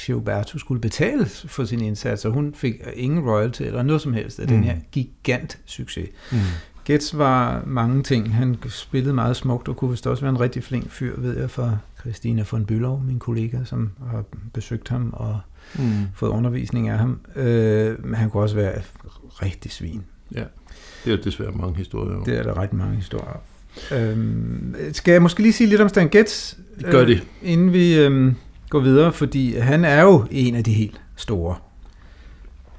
Gilberto 0.05 0.57
skulle 0.59 0.82
betale 0.82 1.26
for 1.26 1.66
sin 1.66 1.82
indsats, 1.82 2.26
og 2.26 2.32
hun 2.32 2.53
fik 2.55 2.74
ingen 2.95 3.30
royalty 3.30 3.61
eller 3.61 3.84
noget 3.84 4.01
som 4.01 4.14
helst 4.14 4.39
af 4.39 4.47
mm. 4.47 4.53
den 4.53 4.64
her 4.64 4.76
gigant 4.91 5.57
succes. 5.66 6.09
Mm. 6.32 6.38
Gets 6.86 7.17
var 7.17 7.63
mange 7.65 8.03
ting. 8.03 8.36
Han 8.36 8.55
spillede 8.69 9.13
meget 9.13 9.36
smukt 9.36 9.67
og 9.67 9.75
kunne 9.77 9.91
vist 9.91 10.07
også 10.07 10.21
være 10.23 10.29
en 10.29 10.39
rigtig 10.39 10.63
flink 10.63 10.89
fyr, 10.91 11.19
ved 11.21 11.38
jeg, 11.39 11.49
fra 11.49 11.77
Christina 11.99 12.43
von 12.51 12.65
Bülow, 12.71 13.03
min 13.07 13.19
kollega, 13.19 13.57
som 13.65 13.89
har 14.11 14.23
besøgt 14.53 14.89
ham 14.89 15.09
og 15.13 15.39
Mm. 15.77 15.84
fået 16.15 16.29
undervisning 16.29 16.89
af 16.89 16.97
ham. 16.97 17.19
Øh, 17.36 18.05
men 18.05 18.13
han 18.15 18.29
kunne 18.29 18.43
også 18.43 18.55
være 18.55 18.81
rigtig 19.41 19.71
svin. 19.71 20.03
Det 21.05 21.13
er 21.13 21.17
desværre 21.17 21.51
mange 21.51 21.75
historier 21.75 22.15
om. 22.17 22.23
Det 22.25 22.38
er 22.39 22.43
der 22.43 22.57
ret 22.57 22.73
mange 22.73 22.95
historier. 22.95 23.41
Øhm, 23.93 24.75
skal 24.91 25.11
jeg 25.11 25.21
måske 25.21 25.41
lige 25.41 25.53
sige 25.53 25.67
lidt 25.69 25.81
om 25.81 25.89
Stan 25.89 26.09
Getz? 26.09 26.55
Gør 26.91 27.05
det. 27.05 27.23
inden 27.41 27.73
vi 27.73 27.99
øhm, 27.99 28.36
går 28.69 28.79
videre, 28.79 29.13
fordi 29.13 29.57
han 29.57 29.86
er 29.86 30.01
jo 30.01 30.25
en 30.31 30.55
af 30.55 30.63
de 30.63 30.73
helt 30.73 31.01
store. 31.15 31.55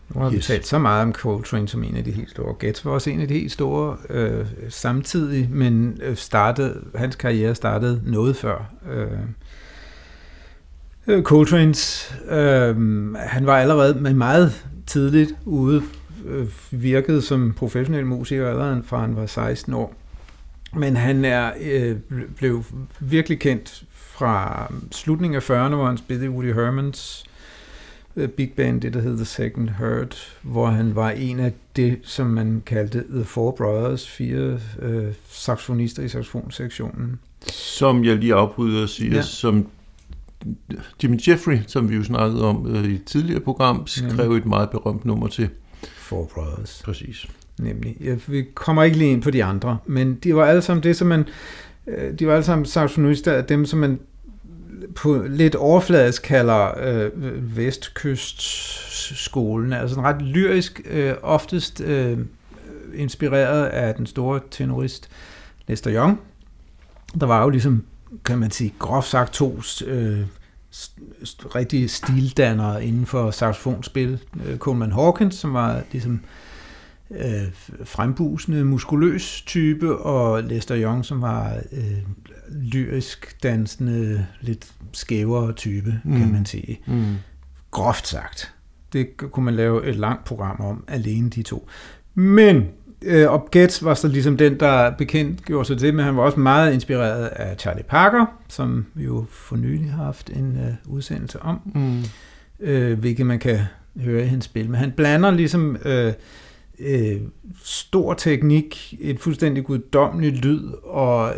Nu 0.08 0.20
har 0.20 0.30
vi 0.30 0.36
Yes. 0.36 0.46
talt 0.46 0.66
så 0.66 0.78
meget 0.78 1.02
om 1.02 1.12
Coltrane 1.12 1.68
som 1.68 1.84
en 1.84 1.96
af 1.96 2.04
de 2.04 2.10
helt 2.10 2.30
store. 2.30 2.54
Getz 2.60 2.84
var 2.84 2.90
også 2.92 3.10
en 3.10 3.20
af 3.20 3.28
de 3.28 3.34
helt 3.34 3.52
store 3.52 3.96
øh, 4.10 4.46
samtidig, 4.68 5.48
men 5.50 5.98
øh, 6.02 6.16
startede, 6.16 6.80
hans 6.94 7.16
karriere 7.16 7.54
startede 7.54 8.00
noget 8.06 8.36
før. 8.36 8.70
Øh, 8.92 9.06
øh, 11.06 11.22
Coltrane's, 11.28 12.14
øh, 12.34 13.14
han 13.14 13.46
var 13.46 13.58
allerede 13.58 14.00
med 14.00 14.14
meget 14.14 14.66
tidligt 14.86 15.34
ude, 15.44 15.82
øh, 16.26 16.46
virkede 16.70 17.22
som 17.22 17.52
professionel 17.56 18.06
musiker 18.06 18.48
allerede 18.48 18.82
fra 18.86 19.00
han 19.00 19.16
var 19.16 19.26
16 19.26 19.74
år. 19.74 19.94
Men 20.76 20.96
han 20.96 21.24
er 21.24 21.52
øh, 21.60 21.96
blev 22.36 22.64
virkelig 23.00 23.40
kendt 23.40 23.84
fra 23.92 24.66
slutningen 24.92 25.36
af 25.36 25.50
40'erne, 25.50 25.74
hvor 25.74 25.86
han 25.86 25.98
spillede 25.98 26.30
Woody 26.30 26.54
Hermans 26.54 27.24
big 28.36 28.52
band, 28.56 28.80
det 28.80 28.94
der 28.94 29.00
hed 29.00 29.16
The 29.16 29.24
Second 29.24 29.68
Heard, 29.68 30.16
hvor 30.42 30.66
han 30.66 30.94
var 30.94 31.10
en 31.10 31.40
af 31.40 31.52
det, 31.76 31.98
som 32.02 32.26
man 32.26 32.62
kaldte 32.66 33.04
The 33.10 33.24
Four 33.24 33.50
Brothers, 33.50 34.08
fire 34.08 34.58
øh, 34.82 35.12
saxofonister 35.28 36.02
i 36.02 36.08
saxofonsektionen. 36.08 37.18
Som 37.52 38.04
jeg 38.04 38.16
lige 38.16 38.34
afbryder 38.34 38.82
og 38.82 38.88
siger, 38.88 39.10
Ja. 39.10 39.16
ja. 39.16 39.22
som 39.22 39.66
Jimmy 41.02 41.18
Jeffrey, 41.28 41.58
som 41.66 41.90
vi 41.90 41.96
jo 41.96 42.04
snakkede 42.04 42.44
om 42.44 42.76
øh, 42.76 42.84
i 42.84 42.94
et 42.94 43.04
tidligere 43.04 43.40
program, 43.40 43.86
skrev 43.86 44.32
et 44.32 44.46
meget 44.46 44.70
berømt 44.70 45.04
nummer 45.04 45.26
til. 45.26 45.48
Four 45.96 46.30
Brothers. 46.34 46.82
Præcis. 46.84 47.26
Nemlig. 47.58 47.96
Jeg, 48.00 48.18
vi 48.26 48.44
kommer 48.54 48.82
ikke 48.82 48.98
lige 48.98 49.10
ind 49.12 49.22
på 49.22 49.30
de 49.30 49.44
andre, 49.44 49.78
men 49.86 50.14
de 50.14 50.36
var 50.36 50.44
alle 50.44 50.62
sammen 50.62 50.82
det, 50.82 50.96
som 50.96 51.08
man, 51.08 51.24
øh, 51.86 52.18
de 52.18 52.26
var 52.26 52.32
alle 52.32 52.44
sammen 52.44 52.66
saxofonister, 52.66 53.42
dem 53.42 53.66
som 53.66 53.78
man 53.78 53.98
på 54.96 55.24
lidt 55.28 55.54
overfladisk 55.54 56.22
kalder 56.22 56.78
øh, 56.80 57.10
Vestkystskolen, 57.56 59.72
altså 59.72 59.98
en 59.98 60.04
ret 60.04 60.22
lyrisk, 60.22 60.80
øh, 60.84 61.14
oftest 61.22 61.80
øh, 61.80 62.18
inspireret 62.94 63.66
af 63.66 63.94
den 63.94 64.06
store 64.06 64.40
tenorist 64.50 65.08
Lester 65.66 65.94
Young. 65.94 66.20
Der 67.20 67.26
var 67.26 67.42
jo 67.42 67.48
ligesom, 67.48 67.84
kan 68.24 68.38
man 68.38 68.50
sige, 68.50 68.74
groft 68.78 69.08
sagt 69.08 69.34
to 69.34 69.60
øh, 69.86 70.20
st- 70.74 71.54
rigtige 71.54 71.88
stildannere 71.88 72.84
inden 72.84 73.06
for 73.06 73.30
saxofonspil. 73.30 74.18
Øh, 74.46 74.58
Coleman 74.58 74.92
Hawkins, 74.92 75.34
som 75.34 75.54
var 75.54 75.82
ligesom 75.92 76.20
øh, 77.10 77.42
frembusende, 77.84 78.64
muskuløs 78.64 79.42
type, 79.46 79.96
og 79.96 80.42
Lester 80.42 80.82
Young, 80.82 81.04
som 81.04 81.22
var 81.22 81.56
øh, 81.72 81.98
lyrisk, 82.48 83.42
dansende, 83.42 84.26
lidt 84.40 84.72
skævere 84.92 85.52
type, 85.52 86.00
mm. 86.04 86.16
kan 86.16 86.32
man 86.32 86.46
sige. 86.46 86.80
Mm. 86.86 87.14
Groft 87.70 88.08
sagt. 88.08 88.52
Det 88.92 89.16
kunne 89.16 89.44
man 89.44 89.54
lave 89.54 89.86
et 89.86 89.96
langt 89.96 90.24
program 90.24 90.60
om, 90.60 90.84
alene 90.88 91.30
de 91.30 91.42
to. 91.42 91.68
Men 92.14 92.68
øh, 93.02 93.30
og 93.30 93.48
Getz 93.52 93.82
var 93.82 93.94
så 93.94 94.08
ligesom 94.08 94.36
den, 94.36 94.60
der 94.60 94.90
bekendt 94.90 95.44
gjorde 95.44 95.64
sig 95.64 95.80
det, 95.80 95.94
men 95.94 96.04
han 96.04 96.16
var 96.16 96.22
også 96.22 96.40
meget 96.40 96.72
inspireret 96.74 97.26
af 97.26 97.56
Charlie 97.58 97.84
Parker, 97.84 98.26
som 98.48 98.86
vi 98.94 99.04
jo 99.04 99.26
for 99.30 99.56
nylig 99.56 99.90
har 99.90 100.04
haft 100.04 100.30
en 100.30 100.56
øh, 100.56 100.74
udsendelse 100.94 101.42
om 101.42 101.60
Mm. 101.74 102.02
øh, 102.60 102.98
hvilket 102.98 103.26
man 103.26 103.38
kan 103.38 103.60
høre 104.00 104.24
i 104.24 104.26
hans 104.26 104.44
spil. 104.44 104.70
Men 104.70 104.80
han 104.80 104.92
blander 104.92 105.30
ligesom 105.30 105.76
øh, 105.84 106.12
øh, 106.78 107.20
stor 107.64 108.14
teknik, 108.14 108.94
et 109.00 109.20
fuldstændig 109.20 109.64
guddommeligt 109.64 110.44
lyd 110.44 110.64
og 110.82 111.34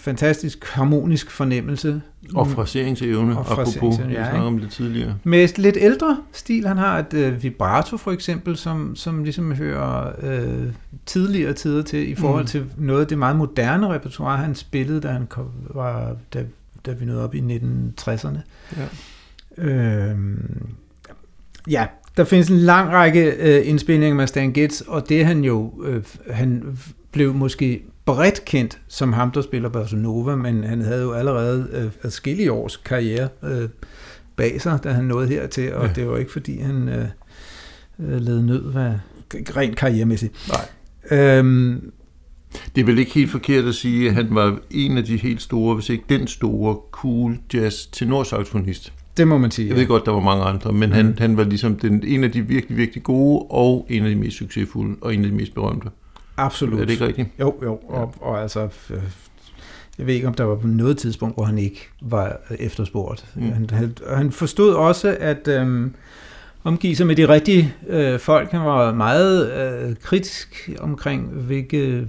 fantastisk 0.00 0.64
harmonisk 0.64 1.30
fornemmelse. 1.30 2.00
Og 2.34 2.48
fraseringsevne, 2.48 3.38
Og 3.38 3.52
apropos, 3.52 3.98
ja, 3.98 4.04
snakkede 4.14 4.46
om 4.46 4.58
det 4.58 4.70
tidligere. 4.70 5.14
Med 5.24 5.44
et 5.44 5.58
lidt 5.58 5.76
ældre 5.80 6.18
stil. 6.32 6.66
Han 6.66 6.78
har 6.78 6.98
et 6.98 7.14
øh, 7.14 7.42
vibrato 7.42 7.96
for 7.96 8.12
eksempel, 8.12 8.56
som, 8.56 8.96
som 8.96 9.24
ligesom 9.24 9.52
hører 9.54 10.12
øh, 10.22 10.66
tidligere 11.06 11.52
tider 11.52 11.82
til 11.82 12.10
i 12.10 12.14
forhold 12.14 12.42
Mm. 12.42 12.46
til 12.46 12.64
noget 12.76 13.00
af 13.00 13.06
det 13.06 13.18
meget 13.18 13.36
moderne 13.36 13.88
repertoire, 13.88 14.38
han 14.38 14.54
spillede, 14.54 15.00
da, 15.00 15.08
han 15.08 15.26
kom, 15.26 15.46
var, 15.74 16.16
da, 16.34 16.44
da 16.86 16.92
vi 16.92 17.04
nåede 17.04 17.24
op 17.24 17.34
i 17.34 17.40
1960'erne. 17.40 18.38
Ja. 18.76 18.86
Øhm, 19.64 20.66
ja, 21.70 21.86
der 22.16 22.24
findes 22.24 22.48
en 22.48 22.56
lang 22.56 22.90
række 22.92 23.30
øh, 23.30 23.68
indspilninger 23.68 24.16
med 24.16 24.26
Stan 24.26 24.52
Getz, 24.52 24.80
og 24.80 25.08
det 25.08 25.26
han 25.26 25.44
jo, 25.44 25.72
øh, 25.84 26.02
han 26.30 26.78
blev 27.12 27.34
måske 27.34 27.82
bredt 28.06 28.44
kendt 28.44 28.78
som 28.88 29.12
ham, 29.12 29.30
der 29.30 29.42
spiller 29.42 29.96
Nova, 29.96 30.36
men 30.36 30.64
han 30.64 30.80
havde 30.82 31.02
jo 31.02 31.12
allerede 31.12 31.68
øh, 31.72 31.90
adskillige 32.02 32.52
års 32.52 32.76
karriere 32.76 33.28
øh, 33.44 33.68
bag 34.36 34.60
sig, 34.60 34.78
da 34.84 34.90
han 34.92 35.04
nåede 35.04 35.28
hertil, 35.28 35.74
og 35.74 35.82
Ja. 35.82 35.88
ja. 35.88 35.92
det 35.94 36.08
var 36.08 36.16
ikke 36.16 36.32
fordi, 36.32 36.58
han 36.60 36.88
øh, 36.88 37.04
øh, 37.98 38.20
led 38.20 38.42
nød 38.42 38.72
hvad, 38.72 38.92
rent 39.56 39.76
karrieremæssigt. 39.76 40.48
Nej. 40.48 41.18
Øhm, 41.38 41.92
Det 42.74 42.80
er 42.80 42.84
vel 42.84 42.98
ikke 42.98 43.12
helt 43.14 43.30
forkert 43.30 43.64
at 43.64 43.74
sige, 43.74 44.08
at 44.08 44.14
han 44.14 44.26
var 44.30 44.58
en 44.70 44.98
af 44.98 45.04
de 45.04 45.16
helt 45.16 45.42
store, 45.42 45.74
hvis 45.74 45.88
ikke 45.88 46.04
den 46.08 46.26
store, 46.26 46.76
cool 46.90 47.38
jazz 47.54 47.86
tenorsaxofonist. 47.92 48.92
det 49.16 49.28
må 49.28 49.38
man 49.38 49.50
sige. 49.50 49.68
Jeg 49.68 49.76
ved 49.76 49.86
godt, 49.86 50.06
der 50.06 50.12
var 50.12 50.20
mange 50.20 50.44
andre, 50.44 50.72
men 50.72 50.88
Mm. 50.88 50.94
han, 50.94 51.14
han 51.18 51.36
var 51.36 51.44
ligesom 51.44 51.76
den, 51.76 52.02
en 52.06 52.24
af 52.24 52.32
de 52.32 52.40
virkelig, 52.46 52.76
virkelig 52.76 53.02
gode, 53.02 53.46
og 53.50 53.86
en 53.90 54.02
af 54.04 54.10
de 54.10 54.16
mest 54.16 54.36
succesfulde, 54.36 54.96
og 55.00 55.14
en 55.14 55.24
af 55.24 55.30
de 55.30 55.36
mest 55.36 55.54
berømte. 55.54 55.88
Absolut. 56.44 56.80
Er 56.80 56.84
det 56.84 56.92
ikke 56.92 57.06
rigtigt? 57.06 57.28
Jo, 57.40 57.54
jo, 57.62 57.78
og, 57.88 58.14
og 58.20 58.42
altså, 58.42 58.68
øh, 58.90 59.02
jeg 59.98 60.06
ved 60.06 60.14
ikke, 60.14 60.28
om 60.28 60.34
der 60.34 60.44
var 60.44 60.58
noget 60.64 60.98
tidspunkt, 60.98 61.36
hvor 61.36 61.44
han 61.44 61.58
ikke 61.58 61.88
var 62.00 62.40
efterspurgt. 62.58 63.26
Mm. 63.34 63.42
Han, 63.42 63.70
han, 63.72 63.94
han 64.08 64.32
forstod 64.32 64.74
også, 64.74 65.16
at 65.20 65.48
øhm, 65.48 65.94
omgive 66.64 66.96
sig 66.96 67.06
med 67.06 67.16
de 67.16 67.28
rigtige 67.28 67.74
øh, 67.86 68.18
folk. 68.18 68.50
Han 68.50 68.60
var 68.60 68.94
meget 68.94 69.52
øh, 69.52 69.96
kritisk 70.02 70.70
omkring, 70.78 71.28
hvilke 71.28 72.08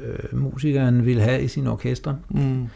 øh, 0.00 0.38
musikere 0.40 0.84
han 0.84 1.06
ville 1.06 1.22
have 1.22 1.42
i 1.42 1.48
sin 1.48 1.66
orkester. 1.66 2.14
Mm. 2.28 2.68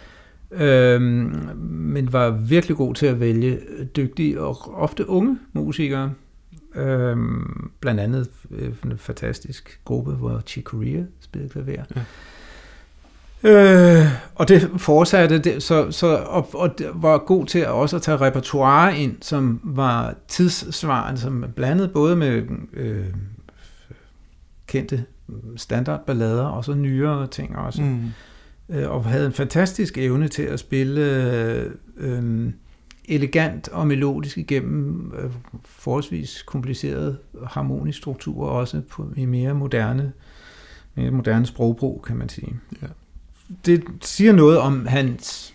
Øhm, 0.65 1.49
men 1.67 2.13
var 2.13 2.31
virkelig 2.31 2.77
god 2.77 2.95
til 2.95 3.07
at 3.07 3.21
vælge 3.21 3.59
dygtige 3.97 4.41
og 4.41 4.75
ofte 4.75 5.09
unge 5.09 5.39
musikere. 5.53 6.13
Øhm, 6.77 7.71
blandt 7.81 8.01
andet 8.01 8.29
øh, 8.51 8.73
en 8.85 8.99
fantastisk 8.99 9.81
gruppe, 9.85 10.13
hvor 10.13 10.43
Chick 10.47 10.67
Corea 10.67 11.03
spillede 11.21 11.53
klaver. 11.53 11.85
Ja. 11.97 12.01
Øh, 13.47 14.07
og 14.35 14.49
det 14.49 14.71
fortsatte, 14.77 15.39
det, 15.39 15.63
så, 15.63 15.91
så, 15.91 16.17
og, 16.17 16.49
og 16.55 16.79
det 16.79 16.87
var 16.95 17.19
god 17.19 17.47
til 17.47 17.67
også 17.67 17.97
at 17.97 18.03
tage 18.03 18.17
repertoire 18.17 18.99
ind, 18.99 19.17
som 19.21 19.61
var 19.65 20.15
tidssvarende, 20.29 21.21
som 21.21 21.45
blandede 21.57 21.89
både 21.89 22.17
med 22.17 22.43
øh, 22.73 23.07
kendte 24.67 25.05
standardballader 25.57 26.45
og 26.45 26.65
så 26.65 26.75
nyere 26.75 27.27
ting 27.27 27.57
også 27.57 27.83
Mm. 27.83 28.01
øh, 28.69 28.91
og 28.91 29.05
havde 29.05 29.27
en 29.27 29.33
fantastisk 29.33 29.99
evne 29.99 30.29
til 30.29 30.43
at 30.43 30.61
spille 30.61 31.01
øh, 31.01 31.71
øh, 31.97 32.53
elegant 33.09 33.69
og 33.69 33.87
melodisk 33.87 34.39
igennem 34.39 35.13
øh, 35.19 35.31
forholdsvis 35.65 36.43
komplicerede 36.43 37.19
harmoniske 37.47 37.99
strukturer, 38.01 38.49
også 38.51 38.83
på, 38.91 39.13
i 39.17 39.25
mere 39.25 39.55
moderne, 39.55 40.13
mere 40.95 41.11
moderne 41.11 41.47
sprogbrug, 41.47 42.05
kan 42.07 42.17
man 42.17 42.29
sige. 42.29 42.57
Ja. 42.83 42.87
Det 43.67 43.85
siger 44.01 44.33
noget 44.33 44.59
om 44.59 44.87
hans 44.87 45.55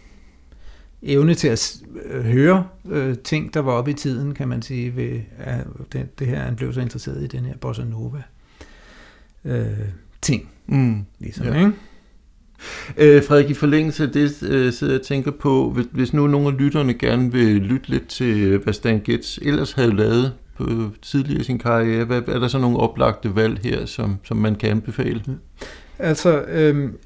evne 1.02 1.34
til 1.34 1.48
at 1.48 1.78
øh, 2.06 2.26
høre 2.26 2.68
øh, 2.90 3.18
ting, 3.18 3.54
der 3.54 3.60
var 3.60 3.72
oppe 3.72 3.92
i 3.92 3.94
tiden, 3.94 4.34
kan 4.34 4.48
man 4.48 4.62
sige, 4.62 4.96
ved 4.96 5.22
at 5.38 5.66
det, 5.94 6.20
det 6.20 6.28
her, 6.28 6.40
han 6.40 6.56
blev 6.56 6.74
så 6.74 6.82
interesseret 6.82 7.24
i 7.24 7.28
den 7.28 7.46
her 7.46 7.58
bossa 7.58 7.84
nova 7.84 8.22
øh, 9.46 9.66
ting, 10.22 10.50
Mm. 10.68 11.06
ligesom, 11.20 11.46
ja. 11.46 11.60
ikke? 11.60 11.72
Øh, 12.98 13.24
Frederik, 13.24 13.50
i 13.50 13.54
forlængelse 13.54 14.04
af 14.04 14.10
det 14.10 14.44
øh, 14.44 14.74
sidder 14.74 14.94
jeg 14.94 15.00
og 15.00 15.06
tænker 15.06 15.32
på, 15.32 15.70
hvis, 15.70 15.86
hvis 15.92 16.14
nu 16.14 16.28
nogle 16.28 16.48
af 16.48 16.58
lytterne 16.58 16.94
gerne 16.94 17.32
vil 17.32 17.62
lytte 17.62 17.90
lidt 17.90 18.08
til, 18.08 18.40
øh, 18.40 18.64
hvad 18.64 18.74
Stan 18.74 19.02
Getz 19.06 19.38
ellers 19.42 19.72
havde 19.72 19.96
lavet 19.96 20.34
på 20.58 20.66
tidligere 21.02 21.42
i 21.42 21.44
sin 21.44 21.60
karriere, 21.60 22.06
hvad, 22.06 22.22
er 22.28 22.40
der 22.40 22.48
så 22.48 22.58
nogle 22.58 22.78
oplagte 22.78 23.36
valg 23.36 23.60
her, 23.64 23.86
som, 23.86 24.18
som 24.24 24.38
man 24.38 24.56
kan 24.56 24.70
anbefale? 24.70 25.24
Altså, 26.00 26.42
øhm, 26.42 26.98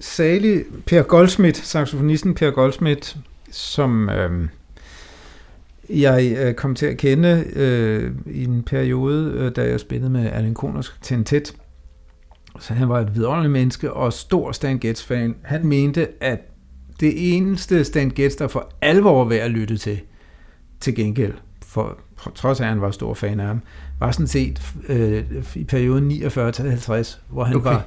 særlig 0.00 0.64
Per 0.86 1.02
Goldsmith, 1.02 1.62
saxofonisten 1.62 2.34
Per 2.34 2.50
Goldsmith, 2.50 3.16
som 3.50 4.08
øhm, 4.08 4.48
jeg 5.88 6.36
øh, 6.38 6.54
kom 6.54 6.74
til 6.74 6.86
at 6.86 6.96
kende 6.96 7.44
øh, 7.56 8.10
i 8.26 8.44
en 8.44 8.62
periode, 8.62 9.32
øh, 9.36 9.56
da 9.56 9.68
jeg 9.68 9.80
spillede 9.80 10.10
med 10.10 10.30
Allen 10.32 10.54
Koners 10.54 10.94
Tentet. 11.02 11.54
Så 12.60 12.74
han 12.74 12.88
var 12.88 13.00
et 13.00 13.14
vidunderligt 13.14 13.52
menneske 13.52 13.92
og 13.92 14.12
stor 14.12 14.52
Stan 14.52 14.78
Getz-fan. 14.78 15.34
Han 15.42 15.66
mente, 15.66 16.08
at 16.20 16.38
det 17.00 17.36
eneste 17.36 17.84
Stan 17.84 18.10
Getz, 18.10 18.36
der 18.36 18.48
for 18.48 18.72
alvor 18.80 19.24
værd 19.24 19.40
at 19.40 19.50
lytte 19.50 19.76
til, 19.76 20.00
til 20.80 20.94
gengæld, 20.94 21.32
for, 21.66 21.98
for 22.16 22.30
trods 22.30 22.60
af, 22.60 22.64
at 22.64 22.68
han 22.68 22.80
var 22.80 22.90
stor 22.90 23.14
fan 23.14 23.40
af 23.40 23.46
ham, 23.46 23.60
var 24.00 24.10
sådan 24.10 24.26
set 24.26 24.74
øh, 24.88 25.24
i 25.54 25.64
perioden 25.64 26.10
49-50, 26.10 27.18
hvor 27.28 27.44
han 27.44 27.56
okay. 27.56 27.70
var 27.70 27.84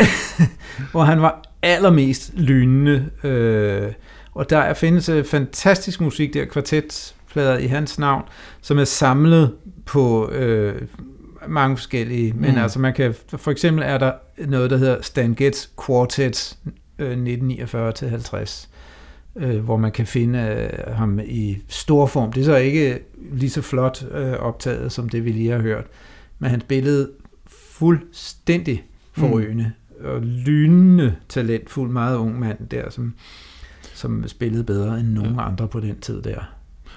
hvor 0.92 1.02
han 1.02 1.22
var 1.22 1.42
allermest 1.62 2.32
lynende. 2.34 3.10
Øh, 3.24 3.92
og 4.34 4.50
der 4.50 4.74
findes 4.74 5.08
øh, 5.08 5.24
fantastisk 5.24 6.00
musik 6.00 6.34
der, 6.34 6.44
kvartetplader 6.44 7.58
i 7.58 7.66
hans 7.66 7.98
navn, 7.98 8.22
som 8.60 8.78
er 8.78 8.84
samlet 8.84 9.54
på 9.86 10.30
øh, 10.30 10.82
mange 11.48 11.76
forskellige. 11.76 12.32
Men 12.32 12.50
Mm. 12.50 12.56
mm. 12.56 12.62
altså 12.62 12.78
man 12.78 12.94
kan, 12.94 13.14
for 13.36 13.50
eksempel 13.50 13.84
er 13.86 13.98
der 13.98 14.12
noget, 14.46 14.70
der 14.70 14.76
hedder 14.76 15.02
Stan 15.02 15.34
Getz 15.34 15.68
Quartet 15.86 16.56
øh, 16.98 17.18
1949-50, 17.24 18.68
øh, 19.36 19.58
hvor 19.64 19.76
man 19.76 19.92
kan 19.92 20.06
finde 20.06 20.38
øh, 20.38 20.94
ham 20.94 21.20
i 21.24 21.58
stor 21.68 22.06
form. 22.06 22.32
Det 22.32 22.40
er 22.40 22.44
så 22.44 22.56
ikke 22.56 22.98
lige 23.32 23.50
så 23.50 23.62
flot 23.62 24.06
øh, 24.10 24.32
optaget, 24.32 24.92
som 24.92 25.08
det 25.08 25.24
vi 25.24 25.32
lige 25.32 25.50
har 25.50 25.58
hørt. 25.58 25.84
Men 26.38 26.50
han 26.50 26.60
spillede 26.60 27.10
fuldstændig 27.46 28.84
forrygende 29.12 29.72
mm. 30.00 30.06
og 30.06 30.20
lynende 30.22 31.16
talentfuld, 31.28 31.90
meget 31.90 32.16
ung 32.16 32.38
mand 32.38 32.68
der, 32.68 32.90
som, 32.90 33.14
som 33.94 34.28
spillede 34.28 34.64
bedre 34.64 35.00
end 35.00 35.08
nogen 35.08 35.34
ja. 35.34 35.46
andre 35.46 35.68
på 35.68 35.80
den 35.80 36.00
tid 36.00 36.22
der. 36.22 36.55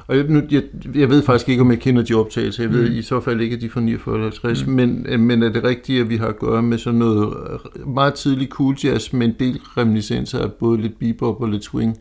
Og 0.10 0.18
jeg, 0.18 0.26
nu, 0.30 0.42
jeg, 0.52 0.64
jeg 0.96 1.10
ved 1.10 1.24
faktisk 1.24 1.50
ikke, 1.50 1.62
om 1.62 1.72
jeg 1.72 1.80
kender 1.80 2.02
de 2.04 2.14
optagelser. 2.14 2.64
Jeg 2.64 2.72
ved 2.74 2.90
Mm. 2.90 2.96
i 2.96 3.02
så 3.02 3.20
fald 3.20 3.42
ikke, 3.42 3.56
at 3.56 3.62
de 3.62 3.66
er 3.66 3.70
fra 3.70 3.82
49 3.82 4.22
50, 4.22 4.66
Mm. 4.68 4.74
men, 4.74 5.06
øh, 5.10 5.20
men 5.20 5.44
er 5.44 5.50
det 5.50 5.64
rigtigt, 5.64 6.02
at 6.02 6.10
vi 6.10 6.18
har 6.18 6.28
at 6.28 6.40
gøre 6.40 6.62
med 6.64 6.78
sådan 6.78 7.00
noget 7.00 7.34
øh, 7.80 7.88
meget 7.88 8.14
tidlig 8.14 8.48
cool 8.48 8.76
jazz, 8.84 9.14
med 9.14 9.28
en 9.28 9.36
del 9.40 9.60
reminiscenser 9.78 10.40
af 10.40 10.52
både 10.54 10.82
lidt 10.82 11.00
bebop 11.00 11.42
og 11.42 11.50
lidt 11.50 11.64
swing? 11.64 11.98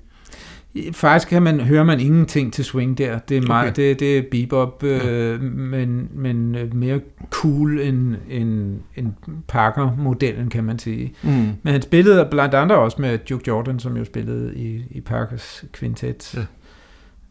Faktisk 0.93 1.29
kan 1.29 1.43
man, 1.43 1.61
hører 1.61 1.85
man 1.85 2.01
ingenting 2.01 2.53
til 2.53 2.65
swing 2.65 2.99
der. 2.99 3.19
Det 3.19 3.37
er, 3.37 3.43
meget, 3.47 3.71
Okay. 3.71 3.83
det, 3.89 4.01
det 4.01 4.19
er 4.19 4.23
bebop, 4.31 4.85
øh, 4.85 5.43
men, 5.43 6.09
men 6.15 6.55
øh, 6.55 6.75
mere 6.77 7.01
cool 7.31 7.81
end, 7.81 8.15
end, 8.31 8.75
end 8.97 9.07
Parker-modellen, 9.49 10.49
kan 10.51 10.65
man 10.65 10.79
sige. 10.79 11.13
Mm. 11.23 11.31
Men 11.63 11.73
han 11.73 11.83
spillede 11.83 12.29
blandt 12.31 12.55
andre 12.55 12.77
også 12.79 12.97
med 13.01 13.19
Duke 13.19 13.45
Jordan, 13.49 13.79
som 13.79 13.97
jo 13.97 14.05
spillede 14.05 14.53
i, 14.57 14.83
i 14.91 15.01
Parkers 15.01 15.65
kvintet. 15.73 16.35
Ja. 16.37 16.41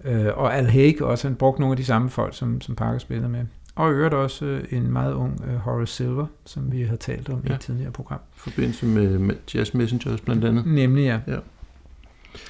Øh, 0.06 0.38
og 0.38 0.58
Al 0.58 0.66
Haig 0.66 1.02
også, 1.02 1.28
han 1.28 1.36
brugte 1.36 1.62
nogle 1.62 1.74
af 1.74 1.78
de 1.78 1.86
samme 1.86 2.10
folk, 2.10 2.36
som, 2.36 2.62
som 2.62 2.76
Parker 2.76 3.00
spillede 3.00 3.30
med. 3.30 3.46
Og 3.76 3.92
i 3.92 3.94
øvrigt 3.94 4.14
også 4.14 4.46
øh, 4.46 4.64
en 4.72 4.92
meget 4.92 5.14
ung 5.14 5.42
øh, 5.48 5.56
Horace 5.56 5.94
Silver, 5.94 6.26
som 6.46 6.72
vi 6.72 6.84
har 6.84 6.96
talt 6.96 7.30
om 7.30 7.42
ja. 7.46 7.52
i 7.52 7.56
et 7.56 7.60
tidligere 7.60 7.92
program. 7.92 8.20
I 8.36 8.40
forbindelse 8.40 8.86
med, 8.86 9.18
med 9.18 9.36
Jazz 9.56 9.74
Messengers 9.74 10.22
blandt 10.22 10.46
andet. 10.46 10.66
Nemlig, 10.68 11.04
ja. 11.04 11.20
Ja. 11.28 11.38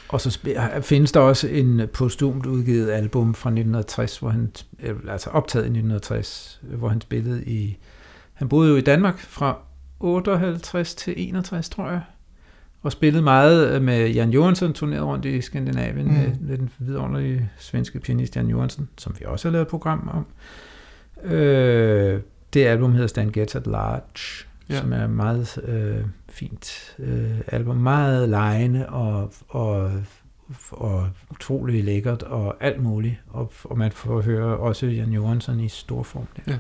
Og 0.10 0.22
så 0.22 0.40
findes 0.82 1.12
der 1.12 1.20
også 1.20 1.48
en 1.48 1.82
postumt 1.94 2.46
udgivet 2.46 2.92
album 2.92 3.34
fra 3.34 3.50
1960, 3.50 4.18
hvor 4.18 4.30
han, 4.30 4.52
øh, 4.84 4.96
altså 5.10 5.30
optaget 5.30 5.64
i 5.64 5.70
1960, 5.70 6.62
hvor 6.62 6.90
han 6.90 7.02
spillede 7.02 7.46
i, 7.46 7.78
han 8.34 8.50
boede 8.50 8.70
jo 8.70 8.76
i 8.76 8.82
Danmark 8.82 9.20
fra 9.20 9.58
58 10.00 10.96
til 10.96 11.14
61, 11.18 11.70
tror 11.70 11.90
jeg, 11.90 12.02
og 12.88 12.92
spillede 12.92 13.24
meget 13.24 13.72
øh, 13.76 13.82
med 13.82 14.10
Jan 14.10 14.30
Johansson, 14.30 14.74
turneret 14.74 15.04
rundt 15.06 15.26
i 15.26 15.42
Skandinavien, 15.42 16.08
Mm. 16.08 16.14
med, 16.14 16.32
med 16.40 16.58
den 16.58 16.70
vidunderlige 16.80 17.50
svenske 17.58 18.00
pianist 18.00 18.36
Jan 18.36 18.48
Johansson, 18.48 18.90
som 18.98 19.16
vi 19.20 19.26
også 19.26 19.48
har 19.48 19.52
lavet 19.52 19.62
et 19.66 19.70
program 19.70 20.10
om. 20.14 20.26
Øh, 21.32 22.22
det 22.54 22.66
album 22.66 22.92
hedder 22.94 23.08
Stan 23.08 23.32
Getz 23.32 23.56
at 23.56 23.68
Large, 23.68 24.46
Ja. 24.70 24.74
ja. 24.76 24.80
som 24.82 24.94
er 24.94 25.08
meget 25.08 25.58
øh, 25.68 26.06
fint 26.30 26.96
øh, 27.00 27.32
album. 27.48 27.76
Meget 27.76 28.30
lejende 28.30 28.90
og, 28.90 29.34
og, 29.50 29.92
og 30.72 31.10
utrolig 31.32 31.84
lækkert 31.84 32.24
og 32.24 32.56
alt 32.60 32.84
muligt. 32.84 33.16
Og, 33.30 33.52
og 33.64 33.78
man 33.78 33.92
får 33.92 34.22
høre 34.22 34.58
også 34.58 34.86
Jan 34.86 35.10
Johansson 35.12 35.60
i 35.60 35.70
stor 35.70 36.04
form. 36.04 36.28
Der. 36.46 36.58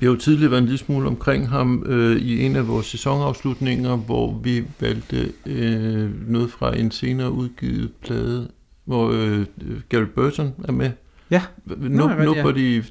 Vi 0.00 0.06
har 0.06 0.12
jo 0.12 0.16
tidligere 0.16 0.50
været 0.50 0.60
en 0.60 0.66
lille 0.66 0.78
smule 0.78 1.06
omkring 1.06 1.48
ham 1.48 1.82
øh, 1.86 2.16
i 2.16 2.44
en 2.46 2.56
af 2.56 2.68
vores 2.68 2.86
sæsonafslutninger, 2.86 3.96
hvor 3.96 4.40
vi 4.42 4.64
valgte 4.80 5.32
øh, 5.46 6.30
noget 6.30 6.50
fra 6.50 6.76
en 6.76 6.90
senere 6.90 7.30
udgivet 7.32 7.90
plade, 8.02 8.48
hvor 8.84 9.10
øh, 9.12 9.46
Gary 9.88 10.04
Burton 10.14 10.54
er 10.64 10.72
med. 10.72 10.90
Ja. 11.30 11.42
No, 11.66 12.08
jeg 12.08 12.18
ved, 12.18 12.26
ja. 12.28 12.34
nobody, 12.34 12.82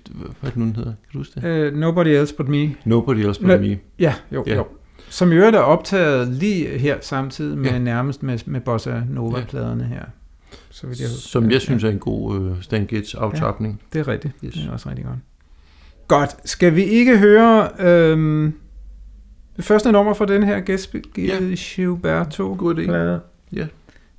hvad 0.41 0.51
det 0.51 0.57
nu, 0.57 0.65
hedder? 0.65 0.83
Kan 0.83 0.95
du 1.13 1.17
huske 1.17 1.41
det? 1.41 1.71
Uh, 1.73 1.77
Nobody 1.79 2.07
Else 2.07 2.35
But 2.35 2.47
Me. 2.47 2.75
Nobody 2.85 3.17
else 3.17 3.41
but 3.41 3.49
Nå, 3.49 3.57
me. 3.57 3.77
Ja, 3.99 4.13
jo, 4.31 4.43
Ja. 4.47 4.51
ja. 4.51 4.57
jo. 4.57 4.65
Som 5.09 5.31
i 5.31 5.35
øvrigt 5.35 5.55
er 5.55 5.59
optaget 5.59 6.27
lige 6.27 6.67
her 6.77 6.97
samtidig 7.01 7.57
med 7.57 7.65
Ja. 7.65 7.71
ja. 7.73 7.79
nærmest 7.79 8.23
med, 8.23 8.39
med 8.45 8.61
Bossa 8.61 9.01
Nova-pladerne 9.09 9.83
her. 9.83 10.03
Så 10.69 10.87
vidt 10.87 10.99
jeg. 10.99 11.09
Som 11.09 11.51
jeg 11.51 11.61
synes 11.61 11.83
er 11.83 11.89
en 11.89 11.99
god 11.99 12.41
øh, 12.41 12.51
Stan 12.61 12.85
Getz 12.87 13.15
aftapning. 13.15 13.81
Det 13.93 13.99
er 13.99 14.07
rigtigt. 14.07 14.33
Yes. 14.45 14.53
Det 14.53 14.65
er 14.67 14.71
også 14.71 14.89
rigtig 14.89 15.05
godt. 15.05 15.17
Godt. 16.07 16.35
Skal 16.49 16.75
vi 16.75 16.83
ikke 16.83 17.17
høre 17.17 17.69
øhm, 17.79 18.53
Det 19.57 19.65
første 19.65 19.91
nummer 19.91 20.13
for 20.13 20.25
den 20.25 20.43
her 20.43 20.55
Ja. 21.17 21.39
Gilberto. 21.75 22.55
God 22.57 22.75
idé. 22.75 22.85
plade. 22.85 23.19
Ja. 23.53 23.67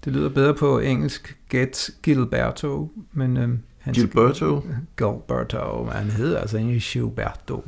Det 0.05 0.12
lyder 0.12 0.28
bedre 0.28 0.55
på 0.55 0.78
engelsk 0.78 1.36
Get 1.51 1.91
Gilberto, 2.03 2.91
men 3.12 3.36
øhm, 3.36 3.59
han 3.78 3.95
Gilberto. 3.95 4.62
Gilberto, 4.97 5.82
men 5.82 5.93
han 5.93 6.11
hedder 6.11 6.39
altså 6.39 6.57
egentlig 6.57 6.82
Gilberto. 6.82 7.64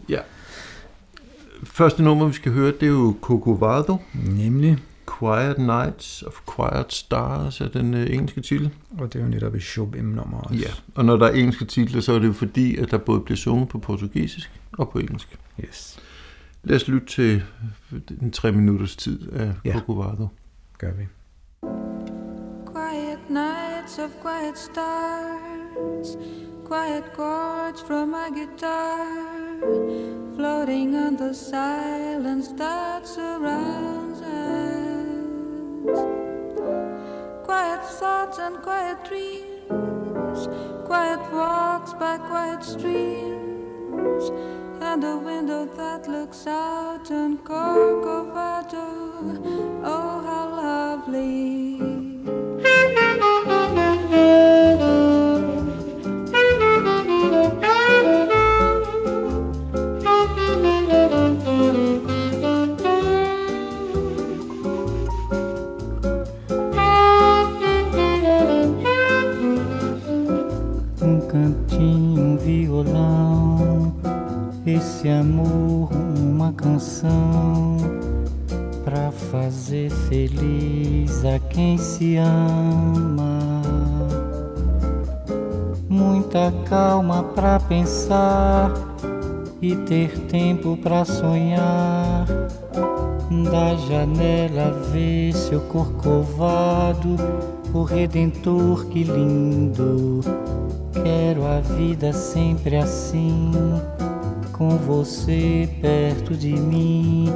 Første 1.64 2.02
nummer, 2.02 2.26
vi 2.26 2.32
skal 2.32 2.52
høre, 2.52 2.66
det 2.72 2.82
er 2.82 2.86
jo 2.86 3.16
Corcovado. 3.20 3.96
Nemlig, 4.36 4.78
Quiet 5.18 5.58
Nights 5.58 6.22
of 6.22 6.32
Quiet 6.56 6.92
Stars 6.92 7.60
er 7.60 7.68
den 7.68 7.94
øh, 7.94 8.06
engelske 8.10 8.40
titel. 8.40 8.70
og 8.98 9.12
det 9.12 9.18
er 9.20 9.24
jo 9.24 9.30
netop 9.30 9.54
et 9.54 9.62
Chopin-nummer 9.62 10.40
også. 10.40 10.54
Ja, 10.60 10.70
og 10.94 11.04
når 11.04 11.16
der 11.16 11.26
er 11.26 11.32
engelske 11.32 11.64
titler, 11.64 12.00
så 12.00 12.12
er 12.12 12.18
det 12.18 12.26
jo 12.26 12.32
fordi, 12.32 12.76
at 12.76 12.90
der 12.90 12.98
både 12.98 13.20
bliver 13.20 13.36
sunget 13.36 13.68
på 13.68 13.78
portugisisk 13.78 14.50
og 14.72 14.88
på 14.90 14.98
engelsk. 14.98 15.38
Yes, 15.64 15.98
Lad 16.64 16.76
os 16.76 16.88
lytte 16.88 17.06
til 17.06 17.42
en 18.22 18.30
tre 18.30 18.52
minutters 18.52 18.96
tid 18.96 19.32
af 19.32 19.52
Ja. 19.64 19.72
Corcovado. 19.72 20.28
gør 20.78 20.92
vi. 20.92 21.04
Quiet 22.74 23.18
nights 23.30 23.98
of 23.98 24.10
quiet 24.22 24.58
stars, 24.58 26.08
quiet 26.68 27.04
chords 27.16 27.80
from 27.86 28.08
my 28.08 28.28
guitar, 28.38 29.06
floating 30.36 30.96
on 30.96 31.16
the 31.16 31.34
silence 31.34 32.48
that 32.58 33.08
surrounds 33.08 34.20
us. 34.20 34.89
Quiet 37.44 37.82
thoughts 37.84 38.38
and 38.38 38.60
quiet 38.62 39.02
dreams, 39.04 40.46
quiet 40.84 41.20
walks 41.32 41.94
by 41.94 42.18
quiet 42.18 42.62
streams, 42.62 44.30
and 44.82 45.02
a 45.04 45.16
window 45.16 45.64
that 45.64 46.06
looks 46.06 46.46
out 46.46 47.10
on 47.10 47.38
Corcovado. 47.38 48.84
Oh, 49.82 50.20
how 50.26 50.48
lovely! 50.50 51.89
Esse 74.80 75.08
amor, 75.10 75.90
uma 75.92 76.52
canção 76.54 77.76
pra 78.82 79.12
fazer 79.12 79.90
feliz 79.90 81.22
a 81.22 81.38
quem 81.38 81.76
se 81.76 82.16
ama. 82.16 83.60
Muita 85.86 86.50
calma 86.64 87.22
pra 87.22 87.60
pensar 87.60 88.72
e 89.60 89.76
ter 89.76 90.18
tempo 90.28 90.78
pra 90.78 91.04
sonhar. 91.04 92.26
Da 93.50 93.76
janela 93.86 94.72
ver 94.92 95.34
seu 95.34 95.60
corcovado, 95.60 97.16
o 97.74 97.82
redentor 97.82 98.86
que 98.86 99.04
lindo. 99.04 100.20
Quero 100.92 101.46
a 101.46 101.60
vida 101.60 102.12
sempre 102.12 102.76
assim, 102.76 103.52
com 104.60 104.76
você 104.76 105.66
perto 105.80 106.36
de 106.36 106.52
mim, 106.52 107.30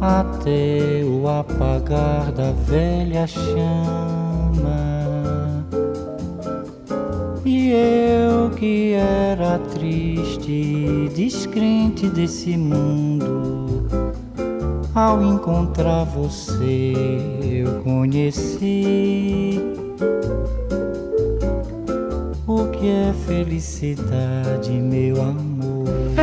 até 0.00 1.04
o 1.04 1.28
apagar 1.28 2.32
da 2.32 2.50
velha 2.50 3.28
chama. 3.28 3.54
E 7.44 7.70
eu 7.70 8.50
que 8.50 8.94
era 8.94 9.60
triste, 9.72 11.08
descrente 11.14 12.08
desse 12.08 12.56
mundo, 12.56 13.86
ao 14.92 15.22
encontrar 15.22 16.02
você 16.06 16.92
eu 17.40 17.84
conheci 17.84 19.60
o 22.48 22.66
que 22.72 22.88
é 22.88 23.14
felicidade, 23.28 24.72
meu 24.72 25.22
amor. 25.22 25.55
Vi 26.16 26.22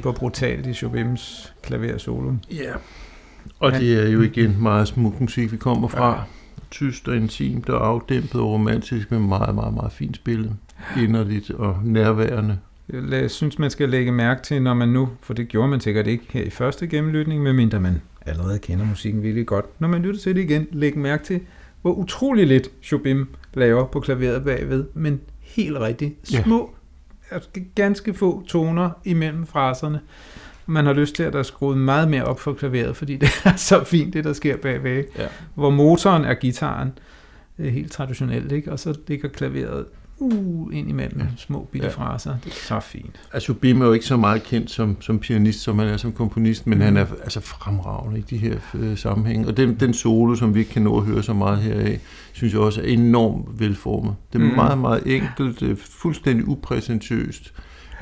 klipper 0.00 0.18
brutalt 0.18 0.66
i 0.66 0.74
Chopins 0.74 1.52
klaversolo. 1.62 2.32
Ja. 2.50 2.72
Og 3.58 3.72
det 3.72 4.02
er 4.02 4.08
jo 4.08 4.22
igen 4.22 4.56
meget 4.62 4.88
smuk 4.88 5.20
musik, 5.20 5.52
vi 5.52 5.56
kommer 5.56 5.88
fra. 5.88 6.10
Ja. 6.10 6.22
Tyst 6.70 7.08
og 7.08 7.16
intimt 7.16 7.68
og 7.68 7.86
afdæmpet 7.86 8.40
og 8.40 8.50
romantisk, 8.52 9.10
men 9.10 9.28
meget, 9.28 9.54
meget, 9.54 9.74
meget 9.74 9.92
fint 9.92 10.16
spillet. 10.16 10.52
Inderligt 10.98 11.50
og 11.50 11.80
nærværende. 11.84 12.58
Jeg 13.10 13.30
synes, 13.30 13.58
man 13.58 13.70
skal 13.70 13.88
lægge 13.88 14.12
mærke 14.12 14.42
til, 14.42 14.62
når 14.62 14.74
man 14.74 14.88
nu, 14.88 15.08
for 15.20 15.34
det 15.34 15.48
gjorde 15.48 15.68
man 15.68 15.80
sikkert 15.80 16.06
ikke 16.06 16.24
her 16.30 16.42
i 16.42 16.50
første 16.50 16.86
gennemlytning, 16.86 17.42
medmindre 17.42 17.80
man 17.80 18.02
allerede 18.26 18.58
kender 18.58 18.84
musikken 18.84 19.22
virkelig 19.22 19.46
godt. 19.46 19.80
Når 19.80 19.88
man 19.88 20.02
lytter 20.02 20.20
til 20.20 20.36
det 20.36 20.42
igen, 20.42 20.66
læg 20.72 20.98
mærke 20.98 21.24
til, 21.24 21.40
hvor 21.82 21.92
utrolig 21.92 22.46
lidt 22.46 22.70
Chopin 22.82 23.24
laver 23.54 23.86
på 23.86 24.00
klaveret 24.00 24.44
bagved, 24.44 24.84
men 24.94 25.20
helt 25.40 25.78
rigtigt 25.78 26.14
Ja. 26.32 26.42
små, 26.42 26.60
altså 26.60 26.79
ganske 27.74 28.14
få 28.14 28.42
toner 28.46 28.90
imellem 29.04 29.46
fraserne. 29.46 30.00
Man 30.66 30.86
har 30.86 30.92
lyst 30.92 31.14
til, 31.14 31.22
at 31.22 31.32
der 31.32 31.38
er 31.38 31.42
skruet 31.42 31.78
meget 31.78 32.08
mere 32.08 32.24
op 32.24 32.40
for 32.40 32.52
klaveret, 32.52 32.96
fordi 32.96 33.16
det 33.22 33.42
er 33.44 33.56
så 33.56 33.84
fint, 33.84 34.14
det 34.14 34.24
der 34.24 34.32
sker 34.32 34.56
bagved. 34.56 35.04
Ja. 35.18 35.26
Hvor 35.54 35.70
motoren 35.70 36.24
er 36.24 36.34
gitaren, 36.34 36.92
helt 37.68 37.92
traditionelt, 37.92 38.52
ikke? 38.52 38.72
og 38.72 38.78
så 38.78 38.94
ligger 39.08 39.28
klaveret 39.28 39.84
uh, 40.18 40.74
ind 40.76 40.88
imellem 40.88 41.18
Ja. 41.20 41.24
ja. 41.24 41.30
små 41.36 41.68
bitte 41.72 41.86
Ja. 41.86 41.92
ja. 41.92 41.96
fraser. 42.12 42.36
Det 42.44 42.50
er 42.50 42.56
så 42.56 42.80
fint. 42.80 43.20
Altså, 43.32 43.54
Bim 43.54 43.82
er 43.82 43.86
jo 43.86 43.92
ikke 43.92 44.06
så 44.06 44.16
meget 44.16 44.42
kendt 44.42 44.70
som, 44.70 44.96
som 45.00 45.18
pianist, 45.18 45.60
som 45.60 45.78
han 45.78 45.88
er 45.88 45.96
som 45.96 46.12
komponist, 46.12 46.66
men 46.66 46.78
mm. 46.78 46.84
han 46.84 46.96
er 46.96 47.06
altså 47.22 47.40
fremragende 47.40 48.18
i 48.18 48.22
de 48.22 48.36
her 48.36 48.56
øh, 48.74 48.96
sammenhænge. 48.98 49.46
Og 49.48 49.56
den, 49.56 49.74
den 49.80 49.94
solo, 49.94 50.34
som 50.34 50.54
vi 50.54 50.58
ikke 50.60 50.70
kan 50.72 50.82
nå 50.82 50.98
at 50.98 51.04
høre 51.04 51.22
så 51.22 51.32
meget 51.34 51.58
heraf, 51.58 52.00
synes 52.32 52.52
jeg 52.52 52.60
også 52.62 52.80
er 52.80 52.86
enormt 52.86 53.60
velformet. 53.60 54.14
Det 54.32 54.40
er 54.40 54.44
mm. 54.44 54.54
Meget, 54.54 54.78
meget 54.78 55.02
enkelt, 55.06 55.62
øh, 55.62 55.76
fuldstændig 55.76 56.48
upræsentøst, 56.48 57.52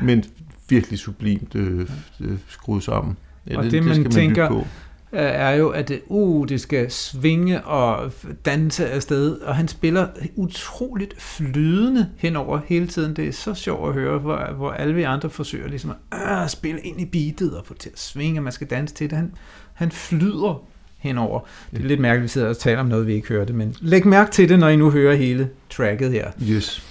men 0.03 0.25
virkelig 0.69 0.99
sublimt 0.99 1.55
øh, 1.55 1.89
øh, 2.21 2.39
skruet 2.49 2.83
sammen. 2.83 3.17
Og 3.57 3.65
det, 3.65 3.85
man 3.85 3.97
lytte 3.97 4.11
tænker- 4.11 4.49
på. 4.49 4.67
Er 5.13 5.51
jo, 5.51 5.69
at 5.69 5.89
det, 5.89 6.01
uh, 6.07 6.49
det 6.49 6.61
skal 6.61 6.91
svinge 6.91 7.65
og 7.65 8.13
danse 8.45 8.91
afsted, 8.91 9.39
og 9.41 9.57
han 9.57 9.69
spiller 9.69 10.09
utroligt 10.37 11.23
flydende 11.23 12.11
henover 12.17 12.61
hele 12.67 12.87
tiden. 12.87 13.17
Det 13.17 13.29
er 13.29 13.33
så 13.33 13.55
sjovt 13.55 13.89
at 13.89 13.95
høre, 13.95 14.19
hvor, 14.19 14.53
hvor 14.57 14.71
alle 14.71 14.95
vi 14.95 15.03
andre 15.03 15.31
forsøger 15.31 15.69
ligesom 15.69 15.95
at 16.13 16.43
øh, 16.43 16.49
spille 16.49 16.81
ind 16.81 17.01
i 17.01 17.05
beatet 17.05 17.57
og 17.57 17.67
få 17.67 17.75
til 17.75 17.91
at 17.91 17.99
svinge, 17.99 18.41
og 18.41 18.45
man 18.45 18.53
skal 18.53 18.67
danse 18.67 18.95
til 18.95 19.11
det. 19.11 19.19
Han, 19.19 19.35
han 19.75 19.91
flyder 19.91 20.65
henover. 20.99 21.41
Det 21.71 21.81
er 21.81 21.87
lidt 21.87 22.01
mærkeligt, 22.01 22.21
at 22.21 22.23
vi 22.23 22.29
sidder 22.29 22.49
og 22.49 22.59
taler 22.59 22.81
om 22.81 22.87
noget, 22.87 23.07
vi 23.07 23.15
ikke 23.15 23.29
hørte, 23.29 23.53
men 23.53 23.77
læg 23.81 24.07
mærke 24.07 24.31
til 24.31 24.49
det, 24.49 24.59
når 24.59 24.69
I 24.69 24.77
nu 24.77 24.91
hører 24.91 25.15
hele 25.15 25.51
tracket 25.71 26.13
her. 26.13 26.31
Yes. 26.43 26.85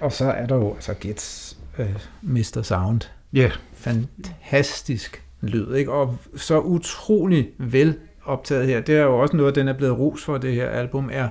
Og 0.00 0.12
så 0.12 0.24
er 0.24 0.46
der 0.46 0.56
jo 0.56 0.74
altså 0.74 0.94
Gets 1.00 1.56
øh, 1.78 1.86
Mr. 2.22 2.62
Sound. 2.62 3.00
Ja, 3.32 3.50
Fantastisk 3.74 5.22
lyd, 5.42 5.74
ikke? 5.74 5.92
Og 5.92 6.18
så 6.36 6.60
utrolig 6.60 7.48
vel 7.58 7.94
optaget 8.24 8.66
her. 8.66 8.80
Det 8.80 8.96
er 8.96 9.02
jo 9.02 9.18
også 9.18 9.36
noget, 9.36 9.54
den 9.54 9.68
er 9.68 9.72
blevet 9.72 9.98
ros 9.98 10.24
for, 10.24 10.38
det 10.38 10.54
her 10.54 10.68
album, 10.68 11.10
er, 11.12 11.28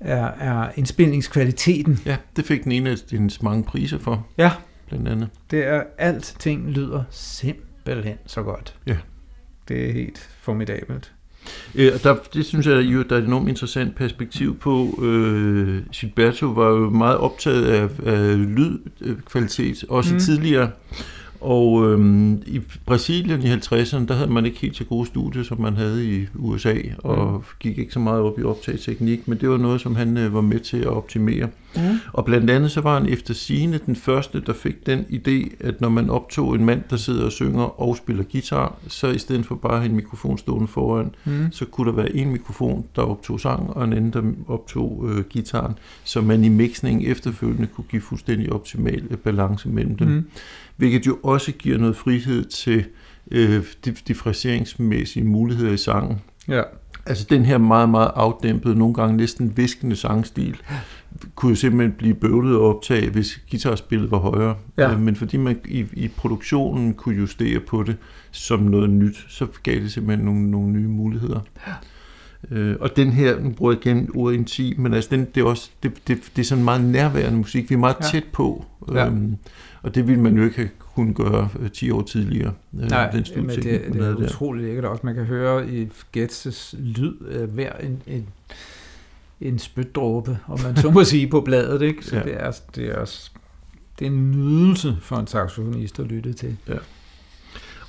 er, 0.00 0.26
er 0.26 0.68
indspilningskvaliteten. 0.76 2.00
ja, 2.06 2.16
det 2.36 2.44
fik 2.44 2.64
den 2.64 2.72
ene 2.72 2.90
af 2.90 2.96
dines 3.10 3.42
mange 3.42 3.64
priser 3.64 3.98
for, 3.98 4.26
Ja, 4.38 4.50
blandt 4.88 5.08
andet. 5.08 5.28
det 5.50 5.66
er, 5.66 5.82
alting 5.98 6.70
lyder 6.70 7.02
simpelthen 7.10 8.16
så 8.26 8.42
godt. 8.42 8.74
Ja. 8.86 8.96
Det 9.68 9.88
er 9.88 9.92
helt 9.92 10.30
formidabelt. 10.40 11.12
Øh, 11.74 11.90
og 11.94 12.02
der, 12.02 12.16
det 12.34 12.46
synes 12.46 12.66
jeg 12.66 12.76
jo, 12.76 13.02
der 13.02 13.16
er 13.16 13.20
et 13.20 13.24
enormt 13.26 13.48
interessant 13.48 13.96
perspektiv 13.96 14.58
på. 14.58 14.98
Øh, 15.02 15.82
Gilberto 15.92 16.46
var 16.46 16.68
jo 16.68 16.90
meget 16.90 17.16
optaget 17.16 17.66
af, 17.66 17.88
af 18.06 18.38
lydkvalitet, 18.56 19.84
også 19.88 20.14
mm. 20.14 20.20
tidligere. 20.20 20.70
Og 21.44 21.92
øhm, 21.92 22.42
i 22.46 22.60
Brasilien 22.86 23.42
i 23.42 23.52
50'erne, 23.52 24.06
der 24.06 24.14
havde 24.14 24.30
man 24.30 24.46
ikke 24.46 24.58
helt 24.58 24.76
så 24.76 24.84
gode 24.84 25.06
studier, 25.06 25.42
som 25.42 25.60
man 25.60 25.76
havde 25.76 26.14
i 26.16 26.26
USA, 26.34 26.74
og 26.98 27.32
Mm. 27.32 27.40
gik 27.60 27.78
ikke 27.78 27.92
så 27.92 27.98
meget 28.00 28.20
op 28.20 28.38
i 28.38 28.42
optageteknik, 28.42 29.28
men 29.28 29.38
det 29.40 29.48
var 29.50 29.56
noget, 29.56 29.80
som 29.80 29.96
han 29.96 30.16
øh, 30.16 30.34
var 30.34 30.40
med 30.40 30.60
til 30.60 30.76
at 30.76 30.86
optimere. 30.86 31.48
Mm. 31.76 31.80
Og 32.12 32.24
blandt 32.24 32.50
andet 32.50 32.70
så 32.70 32.80
var 32.80 32.98
han 33.00 33.08
efter 33.08 33.34
sigende 33.34 33.80
den 33.86 33.96
første, 33.96 34.40
der 34.46 34.52
fik 34.52 34.86
den 34.86 35.00
idé, 35.00 35.54
at 35.66 35.80
når 35.80 35.88
man 35.88 36.10
optog 36.10 36.54
en 36.54 36.64
mand, 36.64 36.82
der 36.90 36.96
sidder 36.96 37.24
og 37.24 37.32
synger 37.32 37.80
og 37.80 37.96
spiller 37.96 38.24
guitar, 38.32 38.78
så 38.88 39.08
i 39.08 39.18
stedet 39.18 39.46
for 39.46 39.54
bare 39.54 39.72
at 39.72 39.78
have 39.78 39.90
en 39.90 39.96
mikrofon 39.96 40.38
stående 40.38 40.66
foran, 40.68 41.10
Mm. 41.24 41.52
så 41.52 41.64
kunne 41.64 41.86
der 41.90 41.96
være 41.96 42.16
en 42.16 42.30
mikrofon, 42.32 42.84
der 42.96 43.02
optog 43.02 43.40
sang, 43.40 43.70
og 43.70 43.84
en 43.84 43.92
anden, 43.92 44.12
der 44.12 44.22
optog 44.52 45.06
øh, 45.08 45.24
gitaren, 45.24 45.74
så 46.04 46.20
man 46.20 46.44
i 46.44 46.48
mixning 46.48 47.04
efterfølgende 47.06 47.66
kunne 47.66 47.84
give 47.90 48.02
fuldstændig 48.02 48.52
optimal 48.52 49.02
balance 49.24 49.68
mellem 49.68 49.96
dem. 49.96 50.08
Mm. 50.08 50.24
Hvilket 50.76 51.06
jo 51.06 51.18
også 51.22 51.52
giver 51.52 51.78
noget 51.78 51.96
frihed 51.96 52.44
til 52.44 52.84
øh, 53.30 53.64
dif- 53.86 54.02
differentieringsmæssige 54.08 55.24
muligheder 55.24 55.72
i 55.72 55.76
sangen. 55.76 56.20
Ja. 56.48 56.62
Altså 57.06 57.26
den 57.30 57.44
her 57.44 57.58
meget, 57.58 57.88
meget 57.88 58.10
afdæmpede, 58.14 58.74
nogle 58.74 58.94
gange 58.94 59.16
næsten 59.16 59.56
viskende 59.56 59.96
sangstil, 59.96 60.56
kunne 61.34 61.50
jo 61.50 61.56
simpelthen 61.56 61.92
blive 61.92 62.14
bøvlet 62.14 62.52
at 62.54 62.60
optage, 62.60 63.10
hvis 63.10 63.40
guitarspillet 63.50 64.10
var 64.10 64.18
højere. 64.18 64.56
Ja. 64.78 64.92
Øh, 64.92 65.00
Men 65.00 65.16
fordi 65.16 65.36
man 65.36 65.60
i, 65.64 65.86
i 65.92 66.08
produktionen 66.08 66.94
kunne 66.94 67.16
justere 67.16 67.60
på 67.60 67.82
det 67.82 67.96
som 68.30 68.60
noget 68.60 68.90
nyt, 68.90 69.26
så 69.28 69.46
gav 69.62 69.74
det 69.80 69.92
simpelthen 69.92 70.24
nogle, 70.24 70.50
nogle 70.50 70.72
nye 70.72 70.88
muligheder. 70.88 71.40
Øh, 72.50 72.76
og 72.80 72.96
den 72.96 73.12
her, 73.12 73.40
nu 73.40 73.50
bruger 73.50 73.72
jeg 73.72 73.86
igen 73.86 74.10
ordet 74.14 74.36
intim, 74.36 74.80
men 74.80 74.94
altså 74.94 75.10
den, 75.10 75.24
det, 75.34 75.40
er 75.40 75.44
også, 75.44 75.70
det, 75.82 75.92
det, 76.08 76.18
det 76.36 76.42
er 76.42 76.46
sådan 76.46 76.64
meget 76.64 76.84
nærværende 76.84 77.38
musik. 77.38 77.70
Vi 77.70 77.74
er 77.74 77.78
meget 77.78 77.96
Ja. 78.00 78.06
ja. 78.06 78.10
tæt 78.10 78.24
på. 78.32 78.64
Ja. 78.92 79.06
Øhm, 79.06 79.36
og 79.82 79.94
det 79.94 80.08
ville 80.08 80.22
man 80.22 80.36
jo 80.36 80.44
ikke 80.44 80.56
have 80.56 80.68
kunnet 80.94 81.16
gøre 81.16 81.48
øh, 81.60 81.70
10 81.70 81.90
år 81.90 82.02
tidligere. 82.02 82.52
øh, 82.82 82.88
Nej, 82.88 83.10
den 83.10 83.24
men 83.36 83.48
det, 83.48 83.64
det 83.64 83.74
er 83.86 83.90
der. 83.92 84.16
utroligt 84.16 84.66
lækkert 84.66 84.84
også. 84.84 85.00
Man 85.06 85.14
kan 85.14 85.24
høre 85.24 85.68
i 85.70 85.88
Gets' 86.16 86.76
lyd 86.78 87.14
øh, 87.28 87.48
hver 87.54 87.72
en, 87.72 88.02
en, 88.06 88.26
en 89.40 89.58
spytdråbe, 89.58 90.38
om 90.48 90.58
man 90.62 90.76
så 90.76 90.90
må 90.90 91.04
sige, 91.14 91.26
på 91.26 91.40
bladet. 91.40 91.82
Ikke? 91.82 92.04
Så 92.06 92.16
ja. 92.16 92.22
Ja. 92.22 92.28
det, 92.28 92.34
er, 92.42 92.52
det, 92.74 92.84
er, 92.86 92.96
også- 92.96 93.30
det 93.98 94.06
er 94.06 94.10
en 94.10 94.30
nydelse 94.30 94.96
for 95.00 95.16
en 95.16 95.26
saxofonist 95.26 96.00
at 96.00 96.06
lytte 96.06 96.32
til. 96.32 96.56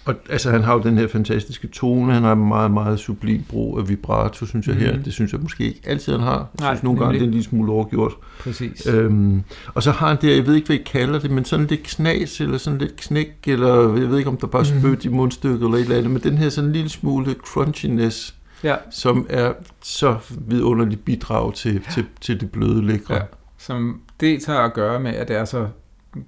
Og 0.06 0.16
altså, 0.30 0.52
han 0.52 0.64
har 0.64 0.74
jo 0.74 0.80
den 0.80 0.98
her 0.98 1.08
fantastiske 1.08 1.68
tone, 1.68 2.14
han 2.14 2.24
har 2.24 2.32
en 2.34 2.48
meget, 2.48 2.72
meget 2.72 3.00
sublim 3.00 3.44
brug 3.50 3.80
af 3.80 3.90
vibrato, 3.90 4.46
synes 4.46 4.68
jeg 4.68 4.76
Mhm. 4.76 4.84
her. 4.86 4.98
Det 5.04 5.14
synes 5.14 5.32
jeg 5.34 5.42
måske 5.42 5.64
ikke 5.68 5.82
altid, 5.86 6.14
han 6.14 6.22
har. 6.22 6.38
Jeg 6.38 6.46
Nej, 6.60 6.74
synes 6.74 6.84
nogle 6.84 7.00
gange, 7.00 7.14
det 7.14 7.22
er 7.22 7.26
en 7.26 7.32
lille 7.32 7.44
smule 7.44 7.72
overgjort. 7.72 8.14
Præcis. 8.40 8.88
Øhm, 8.88 9.44
og 9.74 9.84
så 9.84 9.92
har 9.92 10.08
han 10.08 10.18
det, 10.22 10.38
jeg 10.38 10.48
ved 10.48 10.56
ikke, 10.56 10.68
hvad 10.68 10.76
I 10.76 10.84
kalder 10.84 11.20
det, 11.20 11.32
men 11.32 11.46
sådan 11.46 11.66
lidt 11.66 11.84
knas, 11.84 12.42
eller 12.42 12.58
sådan 12.58 12.80
lidt 12.80 12.96
knæk, 12.96 13.34
eller 13.48 13.98
jeg 13.98 14.10
ved 14.10 14.18
ikke, 14.18 14.30
om 14.30 14.38
der 14.38 14.48
bare 14.48 14.66
Mhm. 14.72 14.80
spødt 14.80 15.06
i 15.06 15.08
mundstykket, 15.08 15.62
eller 15.66 15.76
et 15.78 15.82
eller 15.82 15.98
andet, 15.98 16.12
men 16.12 16.22
den 16.24 16.38
her 16.38 16.50
sådan 16.50 16.68
en 16.70 16.74
lille 16.74 16.90
smule 16.90 17.34
crunchiness, 17.48 18.36
Ja, 18.64 18.76
som 18.92 19.26
er 19.30 19.54
så 19.84 20.16
vidunderligt 20.48 21.06
bidrag 21.06 21.54
til, 21.54 21.82
til, 21.94 22.06
til 22.22 22.40
det 22.42 22.52
bløde 22.52 22.86
lækre. 22.88 23.16
Ja. 23.16 23.22
som 23.58 24.02
dels 24.20 24.46
har 24.46 24.60
at 24.66 24.74
gøre 24.74 25.00
med, 25.00 25.12
at 25.14 25.28
det 25.28 25.36
er 25.36 25.46
så 25.46 25.68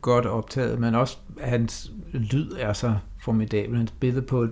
godt 0.01 0.25
optaget, 0.25 0.80
men 0.80 0.95
også 0.95 1.17
at 1.39 1.49
hans 1.49 1.91
lyd 2.13 2.51
er 2.59 2.73
så 2.73 2.93
formidabel. 3.28 3.78
Han 3.78 3.88
spiller 3.88 4.21
på 4.21 4.41
et- 4.41 4.51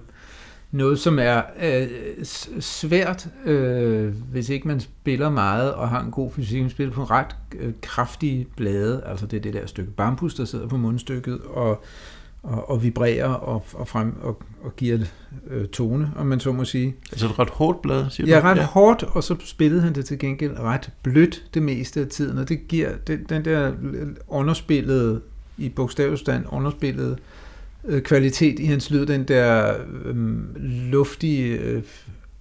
noget, 0.72 1.00
som 1.00 1.20
er 1.20 1.42
øh, 1.64 1.88
svært, 2.60 3.28
øh, 3.46 4.14
hvis 4.32 4.50
ikke 4.50 4.68
man 4.68 4.80
spiller 4.80 5.30
meget 5.30 5.74
og 5.74 5.90
har 5.90 6.02
en 6.04 6.12
god 6.12 6.32
fysik. 6.32 6.62
Man 6.62 6.70
spiller 6.70 6.94
på 6.94 7.02
en 7.02 7.12
ret 7.12 7.36
øh, 7.60 7.74
kraftige 7.82 8.48
blade, 8.58 9.04
altså 9.06 9.26
det 9.26 9.38
er 9.38 9.42
det 9.42 9.54
der 9.54 9.66
stykke 9.66 9.92
bambus, 9.92 10.34
der 10.36 10.46
sidder 10.46 10.68
på 10.68 10.78
mundstykket 10.78 11.40
og, 11.50 11.84
og, 12.44 12.70
og 12.70 12.84
vibrerer 12.84 13.28
og, 13.28 13.66
og, 13.74 13.88
frem, 13.88 14.14
og, 14.22 14.42
og 14.64 14.76
giver 14.76 15.00
øh, 15.50 15.68
tone, 15.68 16.12
om 16.18 16.28
man 16.28 16.40
så 16.40 16.52
må 16.52 16.66
sige. 16.66 16.96
Altså 17.12 17.26
et 17.26 17.40
ret 17.40 17.50
hårdt 17.50 17.82
blad, 17.82 18.10
siger 18.10 18.28
Ja, 18.36 18.40
du? 18.42 18.46
ret 18.46 18.58
ja. 18.58 18.66
hårdt, 18.66 19.04
og 19.04 19.24
så 19.24 19.36
spillede 19.46 19.82
han 19.82 19.96
det 19.96 20.06
til 20.06 20.20
gengæld 20.20 20.60
ret 20.60 20.92
blødt 21.04 21.44
det 21.54 21.64
meste 21.64 22.00
af 22.02 22.08
tiden, 22.08 22.38
og 22.38 22.50
det 22.50 22.68
giver 22.68 22.90
den, 23.08 23.26
den 23.30 23.46
der 23.46 23.72
underspillede, 24.28 25.22
i 25.58 25.70
bogstavstand 25.70 26.46
underspillede 26.52 27.12
øh, 27.12 27.18
kvalitet 28.04 28.60
i 28.60 28.66
hans 28.66 28.92
lyd, 28.92 29.06
den 29.06 29.24
der 29.24 29.74
øh, 30.06 30.16
luftige, 30.92 31.58
øh, 31.60 31.82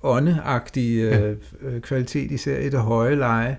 åndeagtige 0.02 1.04
Ja. 1.08 1.20
øh, 1.30 1.36
øh, 1.62 1.80
kvalitet, 1.80 2.30
især 2.30 2.58
i 2.58 2.68
det 2.68 2.80
høje 2.80 3.14
leje, 3.14 3.56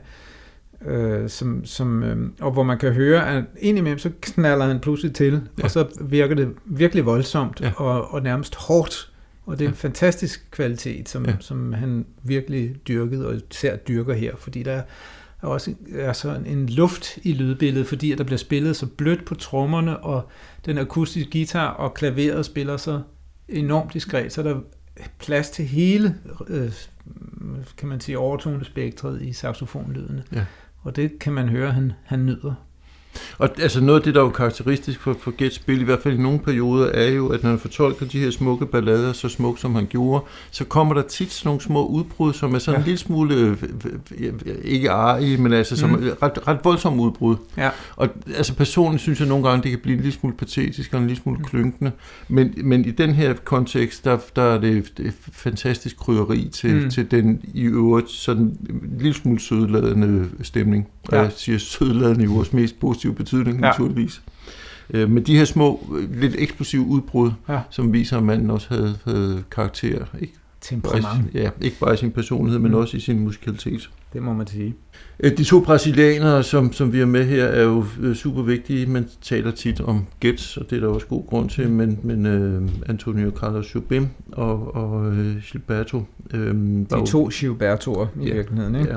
øh, 0.85 1.29
som, 1.29 1.65
som, 1.65 2.03
øh, 2.03 2.29
og 2.41 2.51
hvor 2.51 2.63
man 2.63 2.77
kan 2.77 2.93
høre, 2.93 3.27
at 3.37 3.43
indimellem 3.59 3.99
så 3.99 4.11
knaller 4.21 4.65
han 4.65 4.79
pludselig 4.79 5.13
til, 5.15 5.41
ja. 5.57 5.63
Og 5.63 5.71
så 5.71 5.87
virker 6.01 6.35
det 6.35 6.49
virkelig 6.65 7.05
voldsomt 7.05 7.61
Ja. 7.61 7.71
og, 7.75 8.13
og 8.13 8.21
nærmest 8.23 8.55
hårdt, 8.55 9.11
og 9.45 9.59
det 9.59 9.65
er 9.65 9.69
en 9.69 9.73
Ja. 9.73 9.87
fantastisk 9.87 10.47
kvalitet, 10.51 11.09
som, 11.09 11.25
ja. 11.25 11.33
Som 11.39 11.73
han 11.73 12.05
virkelig 12.23 12.75
dyrkede, 12.87 13.27
og 13.27 13.35
især 13.51 13.75
dyrker 13.75 14.13
her, 14.13 14.35
fordi 14.37 14.63
der 14.63 14.71
er 14.71 14.81
også 15.45 15.73
er 15.91 16.13
sådan 16.13 16.45
en 16.45 16.69
luft 16.69 17.17
i 17.23 17.33
lydbilledet, 17.33 17.87
fordi 17.87 18.11
at 18.11 18.17
der 18.17 18.23
bliver 18.23 18.37
spillet 18.37 18.75
så 18.75 18.85
blødt 18.85 19.25
på 19.25 19.35
trommerne, 19.35 19.97
og 19.97 20.29
den 20.65 20.77
akustiske 20.77 21.31
guitar 21.31 21.67
og 21.67 21.93
klaveret 21.93 22.45
spiller 22.45 22.77
så 22.77 23.01
enormt 23.49 23.93
diskret, 23.93 24.33
så 24.33 24.43
der 24.43 24.55
er 24.55 24.59
plads 25.19 25.49
til 25.49 25.65
hele, 25.65 26.15
øh, 26.47 26.71
kan 27.77 27.89
man 27.89 27.99
sige, 27.99 28.17
overtonespektret 28.17 29.21
i 29.21 29.33
saxofonlydene. 29.33 30.23
Ja. 30.31 30.45
Og 30.81 30.95
det 30.95 31.19
kan 31.19 31.33
man 31.33 31.49
høre, 31.49 31.71
han, 31.71 31.91
han 32.03 32.25
nyder. 32.25 32.53
Og 33.37 33.49
altså 33.61 33.81
noget 33.81 33.99
af 33.99 34.03
det, 34.03 34.15
der 34.15 34.19
er 34.21 34.25
jo 34.25 34.29
karakteristisk 34.31 34.99
for, 34.99 35.15
for 35.21 35.33
Gets 35.37 35.55
spil, 35.55 35.81
i 35.81 35.83
hvert 35.83 35.99
fald 36.03 36.13
i 36.19 36.21
nogle 36.21 36.39
perioder, 36.39 36.85
er 36.91 37.09
jo, 37.11 37.27
at 37.27 37.43
når 37.43 37.49
han 37.49 37.59
fortolker 37.59 38.05
de 38.05 38.19
her 38.19 38.31
smukke 38.31 38.65
ballader 38.65 39.13
så 39.13 39.29
smukt, 39.29 39.59
som 39.59 39.75
han 39.75 39.85
gjorde, 39.89 40.23
så 40.51 40.63
kommer 40.63 40.93
der 40.93 41.01
tit 41.01 41.31
sådan 41.31 41.47
nogle 41.47 41.61
små 41.61 41.85
udbrud, 41.87 42.33
som 42.33 42.55
er 42.55 42.59
sådan 42.59 42.75
ja. 42.75 42.79
En 42.81 42.85
lille 42.85 42.97
smule, 42.97 43.35
øh, 43.35 43.57
øh, 44.17 44.33
øh, 44.45 44.55
ikke 44.63 44.91
arige, 44.91 45.37
men 45.37 45.53
altså 45.53 45.77
som 45.77 45.89
Mm. 45.89 45.95
mm. 45.95 46.09
ret, 46.23 46.47
ret 46.47 46.57
voldsomme 46.63 47.01
udbrud. 47.03 47.35
Ja. 47.57 47.69
Og 47.95 48.07
altså 48.35 48.55
personligt 48.55 49.01
synes 49.01 49.19
jeg 49.19 49.27
nogle 49.27 49.49
gange, 49.49 49.63
det 49.63 49.71
kan 49.71 49.79
blive 49.79 49.93
en 49.97 50.01
lille 50.03 50.13
smule 50.19 50.35
patetisk 50.35 50.93
og 50.93 50.99
en 50.99 51.07
lille 51.07 51.21
smule 51.21 51.43
klynkende. 51.43 51.91
Men, 52.29 52.53
men 52.63 52.85
i 52.85 52.91
den 52.91 53.13
her 53.13 53.33
kontekst, 53.43 54.05
der, 54.05 54.17
der 54.35 54.41
er 54.41 54.59
det 54.59 54.77
et 54.99 55.13
fantastisk 55.31 55.97
krydderi 55.97 56.49
til, 56.53 56.75
Mm. 56.75 56.81
mm. 56.83 56.89
til 56.89 57.11
den 57.11 57.41
i 57.53 57.61
øvrigt 57.61 58.09
sådan 58.11 58.43
en 58.43 58.81
lille 58.99 59.13
smule 59.13 59.39
sødladende 59.39 60.25
stemning. 60.41 60.87
Og 61.07 61.13
Ja. 61.13 61.21
jeg 61.21 61.31
siger 61.35 61.57
sødladende 61.57 62.23
i 62.23 62.27
vores 62.27 62.53
mest 62.53 62.79
positive 62.79 63.04
betydning, 63.13 63.55
Ja. 63.59 63.61
naturligvis. 63.61 64.21
Øh, 64.89 65.09
Men 65.09 65.23
de 65.23 65.37
her 65.37 65.45
små, 65.45 65.89
øh, 65.99 66.21
lidt 66.21 66.35
eksplosive 66.37 66.81
udbrud, 66.85 67.31
Ja. 67.49 67.59
som 67.69 67.93
viser, 67.93 68.17
at 68.17 68.23
manden 68.23 68.49
også 68.49 68.67
havde, 68.69 68.95
havde 69.05 69.43
karakter. 69.51 70.05
Ikke 70.21 70.33
Temperament, 70.61 71.33
ja, 71.33 71.49
ikke 71.61 71.77
bare 71.79 71.93
i 71.93 71.97
sin 71.97 72.11
personlighed, 72.11 72.59
men 72.59 72.71
Mm. 72.71 72.77
også 72.77 72.97
i 72.97 72.99
sin 72.99 73.19
musikalitet. 73.19 73.89
det 74.13 74.23
må 74.23 74.33
man 74.33 74.47
sige. 74.47 74.75
Øh, 75.19 75.37
De 75.37 75.43
to 75.43 75.59
brasilianere, 75.59 76.43
som, 76.43 76.73
som 76.73 76.93
vi 76.93 76.99
er 77.01 77.05
med 77.05 77.25
her, 77.25 77.45
er 77.45 77.63
jo 77.63 77.85
øh, 78.01 78.15
super 78.15 78.41
vigtige. 78.41 78.85
Man 78.85 79.07
taler 79.21 79.51
tit 79.51 79.81
om 79.81 80.05
Gets, 80.21 80.57
og 80.57 80.69
det 80.69 80.75
er 80.75 80.79
der 80.79 80.87
også 80.87 81.07
god 81.07 81.25
grund 81.27 81.49
til, 81.49 81.69
men, 81.69 81.99
men 82.03 82.25
uh, 82.25 82.69
Antonio 82.89 83.31
Carlos 83.39 83.75
Jobim 83.75 84.07
og, 84.31 84.75
og 84.75 85.01
uh, 85.01 85.35
Gilberto 85.51 86.03
øh, 86.33 86.55
De 86.55 86.85
to 87.07 87.29
Gilbertoer 87.33 88.07
i 88.21 88.27
Ja. 88.27 88.33
virkeligheden, 88.33 88.75
ikke? 88.75 88.89
ja, 88.91 88.95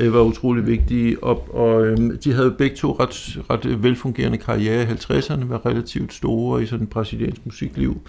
øh, 0.00 0.14
var 0.14 0.20
utrolig 0.20 0.66
vigtige, 0.66 1.24
og, 1.24 1.54
og 1.54 1.86
øh, 1.86 1.98
de 2.24 2.32
havde 2.32 2.50
begge 2.50 2.76
to 2.76 2.96
ret, 3.00 3.38
ret 3.50 3.82
velfungerende 3.82 4.38
karriere 4.38 4.82
i 4.82 4.86
50'erne, 4.86 5.44
var 5.44 5.66
relativt 5.66 6.14
store 6.14 6.62
i 6.62 6.66
sådan 6.66 6.86
brasiliansk 6.86 7.46
musikliv. 7.46 8.00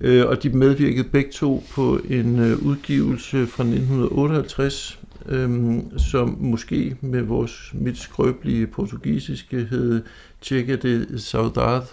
Øh, 0.00 0.26
og 0.26 0.42
de 0.42 0.50
medvirkede 0.50 1.08
begge 1.08 1.30
to 1.30 1.64
på 1.74 2.00
en 2.08 2.38
øh, 2.38 2.58
udgivelse 2.58 3.46
fra 3.46 3.62
1958, 3.62 4.98
øh, 5.28 5.78
som 5.96 6.36
måske 6.40 6.96
med 7.00 7.22
vores 7.22 7.70
mit 7.74 7.98
skrøbelige 7.98 8.66
portugisiske 8.66 9.66
hed 9.70 10.02
Tjekke 10.40 10.76
de 10.76 11.20
Saudade, 11.20 11.84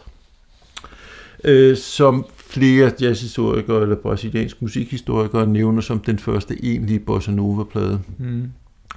øh, 1.44 1.78
som 1.78 2.26
flere 2.38 2.92
jazzhistorikere 3.02 3.82
eller 3.82 3.96
brasiliansk 3.96 4.62
musikhistorikere 4.62 5.48
nævner 5.48 5.82
som 5.82 6.00
den 6.00 6.20
første 6.20 6.66
egentlige 6.66 7.00
bossa 7.00 7.32
nova-plade. 7.32 8.00
Mm. 8.18 8.50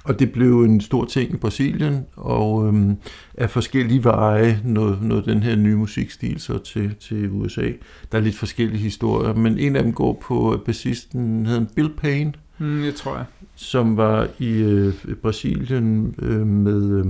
Og 0.03 0.19
det 0.19 0.31
blev 0.31 0.63
en 0.63 0.81
stor 0.81 1.05
ting 1.05 1.33
i 1.33 1.37
Brasilien, 1.37 2.05
og 2.15 2.67
øhm, 2.67 2.95
af 3.37 3.49
forskellige 3.49 4.03
veje 4.03 4.61
nåede, 4.63 4.97
nåede 5.01 5.25
den 5.25 5.43
her 5.43 5.55
nye 5.55 5.75
musikstil 5.75 6.39
så 6.39 6.57
til, 6.57 6.95
til 6.99 7.29
USA. 7.31 7.71
Der 8.11 8.17
er 8.17 8.21
lidt 8.21 8.35
forskellige 8.35 8.79
historier, 8.81 9.33
men 9.33 9.57
en 9.57 9.75
af 9.75 9.83
dem 9.83 9.93
går 9.93 10.23
på 10.27 10.61
bassisten, 10.65 11.45
hedder 11.45 11.65
Bill 11.75 11.89
Payne, 11.97 12.33
Mm, 12.61 12.83
jeg 12.83 12.95
tror 12.95 13.15
jeg. 13.15 13.25
som 13.55 13.97
var 13.97 14.27
i 14.39 14.49
øh, 14.49 14.93
Brasilien 15.21 16.15
øh, 16.21 16.47
med 16.47 16.99
øh, 16.99 17.05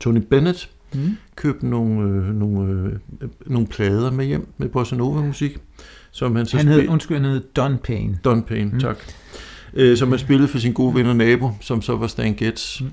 Tony 0.00 0.20
Bennett, 0.30 0.70
Mm. 0.94 1.16
købte 1.36 1.66
nogle, 1.66 2.10
øh, 2.10 2.34
nogle, 2.34 2.72
øh, 3.20 3.28
nogle 3.46 3.66
plader 3.66 4.10
med 4.10 4.24
hjem 4.24 4.48
med 4.58 4.68
bossa 4.68 4.96
nova 4.96 5.20
musik, 5.20 5.58
som 6.10 6.36
han 6.36 6.46
så 6.46 6.56
Han 6.56 6.68
hed, 6.68 6.88
undskyld, 6.88 7.16
han 7.16 7.26
hed 7.26 7.40
Don 7.56 7.78
Payne. 7.84 8.18
Don 8.24 8.42
Payne, 8.42 8.70
mm. 8.72 8.80
tak. 8.80 8.96
Øh, 9.76 9.96
som 9.96 10.08
han 10.08 10.18
spillede 10.18 10.48
for 10.48 10.58
sin 10.58 10.72
gode 10.72 10.94
ven 10.94 11.06
og 11.06 11.16
nabo, 11.16 11.50
som 11.60 11.82
så 11.82 11.96
var 11.96 12.06
Stan 12.06 12.34
Getz. 12.34 12.80
Mm. 12.80 12.86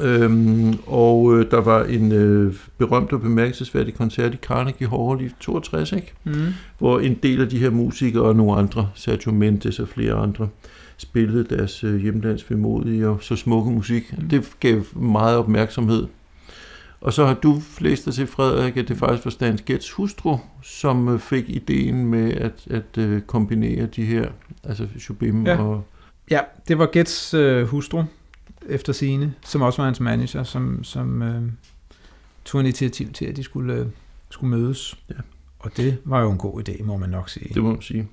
Øhm, 0.00 0.78
og 0.86 1.38
øh, 1.38 1.50
der 1.50 1.60
var 1.60 1.84
en 1.84 2.12
øh, 2.12 2.54
berømt 2.78 3.12
og 3.12 3.20
bemærkelsesværdig 3.20 3.94
koncert 3.94 4.34
i 4.34 4.36
Carnegie 4.36 4.88
Hall 4.88 5.26
i 5.26 5.30
62, 5.40 5.92
ikke? 5.92 6.12
Mm. 6.24 6.46
hvor 6.78 7.00
en 7.00 7.14
del 7.22 7.40
af 7.40 7.48
de 7.48 7.58
her 7.58 7.70
musikere 7.70 8.22
og 8.22 8.36
nogle 8.36 8.58
andre, 8.58 8.90
Sergio 8.94 9.32
Mendes 9.32 9.78
og 9.78 9.88
flere 9.88 10.12
andre, 10.14 10.48
spillede 10.96 11.56
deres 11.56 11.84
øh, 11.84 12.00
hjemlands 12.00 12.50
vemodige 12.50 13.08
og 13.08 13.18
så 13.22 13.36
smukke 13.36 13.70
musik. 13.70 14.14
Mm. 14.18 14.28
Det 14.28 14.50
gav 14.60 14.82
meget 14.94 15.36
opmærksomhed. 15.36 16.06
Og 17.00 17.12
så 17.12 17.26
har 17.26 17.34
du 17.34 17.60
flæst 17.60 18.04
dig 18.04 18.14
til, 18.14 18.26
Frederik, 18.26 18.76
at 18.76 18.88
det 18.88 18.96
faktisk 18.96 19.24
var 19.24 19.30
Stan 19.30 19.58
Getz 19.66 19.90
hustru, 19.90 20.36
som 20.62 21.08
øh, 21.08 21.20
fik 21.20 21.44
ideen 21.48 22.06
med 22.06 22.32
at, 22.32 22.66
at 22.70 22.98
øh, 22.98 23.22
kombinere 23.22 23.86
de 23.86 24.04
her, 24.04 24.28
altså 24.68 24.88
Jobim 25.08 25.46
Ja. 25.46 25.62
og... 25.62 25.84
Ja, 26.30 26.40
det 26.68 26.78
var 26.78 26.88
Gets 26.92 27.34
øh, 27.34 27.66
hustru, 27.66 28.04
efter 28.68 28.92
sine, 28.92 29.34
som 29.44 29.62
også 29.62 29.82
var 29.82 29.84
hans 29.84 30.00
manager, 30.00 30.42
som, 30.42 30.84
som 30.84 31.22
øh, 31.22 31.42
tog 32.44 32.60
initiativ 32.60 33.12
til, 33.12 33.24
at 33.24 33.36
de 33.36 33.42
skulle, 33.42 33.74
øh, 33.74 33.86
skulle 34.30 34.50
mødes. 34.50 34.98
Ja. 35.10 35.14
Og 35.58 35.76
det 35.76 35.98
var 36.04 36.20
jo 36.20 36.30
en 36.30 36.38
god 36.38 36.68
idé, 36.68 36.82
må 36.82 36.96
man 36.96 37.10
nok 37.10 37.28
sige. 37.28 37.54
Det 37.54 37.62
må 37.62 37.70
man 37.70 37.82
sige. 37.82 38.08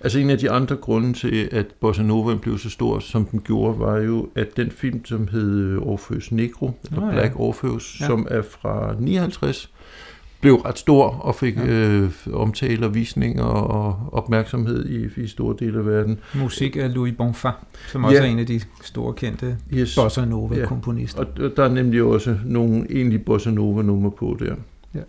Altså 0.00 0.18
en 0.18 0.30
af 0.30 0.38
de 0.38 0.50
andre 0.50 0.76
grunde 0.76 1.12
til, 1.12 1.48
at 1.52 1.66
Bossa 1.80 2.02
Nova 2.02 2.34
blev 2.34 2.58
så 2.58 2.70
stor, 2.70 2.98
som 2.98 3.24
den 3.24 3.40
gjorde, 3.40 3.78
var 3.78 3.98
jo, 3.98 4.28
at 4.34 4.56
den 4.56 4.70
film, 4.70 5.04
som 5.04 5.28
hed 5.28 5.78
Orpheus 5.78 6.32
Negro, 6.32 6.70
eller 6.84 7.00
Nå, 7.00 7.06
ja. 7.06 7.12
Black 7.12 7.32
Orpheus, 7.36 8.00
ja. 8.00 8.06
som 8.06 8.26
er 8.30 8.42
fra 8.42 8.94
59, 8.98 9.70
blev 10.42 10.54
ret 10.54 10.78
stor 10.78 11.08
og 11.08 11.34
fik 11.34 11.56
Ja. 11.56 11.64
ja. 11.64 11.70
øh, 11.70 12.10
omtale 12.32 12.86
og 12.86 12.94
visninger 12.94 13.44
og 13.44 14.08
opmærksomhed 14.12 14.86
i, 14.88 15.20
i 15.20 15.26
store 15.26 15.56
dele 15.58 15.78
af 15.78 15.86
verden. 15.86 16.18
Musik 16.34 16.76
af 16.76 16.94
Louis 16.94 17.14
Bonfa, 17.18 17.50
som 17.88 18.04
også 18.04 18.16
Ja. 18.16 18.22
er 18.22 18.30
en 18.32 18.38
af 18.38 18.46
de 18.46 18.60
store 18.82 19.14
kendte 19.14 19.56
Yes. 19.74 19.94
bossa 19.94 20.24
nova-komponister. 20.24 21.20
Og 21.20 21.26
og 21.40 21.52
der 21.56 21.64
er 21.64 21.68
nemlig 21.68 22.02
også 22.02 22.38
nogle 22.44 22.86
egentlige 22.90 23.18
bossa 23.24 23.50
nova 23.50 23.82
numre 23.82 24.10
på 24.10 24.36
der. 24.40 24.54
Ja. 24.94 25.00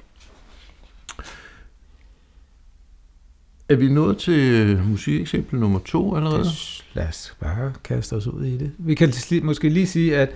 Er 3.69 3.75
vi 3.75 3.89
nået 3.89 4.17
til 4.17 4.79
musikeksempel 4.89 5.59
nummer 5.59 5.79
to 5.85 6.15
allerede? 6.15 6.45
Lad 6.93 7.07
os 7.07 7.35
bare 7.39 7.73
kaste 7.83 8.13
os 8.13 8.27
ud 8.27 8.43
i 8.45 8.57
det. 8.57 8.71
Vi 8.77 8.95
kan 8.95 9.13
måske 9.43 9.69
lige 9.69 9.87
sige, 9.87 10.17
at 10.17 10.29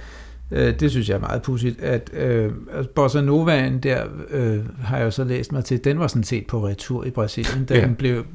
øh, 0.52 0.80
det 0.80 0.92
synes 0.92 1.10
jeg 1.10 1.16
er 1.16 1.20
meget 1.20 1.42
pudsigt, 1.42 1.82
at 1.82 2.10
øh, 2.14 2.52
altså 2.74 2.92
Bossa 2.92 3.22
Novaen 3.22 3.80
der, 3.80 4.06
øh, 4.30 4.60
har 4.80 4.98
jeg 4.98 5.14
så 5.14 5.24
læst 5.24 5.52
mig 5.52 5.66
til, 5.66 5.84
den 5.84 6.00
var 6.00 6.08
sådan 6.08 6.24
set 6.24 6.48
på 6.48 6.68
retur 6.68 7.04
i 7.06 7.10
Brasilien, 7.10 7.66
da 7.66 7.76
Ja. 7.76 7.82
den 7.82 7.96
blev, 7.96 8.26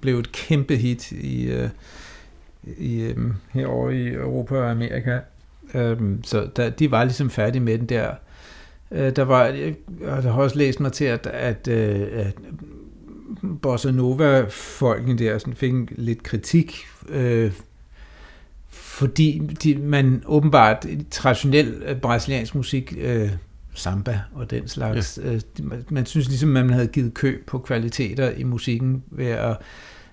blev 0.00 0.18
et 0.18 0.32
kæmpe 0.32 0.76
hit 0.76 1.12
i, 1.12 1.50
øh, 1.50 1.68
i 2.78 3.00
øh, 3.00 3.16
herovre 3.50 3.96
i 3.96 4.08
Europa 4.08 4.54
og 4.56 4.70
Amerika. 4.70 5.18
Øh, 5.74 5.96
så 6.22 6.48
der, 6.56 6.70
de 6.70 6.90
var 6.90 7.04
ligesom 7.04 7.30
færdige 7.30 7.62
med 7.62 7.78
den 7.78 7.86
der. 7.86 8.10
Øh, 8.90 9.16
der 9.16 9.22
var, 9.22 9.44
jeg, 9.44 9.74
jeg 10.00 10.14
har 10.22 10.42
også 10.42 10.58
læst 10.58 10.80
mig 10.80 10.92
til, 10.92 11.04
at, 11.04 11.26
at, 11.26 11.68
øh, 11.68 12.06
at 12.12 12.34
Bossa 13.62 13.90
Nova-folkene 13.90 15.18
der 15.18 15.38
sådan 15.38 15.54
fik 15.54 15.72
en 15.72 15.88
lidt 15.92 16.22
kritik, 16.22 16.76
øh, 17.08 17.52
fordi 18.98 19.38
de, 19.62 19.76
man 19.76 20.22
åbenbart 20.26 20.86
traditionel 21.10 21.82
øh, 21.86 21.96
brasiliansk 22.00 22.54
musik, 22.54 22.94
øh, 23.00 23.30
samba 23.74 24.20
og 24.34 24.50
den 24.50 24.68
slags, 24.68 25.18
ja. 25.24 25.32
øh, 25.32 25.40
man, 25.62 25.84
man 25.90 26.06
synes 26.06 26.28
ligesom, 26.28 26.48
man 26.48 26.70
havde 26.70 26.86
givet 26.86 27.14
køb 27.14 27.46
på 27.46 27.58
kvaliteter 27.58 28.30
i 28.30 28.42
musikken 28.42 29.02
ved 29.10 29.26
at 29.26 29.56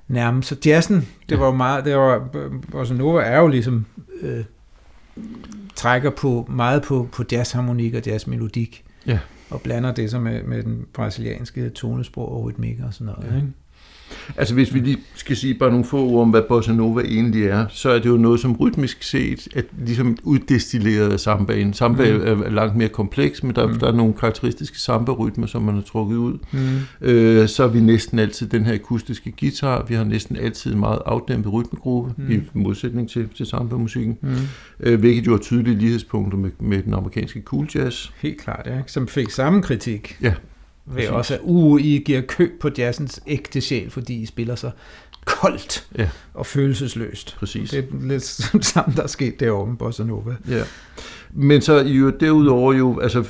nærme 0.07 0.43
sig 0.43 0.57
jazzen. 0.65 0.95
Det 1.29 1.35
Ja. 1.35 1.39
var 1.39 1.45
jo 1.45 1.51
meget, 1.55 1.85
det 1.85 1.95
var, 1.95 2.27
Bossa 2.71 2.93
Nova 2.93 3.21
er 3.21 3.39
jo 3.39 3.47
ligesom 3.47 3.85
øh, 4.21 4.43
trækker 5.75 6.09
på 6.09 6.45
meget 6.49 6.81
på, 6.83 7.09
på 7.11 7.23
jazzharmonik 7.31 7.93
og 7.93 8.01
jazzmelodik. 8.05 8.83
Ja. 9.07 9.19
Og 9.49 9.61
blander 9.61 9.91
det 9.93 10.11
så 10.11 10.19
med, 10.19 10.43
med 10.43 10.63
den 10.63 10.85
brasilianske 10.93 11.69
tonesprog 11.69 12.31
og 12.31 12.43
rytmik 12.43 12.77
og 12.87 12.93
sådan 12.93 13.05
noget. 13.13 13.31
Ja. 13.31 13.35
Ikke? 13.35 13.47
Altså 14.37 14.53
hvis 14.53 14.73
vi 14.73 14.79
lige 14.79 14.97
skal 15.15 15.35
sige 15.37 15.53
bare 15.53 15.69
nogle 15.69 15.85
få 15.85 16.05
ord 16.05 16.21
om, 16.21 16.29
hvad 16.29 16.41
bossa 16.41 16.73
nova 16.73 17.01
egentlig 17.01 17.43
er, 17.45 17.65
så 17.69 17.89
er 17.89 17.99
det 17.99 18.05
jo 18.09 18.17
noget 18.17 18.39
som 18.39 18.55
rytmisk 18.55 19.03
set, 19.03 19.47
at 19.55 19.65
ligesom 19.85 20.17
uddestilleret 20.23 21.11
af 21.11 21.19
sambaen. 21.19 21.73
Samba 21.73 22.17
Mm. 22.17 22.21
er 22.41 22.49
langt 22.49 22.75
mere 22.75 22.89
kompleks, 22.89 23.43
men 23.43 23.55
der, 23.55 23.67
Mm. 23.67 23.79
der 23.79 23.87
er 23.87 23.91
nogle 23.91 24.13
karakteristiske 24.13 24.79
samba-rytmer, 24.79 25.47
som 25.47 25.61
man 25.61 25.75
har 25.75 25.81
trukket 25.81 26.15
ud. 26.17 26.37
Mm. 26.51 26.59
Øh, 27.07 27.47
så 27.47 27.63
har 27.63 27.69
vi 27.69 27.79
næsten 27.79 28.19
altid 28.19 28.47
den 28.47 28.65
her 28.65 28.73
akustiske 28.73 29.33
guitar, 29.39 29.85
vi 29.89 29.93
har 29.93 30.03
næsten 30.03 30.35
altid 30.37 30.73
en 30.73 30.79
meget 30.79 30.99
afdæmpet 31.05 31.53
rytmegruppe, 31.53 32.13
mm. 32.17 32.31
i 32.33 32.39
modsætning 32.53 33.09
til, 33.09 33.27
til 33.35 33.45
samba-musikken, 33.45 34.17
Mm. 34.21 34.29
øh, 34.79 34.99
hvilket 34.99 35.27
jo 35.27 35.33
er 35.33 35.37
tydelige 35.37 35.77
lighedspunkter 35.77 36.37
med, 36.37 36.49
med 36.59 36.83
den 36.83 36.93
amerikanske 36.93 37.41
cool 37.45 37.67
jazz. 37.75 38.09
Helt 38.21 38.41
klart, 38.41 38.61
ja. 38.65 38.81
Som 38.87 39.07
fik 39.07 39.29
samme 39.29 39.61
kritik. 39.61 40.17
Ja, 40.21 40.33
Ved 40.85 41.07
også, 41.07 41.33
at 41.33 41.39
uh, 41.43 41.81
I 41.81 42.03
giver 42.05 42.21
køb 42.21 42.61
på 42.61 42.69
jazzens 42.77 43.21
ægte 43.27 43.61
sjæl, 43.61 43.89
fordi 43.89 44.13
I 44.21 44.25
spiller 44.25 44.55
så 44.55 44.71
koldt 45.25 45.87
Ja. 45.97 46.09
og 46.33 46.45
følelsesløst. 46.45 47.35
Præcis. 47.39 47.69
Det 47.69 47.79
er 47.79 48.07
lidt 48.07 48.23
samme, 48.73 48.93
der 48.95 49.03
er 49.03 49.07
sket 49.07 49.39
derovre 49.39 49.75
Bossa 49.75 50.03
Nova. 50.03 50.35
Ja. 50.49 50.63
Men 51.33 51.61
så 51.61 51.79
jo 51.81 52.09
derudover 52.09 52.73
jo, 52.73 52.99
altså 52.99 53.23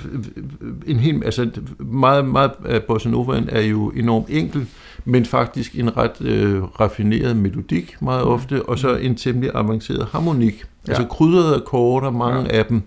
en 0.88 1.00
helt, 1.00 1.26
altså 1.26 1.50
meget, 1.80 2.26
meget 2.26 2.52
af 2.66 2.84
bossa 2.84 3.10
novaen 3.10 3.50
er 3.52 3.62
jo 3.62 3.90
enormt 3.90 4.26
enkel, 4.30 4.68
men 5.06 5.26
faktisk 5.26 5.76
en 5.76 5.98
ret 5.98 6.22
øh, 6.22 6.64
raffineret 6.64 7.36
melodik 7.38 7.96
meget 8.02 8.24
ofte, 8.24 8.64
og 8.64 8.80
så 8.80 8.96
en 8.96 9.16
temmelig 9.16 9.52
avanceret 9.54 10.08
harmonik. 10.12 10.66
Ja. 10.88 10.92
Altså 10.94 11.08
krydrede 11.08 11.56
akkorder, 11.56 12.12
mange 12.12 12.42
ja. 12.42 12.58
af 12.58 12.66
dem, 12.66 12.82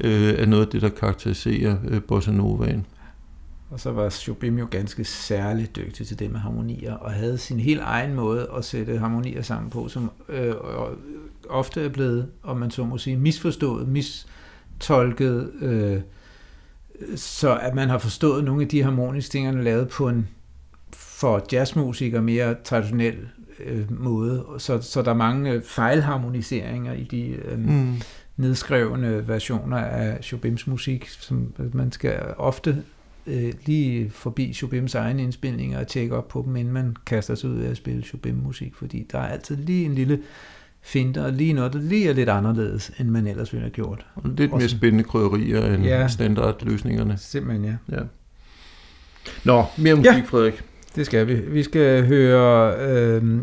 øh, 0.00 0.34
er 0.38 0.46
noget 0.46 0.64
af 0.66 0.68
det, 0.72 0.82
der 0.82 0.88
karakteriserer 0.88 1.76
øh, 1.88 2.02
bossa 2.02 2.30
novaen. 2.30 2.86
Og 3.70 3.80
så 3.80 3.90
var 3.92 4.14
Jobim 4.28 4.58
jo 4.58 4.66
ganske 4.70 5.04
særligt 5.04 5.76
dygtig 5.76 6.06
til 6.06 6.18
det 6.18 6.30
med 6.30 6.40
harmonier, 6.40 6.94
og 6.94 7.10
havde 7.12 7.38
sin 7.38 7.60
helt 7.60 7.80
egen 7.80 8.14
måde 8.14 8.50
at 8.56 8.64
sætte 8.64 8.98
harmonier 8.98 9.42
sammen 9.42 9.70
på, 9.70 9.88
som 9.88 10.10
øh, 10.28 10.54
ofte 11.48 11.84
er 11.84 11.88
blevet, 11.88 12.28
om 12.42 12.56
man 12.56 12.70
så 12.70 12.84
må 12.84 12.98
sige, 12.98 13.16
misforstået, 13.16 13.88
mistolket, 13.88 15.50
øh, 15.60 16.00
så 17.16 17.58
at 17.58 17.74
man 17.74 17.88
har 17.88 17.98
forstået 17.98 18.44
nogle 18.44 18.62
af 18.62 18.68
de 18.68 18.82
harmoniske 18.82 19.32
ting, 19.32 19.46
han 19.46 19.56
har 19.56 19.62
lavet 19.62 19.88
på 19.88 20.08
en 20.08 20.28
for 20.92 21.46
jazzmusikere 21.52 22.22
mere 22.22 22.54
traditionel 22.64 23.28
øh, 23.64 24.00
måde. 24.00 24.44
Så, 24.58 24.80
så 24.80 25.02
der 25.02 25.10
er 25.10 25.14
mange 25.14 25.50
øh, 25.52 25.62
fejlharmoniseringer 25.62 26.92
i 26.92 27.04
de 27.04 27.26
øh, 27.26 27.58
Mm. 27.58 27.94
nedskrevne 28.36 29.28
versioner 29.28 29.76
af 29.76 30.32
Jobims 30.32 30.66
musik, 30.66 31.08
som 31.08 31.54
man 31.72 31.92
skal 31.92 32.20
ofte 32.36 32.82
øh, 33.30 33.52
lige 33.66 34.10
forbi 34.10 34.56
Jobims 34.62 34.94
egne 34.94 35.22
indspilninger 35.22 35.78
og 35.80 35.86
tjekke 35.86 36.16
op 36.16 36.28
på 36.28 36.42
dem, 36.46 36.56
inden 36.56 36.74
man 36.74 36.96
kaster 37.06 37.34
sig 37.34 37.50
ud 37.50 37.58
af 37.60 37.70
at 37.70 37.76
spille 37.76 38.02
Jobim-musik, 38.12 38.74
fordi 38.74 39.06
der 39.12 39.18
er 39.18 39.28
altid 39.28 39.56
lige 39.56 39.84
en 39.84 39.94
lille 39.94 40.18
finte 40.82 41.24
og 41.24 41.32
lige 41.32 41.52
noget, 41.52 41.72
der 41.72 41.78
lige 41.78 42.08
er 42.08 42.12
lidt 42.12 42.28
anderledes, 42.28 42.92
end 42.98 43.08
man 43.08 43.26
ellers 43.26 43.52
ville 43.52 43.62
have 43.62 43.70
gjort. 43.70 44.06
Og 44.14 44.30
lidt 44.36 44.52
mere 44.52 44.68
spændende 44.68 45.04
krydderier 45.04 45.74
end 45.74 45.84
Ja. 45.84 46.08
standardløsningerne. 46.08 47.16
Simpelthen, 47.18 47.64
ja. 47.64 47.96
Ja. 47.96 48.02
Nå, 49.44 49.64
mere 49.78 49.94
musik, 49.94 50.12
Ja. 50.12 50.22
Frederik. 50.26 50.62
Det 50.96 51.06
skal 51.06 51.26
vi. 51.28 51.34
Vi 51.34 51.62
skal 51.62 52.06
høre 52.06 52.74
øh, 52.88 53.40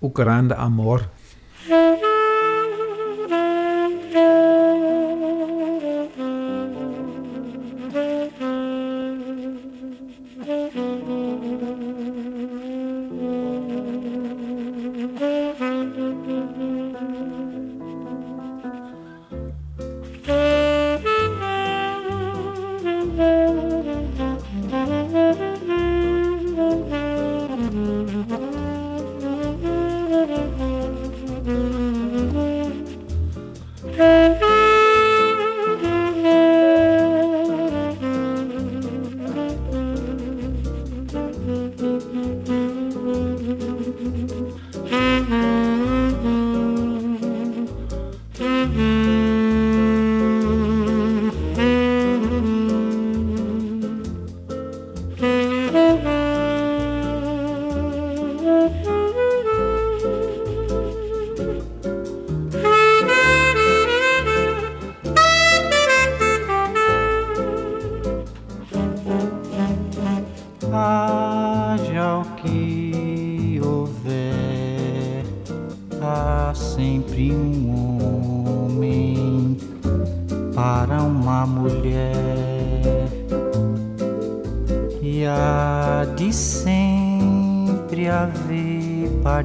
O 0.00 0.08
Grande 0.08 0.54
Amor. 0.54 1.02
Thank 1.68 1.98
you. 2.02 2.07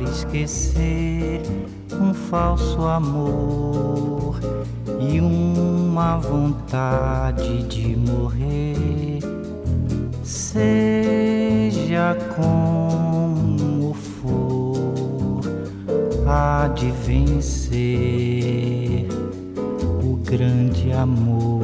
Esquecer 0.04 1.42
um 1.92 2.14
falso 2.14 2.84
amor 2.84 4.40
e 5.00 5.20
uma 5.20 6.18
vontade 6.18 7.64
de 7.64 7.96
morrer. 7.96 9.20
Seja 10.24 12.16
como 12.36 13.94
for, 13.94 15.42
há 16.28 16.68
de 16.70 16.92
vencer 16.92 19.08
o 20.04 20.16
grande 20.18 20.92
amor 20.92 21.63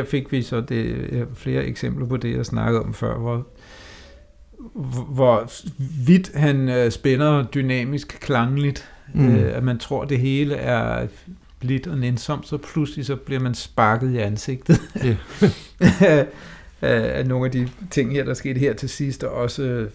her. 0.00 0.10
Fik 0.10 0.32
vi 0.32 0.42
så 0.42 0.60
det, 0.60 1.08
ja, 1.12 1.24
flere 1.34 1.64
eksempler 1.64 2.06
på 2.06 2.16
det, 2.16 2.36
jeg 2.36 2.46
snakkede 2.46 2.82
om 2.82 2.94
før, 2.94 3.18
hvor, 3.18 3.46
hvor 5.14 5.50
vidt 6.06 6.30
han 6.34 6.68
øh, 6.68 6.90
spænder 6.90 7.44
dynamisk 7.44 8.18
klangligt. 8.20 8.88
Mm. 9.14 9.34
Øh, 9.34 9.56
at 9.56 9.62
man 9.62 9.78
tror, 9.78 10.04
det 10.04 10.18
hele 10.18 10.54
er 10.54 11.06
blidt 11.60 11.86
og 11.86 11.98
nænsomt, 11.98 12.48
så 12.48 12.56
pludselig 12.56 13.06
så 13.06 13.16
bliver 13.16 13.40
man 13.40 13.54
sparket 13.54 14.14
i 14.14 14.16
ansigtet. 14.16 14.80
Af 16.00 16.26
af 16.82 17.26
nogle 17.26 17.44
af 17.44 17.52
de 17.52 17.68
ting 17.90 18.12
her, 18.12 18.24
der 18.24 18.34
skete 18.34 18.60
her 18.60 18.72
til 18.72 18.88
sidst, 18.88 19.24
og 19.24 19.30
også 19.32 19.62
øh, 19.62 19.90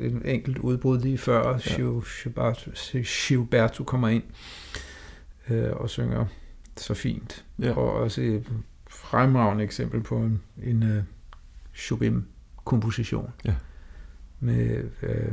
en 0.00 0.22
enkelt 0.24 0.58
udbrud 0.58 0.98
lige 0.98 1.18
før, 1.18 1.60
ja. 1.66 1.76
Gilberto, 1.76 2.70
Gilberto 3.28 3.84
kommer 3.84 4.08
ind 4.08 4.22
øh, 5.50 5.72
og 5.72 5.90
synger 5.90 6.26
så 6.76 6.94
fint. 6.94 7.44
Ja. 7.58 7.72
Og 7.72 7.92
også 7.92 8.20
et 8.20 8.44
fremragende 8.94 9.64
eksempel 9.64 10.02
på 10.02 10.16
en, 10.16 10.40
en 10.62 10.82
uh, 10.82 11.02
Chopin-komposition. 11.74 13.30
Ja. 13.44 13.54
Med 14.40 14.84
øh, 15.02 15.32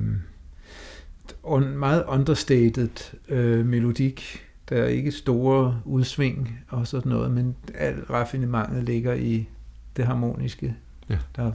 un, 1.43 1.77
meget 1.77 2.03
understated 2.07 3.13
øh, 3.29 3.65
melodik. 3.65 4.45
Der 4.69 4.75
er 4.77 4.87
ikke 4.87 5.11
store 5.11 5.81
udsving 5.85 6.59
og 6.69 6.87
sådan 6.87 7.09
noget, 7.11 7.31
men 7.31 7.55
al 7.75 8.03
raffinementet 8.03 8.83
ligger 8.83 9.13
i 9.13 9.47
det 9.97 10.05
harmoniske, 10.05 10.75
Ja. 11.09 11.17
der 11.35 11.51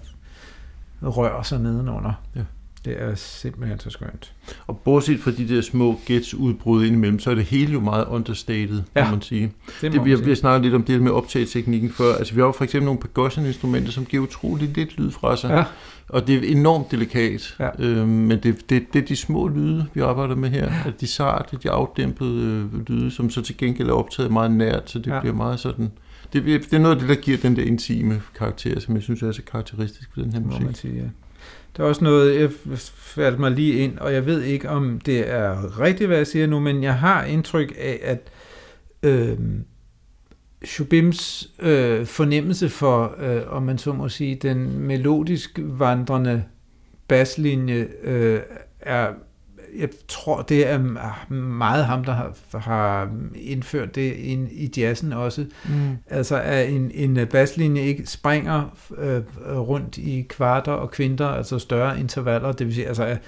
rører 1.03 1.43
sig 1.43 1.61
nedenunder. 1.61 2.23
Ja. 2.37 2.45
Det 2.87 3.03
er 3.03 3.15
simpelthen 3.15 3.81
så 3.81 3.91
skønt. 3.91 4.33
Og 4.67 4.79
bortset 4.79 5.21
fra 5.21 5.31
de 5.31 5.49
der 5.49 5.61
små 5.61 6.01
gets 6.07 6.35
udbrud 6.35 6.85
indimellem, 6.85 7.19
så 7.19 7.31
er 7.31 7.35
det 7.35 7.45
hele 7.45 7.73
jo 7.73 7.81
meget 7.81 8.07
understated, 8.07 8.83
ja. 8.95 9.03
Kan 9.03 9.13
man 9.13 9.23
sige. 9.23 9.53
Det, 9.67 9.93
Det, 9.93 9.95
må 9.95 10.05
vi, 10.05 10.11
har, 10.11 10.19
vi 10.19 10.29
har 10.29 10.35
snakket 10.35 10.63
lidt 10.63 10.75
om 10.75 10.83
det 10.83 11.03
med 11.03 11.11
optageteknikken 11.11 11.91
før. 11.91 12.15
Altså, 12.15 12.35
vi 12.35 12.41
har 12.41 12.47
jo 12.47 12.53
for 12.53 12.65
eksempel 12.65 12.85
nogle 12.85 13.01
percussion-instrumenter, 13.01 13.93
som 13.93 14.05
giver 14.05 14.23
utrolig 14.23 14.69
lidt 14.69 14.99
lyd 14.99 15.11
fra 15.11 15.37
sig. 15.37 15.51
Ja. 15.51 15.65
Og 16.09 16.27
det 16.27 16.35
er 16.35 16.57
enormt 16.57 16.91
delikat. 16.91 17.57
Ja. 17.61 17.69
Øhm, 17.79 18.09
men 18.09 18.39
det, 18.43 18.71
det, 18.71 18.93
det 18.93 19.03
er 19.03 19.07
de 19.07 19.17
små 19.17 19.49
lyde, 19.49 19.87
vi 19.95 20.01
arbejder 20.01 20.35
med 20.35 20.49
her. 20.49 20.65
Ja. 20.65 20.91
De 21.01 21.07
sarte, 21.07 21.57
de 21.63 21.71
afdæmpede 21.71 22.69
øh, 22.75 22.87
lyde, 22.89 23.11
som 23.11 23.31
så 23.31 23.43
til 23.43 23.57
gengæld 23.57 23.89
er 23.89 23.93
optaget 23.93 24.33
meget 24.33 24.51
nært, 24.51 24.91
så 24.91 24.99
det 24.99 25.07
ja. 25.07 25.21
Bliver 25.21 25.35
meget 25.35 25.61
sådan... 25.61 25.91
Det, 26.33 26.45
det 26.45 26.73
er 26.73 26.79
noget 26.79 26.95
af 26.95 27.01
det, 27.01 27.09
der 27.09 27.15
giver 27.15 27.39
den 27.39 27.57
der 27.57 27.63
intime 27.63 28.23
karakter, 28.39 28.81
som 28.81 28.95
jeg 28.95 29.03
synes 29.03 29.23
er 29.23 29.33
så 29.33 29.43
karakteristisk 29.43 30.11
for 30.15 30.21
den 30.21 30.33
her 30.33 30.41
må 30.41 30.47
musik. 30.47 30.65
man 30.65 30.75
sige, 30.75 30.95
ja. 30.95 31.09
Der 31.77 31.85
er 31.85 31.89
også 31.89 32.05
noget, 32.05 32.41
jeg 32.41 32.51
faldt 32.95 33.39
mig 33.39 33.51
lige 33.51 33.75
ind, 33.75 33.99
og 33.99 34.13
jeg 34.13 34.27
ved 34.27 34.43
ikke, 34.43 34.69
om 34.69 35.01
det 35.01 35.31
er 35.31 35.81
rigtigt, 35.81 36.09
hvad 36.09 36.17
jeg 36.17 36.27
siger 36.27 36.47
nu, 36.47 36.61
men 36.61 36.83
jeg 36.83 36.99
har 36.99 37.25
indtryk 37.25 37.75
af, 37.79 38.01
at 38.03 38.31
øh, 39.03 39.39
Shubims 40.65 41.51
øh, 41.59 42.07
fornemmelse 42.07 42.69
for, 42.69 43.15
øh, 43.19 43.43
om 43.49 43.63
man 43.63 43.79
så 43.79 43.93
må 43.93 44.09
sige, 44.09 44.35
den 44.35 44.79
melodisk 44.79 45.59
vandrende 45.63 46.45
baslinje 47.09 47.89
øh, 48.03 48.41
er, 48.81 49.09
jeg 49.79 49.89
tror, 50.09 50.43
det 50.43 50.69
er 50.69 50.79
meget 51.33 51.85
ham, 51.85 52.05
der 52.05 52.13
har, 52.13 52.59
har 52.59 53.11
indført 53.35 53.95
det 53.95 54.13
ind 54.13 54.49
i 54.53 54.73
jazzen 54.77 55.13
også. 55.13 55.47
Mm. 55.69 55.97
Altså 56.11 56.41
at 56.41 56.71
en, 56.71 56.91
en 56.95 57.27
baslinje 57.31 57.83
ikke 57.83 58.07
springer 58.07 58.77
øh, 58.99 59.23
rundt 59.49 59.99
i 59.99 60.27
kvarter 60.29 60.73
og 60.73 60.91
kvinter, 60.91 61.27
altså 61.27 61.59
større 61.59 62.01
intervaller, 62.01 62.53
det 62.53 62.67
vil 62.67 62.75
sige, 62.75 62.87
altså 62.87 63.05
at, 63.05 63.19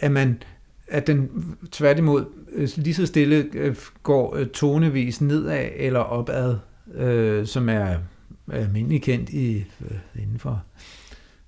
at 0.00 0.12
man 0.12 0.42
at 0.88 1.06
den 1.06 1.30
tværtimod 1.72 2.24
øh, 2.52 2.68
lige 2.76 2.94
så 2.94 3.06
stille 3.06 3.46
øh, 3.54 3.76
går 4.02 4.36
øh, 4.36 4.46
tonevis 4.46 5.20
nedad 5.20 5.68
eller 5.76 6.00
opad, 6.00 6.56
øh, 6.94 7.46
som 7.46 7.68
er 7.68 7.94
almindelig 8.52 9.02
kendt 9.02 9.30
i, 9.30 9.56
øh, 9.56 10.22
inden 10.22 10.38
for 10.38 10.62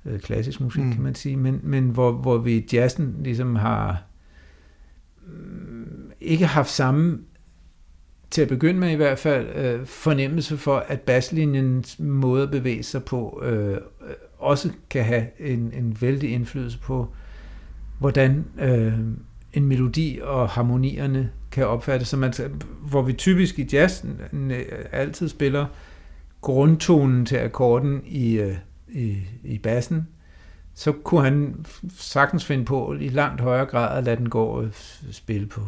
øh, 0.07 0.21
klassisk 0.21 0.61
musik, 0.61 0.81
Mm. 0.83 0.87
mm. 0.87 0.93
kan 0.93 1.03
man 1.03 1.15
sige, 1.15 1.37
men, 1.37 1.61
men 1.63 1.89
hvor, 1.89 2.13
hvor 2.13 2.39
vi 2.39 2.69
jazzen 2.73 3.17
ligesom 3.23 3.57
har 3.57 3.91
mm, 3.93 4.12
ikke 6.21 6.47
haft 6.47 6.71
samme 6.71 7.19
til 8.31 8.43
at 8.43 8.49
begynde 8.49 8.81
med 8.81 8.91
i 8.91 8.95
hvert 8.95 9.19
fald, 9.19 9.57
øh, 9.57 9.87
fornemmelse 9.87 10.57
for, 10.57 10.85
at 10.89 11.01
baslinjens 11.01 11.99
måde 11.99 12.43
at 12.43 12.51
bevæge 12.51 12.83
sig 12.83 13.05
på, 13.05 13.43
øh, 13.45 13.79
også 14.39 14.71
kan 14.91 15.05
have 15.05 15.27
en, 15.39 15.73
en 15.77 15.97
vældig 16.01 16.33
indflydelse 16.33 16.79
på, 16.79 17.13
hvordan 17.99 18.45
øh, 18.61 18.93
en 19.53 19.67
melodi 19.67 20.21
og 20.23 20.49
harmonierne 20.49 21.31
kan 21.51 21.67
opfattes. 21.67 22.09
Så 22.09 22.17
man, 22.17 22.33
hvor 22.89 23.03
vi 23.03 23.13
typisk 23.13 23.59
i 23.59 23.69
jazzen 23.73 24.21
altid 24.93 25.29
spiller 25.29 25.67
grundtonen 26.41 27.27
til 27.27 27.37
akkorden 27.37 28.03
i, 28.07 28.35
øh, 28.35 28.57
i, 28.89 29.17
i 29.45 29.59
bassen, 29.59 30.09
så 30.75 30.93
kunne 30.93 31.25
han 31.25 31.67
sagtens 31.99 32.45
finde 32.45 32.65
på 32.65 32.97
i 33.01 33.09
langt 33.09 33.41
højere 33.41 33.67
grad 33.67 33.99
at 33.99 34.05
lade 34.05 34.17
den 34.17 34.29
gå 34.31 34.45
og 34.45 34.69
spille 35.11 35.47
på 35.47 35.61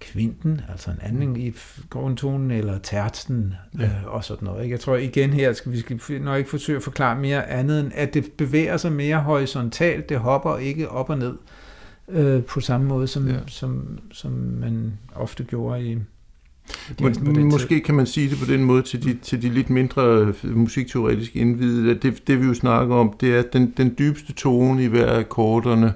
kvinten, 0.00 0.60
altså 0.68 0.90
en 0.90 0.98
anden 1.02 1.36
i 1.36 1.52
grundtonen, 1.90 2.50
eller 2.50 2.78
tertsen, 2.78 3.54
Ja. 3.78 3.84
øh, 3.84 3.90
og 4.06 4.24
sådan 4.24 4.44
noget. 4.46 4.62
Ikke? 4.62 4.72
Jeg 4.72 4.80
tror 4.80 4.96
igen 4.96 5.30
her, 5.32 5.52
skal 5.52 5.72
vi 5.72 5.80
skal 5.80 6.22
nok 6.22 6.38
ikke 6.38 6.50
forsøge 6.50 6.76
at 6.76 6.82
forklare 6.82 7.16
mere 7.18 7.48
andet, 7.50 7.80
end 7.80 7.92
at 7.94 8.14
det 8.14 8.32
bevæger 8.32 8.76
sig 8.76 8.92
mere 8.92 9.20
horisontalt, 9.22 10.08
det 10.08 10.18
hopper 10.18 10.56
ikke 10.56 10.88
op 10.88 11.10
og 11.10 11.18
ned 11.18 11.34
øh, 12.08 12.42
på 12.44 12.60
samme 12.60 12.86
måde, 12.86 13.06
som, 13.06 13.28
Ja. 13.28 13.36
som, 13.46 13.98
som 14.12 14.30
man 14.32 14.98
ofte 15.14 15.44
gjorde 15.44 15.84
i 15.92 15.98
Må, 17.00 17.10
måske 17.40 17.80
kan 17.80 17.94
man 17.94 18.06
sige 18.06 18.30
det 18.30 18.38
på 18.38 18.44
den 18.44 18.64
måde 18.64 18.82
til 18.82 19.04
de, 19.04 19.14
til 19.22 19.42
de 19.42 19.48
lidt 19.48 19.70
mindre 19.70 20.02
øh, 20.44 20.56
musikteoretiske 20.56 21.38
indvidede, 21.38 21.94
det, 21.94 22.26
det 22.26 22.40
vi 22.40 22.46
jo 22.46 22.54
snakker 22.54 22.94
om, 22.94 23.12
det 23.20 23.34
er 23.34 23.38
at 23.38 23.52
den, 23.52 23.74
den 23.76 23.94
dybeste 23.98 24.32
tone 24.32 24.84
i 24.84 24.86
hver 24.86 25.06
af 25.06 25.18
akkorderne. 25.18 25.92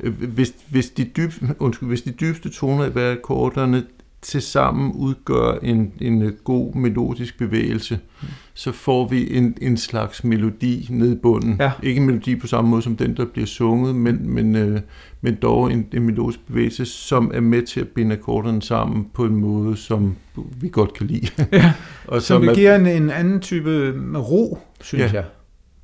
Øh, 0.00 0.22
Hvis, 0.22 0.54
hvis, 0.68 0.90
de 0.90 1.04
dyb, 1.04 1.32
undskyld, 1.58 1.88
hvis 1.88 2.02
de 2.02 2.10
dybeste 2.10 2.48
toner 2.48 2.84
i 2.84 2.90
hver 2.90 3.08
af 3.08 3.12
akkorderne 3.12 3.84
til 4.22 4.42
sammen 4.42 4.92
udgør 4.92 5.58
en, 5.62 5.92
en 6.00 6.32
god 6.44 6.74
melodisk 6.74 7.38
bevægelse, 7.38 7.98
mm. 8.22 8.28
så 8.54 8.72
får 8.72 9.08
vi 9.08 9.36
en, 9.36 9.56
en 9.60 9.76
slags 9.76 10.24
melodi 10.24 10.86
ned 10.90 11.12
i 11.12 11.14
bunden. 11.14 11.56
Ja. 11.60 11.72
Ikke 11.82 12.00
en 12.00 12.06
melodi 12.06 12.36
på 12.36 12.46
samme 12.46 12.70
måde 12.70 12.82
som 12.82 12.96
den, 12.96 13.16
der 13.16 13.24
bliver 13.24 13.46
sunget, 13.46 13.94
men, 13.94 14.30
men, 14.30 14.56
øh, 14.56 14.80
men 15.20 15.38
dog 15.42 15.72
en, 15.72 15.86
en 15.94 16.02
melodisk 16.02 16.46
bevægelse, 16.46 16.84
som 16.84 17.30
er 17.34 17.40
med 17.40 17.62
til 17.62 17.80
at 17.80 17.88
binde 17.88 18.12
akkorderne 18.14 18.62
sammen 18.62 19.06
på 19.14 19.24
en 19.24 19.36
måde, 19.36 19.76
som 19.76 20.16
vi 20.60 20.68
godt 20.68 20.94
kan 20.94 21.06
lide. 21.06 21.28
Ja, 21.52 21.72
og 22.08 22.22
som 22.22 22.48
er, 22.48 22.54
giver 22.54 22.76
en, 22.76 22.86
en 22.86 23.10
anden 23.10 23.40
type 23.40 23.94
ro, 24.16 24.58
synes 24.80 25.12
Ja. 25.12 25.22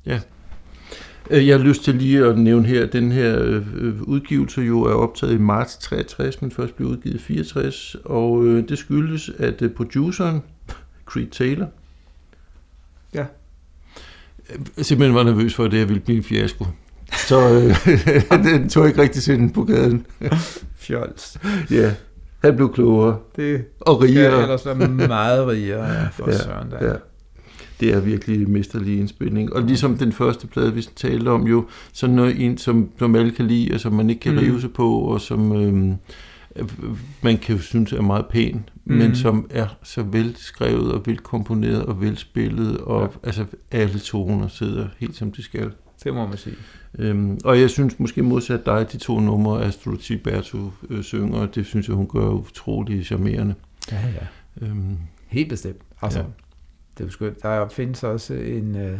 jeg. 0.05 0.13
Øh, 0.13 0.19
Jeg 1.31 1.57
har 1.57 1.63
lyst 1.65 1.83
til 1.83 1.95
lige 1.95 2.25
at 2.25 2.37
nævne 2.37 2.67
her, 2.67 2.83
at 2.83 2.93
den 2.93 3.11
her 3.11 3.39
øh, 3.43 4.01
udgivelse 4.01 4.61
jo 4.61 4.81
er 4.83 4.93
optaget 4.93 5.33
i 5.33 5.37
marts 5.37 5.77
63, 5.77 6.41
men 6.41 6.51
først 6.51 6.75
blev 6.75 6.87
udgivet 6.87 7.15
i 7.15 7.19
64, 7.19 7.95
og 8.05 8.45
øh, 8.45 8.69
det 8.69 8.77
skyldes, 8.77 9.31
at 9.37 9.61
øh, 9.61 9.69
produceren, 9.71 10.41
Creed 11.05 11.27
Taylor, 11.27 11.67
Ja. 13.13 13.25
øh, 14.49 14.83
simpelthen 14.83 15.15
var 15.15 15.23
nervøs 15.23 15.53
for, 15.55 15.63
at 15.65 15.71
det 15.71 15.79
her 15.79 15.85
ville 15.85 15.99
blive 16.01 16.17
en 16.17 16.23
fiasko. 16.23 16.65
Så 17.27 17.49
øh, 18.31 18.43
den 18.51 18.69
tog 18.69 18.87
ikke 18.87 19.01
rigtig 19.01 19.21
sind 19.21 19.53
på 19.53 19.63
gaden. 19.63 20.05
Fjols. 20.77 21.37
Ja, 21.71 21.93
han 22.43 22.55
blev 22.55 22.73
klogere 22.73 23.17
Det 23.35 23.65
og 23.79 24.01
rigere. 24.01 24.41
ellers 24.41 24.65
være 24.65 24.75
meget 25.07 25.47
rigere 25.47 25.85
ja, 25.87 26.07
for 26.07 26.29
Ja, 26.31 26.37
Søren. 26.37 26.71
Der. 26.71 26.87
Ja. 26.87 26.93
Det 27.79 27.93
er 27.93 27.99
virkelig 27.99 28.49
mesterlig 28.49 28.99
indspilning. 28.99 29.53
Og 29.53 29.61
ligesom 29.61 29.97
den 29.97 30.11
første 30.11 30.47
plade, 30.47 30.73
vi 30.73 30.81
talte 30.95 31.29
om 31.29 31.47
jo, 31.47 31.65
sådan 31.93 32.15
noget 32.15 32.45
en, 32.45 32.57
som, 32.57 32.89
som 32.99 33.15
alle 33.15 33.31
kan 33.31 33.47
lide, 33.47 33.73
og 33.73 33.79
som 33.79 33.93
man 33.93 34.09
ikke 34.09 34.19
kan 34.19 34.33
Mm. 34.33 34.39
rive 34.39 34.61
sig 34.61 34.73
på, 34.73 34.99
og 34.99 35.21
som 35.21 35.51
øh, 35.55 35.95
man 37.21 37.37
kan 37.37 37.55
jo 37.55 37.61
synes 37.61 37.93
er 37.93 38.01
meget 38.01 38.25
pæn, 38.25 38.69
Mm. 38.85 38.95
men 38.95 39.15
som 39.15 39.47
er 39.49 39.67
så 39.83 40.03
velskrevet 40.03 40.91
og 40.91 41.01
velkomponeret 41.05 41.83
og 41.85 42.01
velspillet, 42.01 42.77
og 42.77 43.01
Ja. 43.01 43.27
altså 43.27 43.45
alle 43.71 43.99
toner 43.99 44.47
sidder 44.47 44.87
helt 44.99 45.15
som 45.15 45.31
de 45.31 45.43
skal. 45.43 45.71
Det 46.03 46.13
må 46.13 46.27
man 46.27 46.37
sige. 46.37 46.55
Øhm, 46.99 47.37
og 47.43 47.59
jeg 47.61 47.69
synes 47.69 47.99
måske 47.99 48.23
modsat 48.23 48.65
dig, 48.65 48.87
de 48.91 48.97
to 48.97 49.19
numre, 49.19 49.63
Astro 49.63 49.91
Berto 50.23 50.71
øh, 50.89 51.03
synger, 51.03 51.45
det 51.45 51.65
synes 51.65 51.87
jeg, 51.87 51.95
hun 51.95 52.07
gør 52.07 52.29
utrolig 52.29 53.05
charmerende. 53.05 53.53
Ja, 53.91 53.97
ja. 54.61 54.65
Øhm, 54.67 54.97
Helt 55.27 55.49
bestemt. 55.49 55.81
Altså, 56.01 56.19
ja. 56.19 56.25
Det 56.99 57.05
er 57.05 57.07
jo 57.07 57.11
skønt. 57.11 57.43
Der 57.43 57.69
findes 57.69 58.03
også 58.03 58.33
en, 58.33 58.75
øh, 58.75 58.99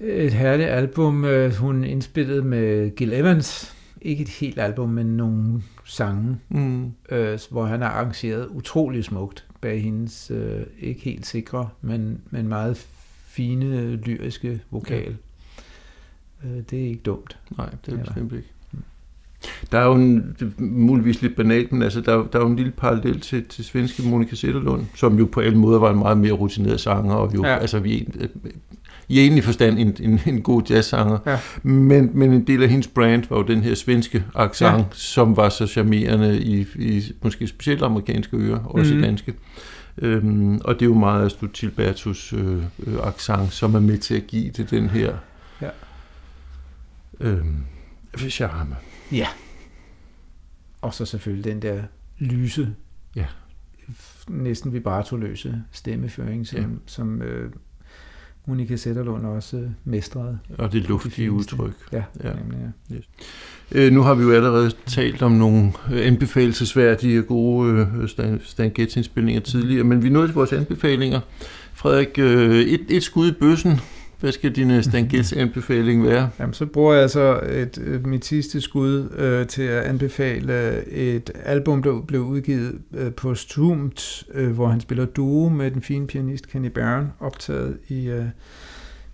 et 0.00 0.32
herligt 0.32 0.68
album, 0.68 1.24
øh, 1.24 1.54
hun 1.54 1.84
indspillede 1.84 2.42
med 2.42 2.96
Gil 2.96 3.12
Evans. 3.12 3.74
Ikke 4.02 4.22
et 4.22 4.28
helt 4.28 4.58
album, 4.58 4.88
men 4.88 5.06
nogle 5.16 5.62
sange, 5.84 6.38
mm, 6.48 6.92
øh, 7.10 7.38
hvor 7.50 7.64
han 7.64 7.82
har 7.82 7.88
arrangeret 7.88 8.46
utrolig 8.46 9.04
smukt 9.04 9.46
bag 9.60 9.82
hendes 9.82 10.30
øh, 10.30 10.62
ikke 10.80 11.00
helt 11.00 11.26
sikre, 11.26 11.68
men, 11.80 12.20
men 12.30 12.48
meget 12.48 12.76
fine 13.24 13.96
lyriske 13.96 14.60
vokal. 14.70 15.16
Ja. 16.44 16.48
Øh, 16.48 16.62
det 16.70 16.82
er 16.82 16.88
ikke 16.88 17.02
dumt. 17.02 17.38
Nej, 17.58 17.70
det 17.86 17.94
er 17.94 17.98
bestemt 17.98 18.32
ikke. 18.32 18.48
Der 19.72 19.78
er 19.78 19.84
jo 19.86 19.94
en, 19.94 20.36
muligvis 20.58 21.22
lidt 21.22 21.36
banalt, 21.36 21.72
men 21.72 21.82
altså, 21.82 22.00
der, 22.00 22.12
er- 22.18 22.26
der 22.32 22.38
er 22.38 22.42
jo 22.42 22.48
en 22.48 22.56
lille 22.56 22.72
parallel 22.72 23.20
til, 23.20 23.44
til 23.44 23.64
svenske 23.64 24.02
Monika 24.02 24.36
Zetterlund, 24.36 24.84
som 24.94 25.18
jo 25.18 25.28
på 25.32 25.40
alle 25.40 25.58
måder 25.58 25.78
var 25.78 25.90
en 25.90 25.98
meget 25.98 26.18
mere 26.18 26.32
rutineret 26.32 26.80
sanger, 26.80 27.14
og 27.14 27.34
jo, 27.34 27.44
Ja. 27.46 27.56
altså, 27.56 27.78
vi, 27.78 28.08
er- 28.20 28.26
i 29.08 29.20
egentlig 29.20 29.44
forstand 29.44 29.78
en, 29.78 29.96
en, 30.00 30.20
en 30.26 30.42
god 30.42 30.62
jazzsanger. 30.70 31.18
Ja. 31.26 31.38
Men, 31.62 32.10
men 32.14 32.32
en 32.32 32.46
del 32.46 32.62
af 32.62 32.68
hendes 32.68 32.86
brand 32.86 33.24
var 33.30 33.36
jo 33.36 33.42
den 33.42 33.62
her 33.62 33.74
svenske 33.74 34.24
accent, 34.34 34.78
Ja. 34.78 34.84
som 34.92 35.36
var 35.36 35.48
så 35.48 35.66
charmerende 35.66 36.40
i, 36.42 36.66
i 36.78 37.12
måske 37.22 37.46
specielt 37.46 37.82
amerikanske 37.82 38.36
ører, 38.36 38.58
også 38.64 38.94
mm. 38.94 39.00
i 39.00 39.02
danske. 39.02 39.34
Øhm, 39.98 40.60
og 40.64 40.74
det 40.74 40.82
er 40.82 40.86
jo 40.86 40.94
meget 40.94 41.26
Astrid 41.26 41.48
Tilbertus 41.48 42.32
øh, 42.32 42.56
øh, 42.86 42.94
accent, 43.06 43.52
som 43.52 43.74
er 43.74 43.80
med 43.80 43.98
til 43.98 44.14
at 44.14 44.26
give 44.26 44.50
det 44.56 44.70
den 44.70 44.88
her 44.90 45.12
Ja. 45.62 45.68
øhm, 47.20 47.56
charme. 48.28 48.74
Ja. 49.12 49.26
Og 50.80 50.94
så 50.94 51.04
selvfølgelig 51.04 51.44
den 51.44 51.62
der 51.62 51.82
lyse, 52.18 52.74
Ja. 53.16 53.26
næsten 54.28 54.72
vibratoløse 54.72 55.62
stemmeføring, 55.72 56.46
som, 56.46 56.58
ja. 56.60 56.66
Som 56.86 57.22
øh, 57.22 57.52
Monika 58.46 58.76
Sætterlund 58.76 59.26
også 59.26 59.56
øh, 59.56 59.70
mestrede. 59.84 60.38
Og 60.58 60.72
det 60.72 60.82
luftige 60.88 61.32
udtryk. 61.32 61.74
Ja, 61.92 62.02
ja. 62.24 62.32
Nemlig, 62.34 62.58
ja. 62.90 62.96
Øh, 63.72 63.92
nu 63.92 64.02
har 64.02 64.14
vi 64.14 64.22
jo 64.22 64.32
allerede 64.32 64.72
talt 64.86 65.22
om 65.22 65.32
nogle 65.32 65.72
øh, 65.92 66.06
anbefalesværdige 66.06 67.22
gode 67.22 67.88
øh, 68.02 68.08
Stan, 68.08 68.40
Stan 68.44 68.70
Getz 68.70 68.96
indspilninger 68.96 69.40
tidligere, 69.40 69.84
men 69.84 70.02
vi 70.02 70.08
nået 70.08 70.28
til 70.28 70.34
vores 70.34 70.52
anbefalinger. 70.52 71.20
Frederik, 71.72 72.18
øh, 72.18 72.60
et, 72.60 72.86
et 72.88 73.02
skud 73.02 73.28
i 73.30 73.32
bøssen. 73.32 73.80
Hvad 74.20 74.32
skal 74.32 74.52
din 74.56 74.70
øh, 74.70 74.82
Stan 74.82 75.08
Getz 75.08 75.32
anbefaling 75.32 76.04
være? 76.04 76.30
Jamen, 76.38 76.54
så 76.54 76.66
bruger 76.66 76.92
jeg 76.92 77.02
altså 77.02 77.40
et, 77.52 77.78
øh, 77.78 78.06
mit 78.06 78.24
sidste 78.24 78.60
skud 78.60 79.10
øh, 79.16 79.46
til 79.46 79.62
at 79.62 79.82
anbefale 79.84 80.84
et 80.88 81.30
album, 81.44 81.82
der 81.82 82.00
blev 82.00 82.20
udgivet 82.20 82.78
øh, 82.94 83.12
posthumt, 83.12 84.24
øh, 84.34 84.50
hvor 84.52 84.68
han 84.68 84.80
spiller 84.80 85.04
duo 85.04 85.48
med 85.48 85.70
den 85.70 85.82
fine 85.82 86.06
pianist 86.06 86.48
Kenny 86.48 86.66
Barron, 86.68 87.12
optaget 87.20 87.78
i, 87.88 88.06
øh, 88.08 88.24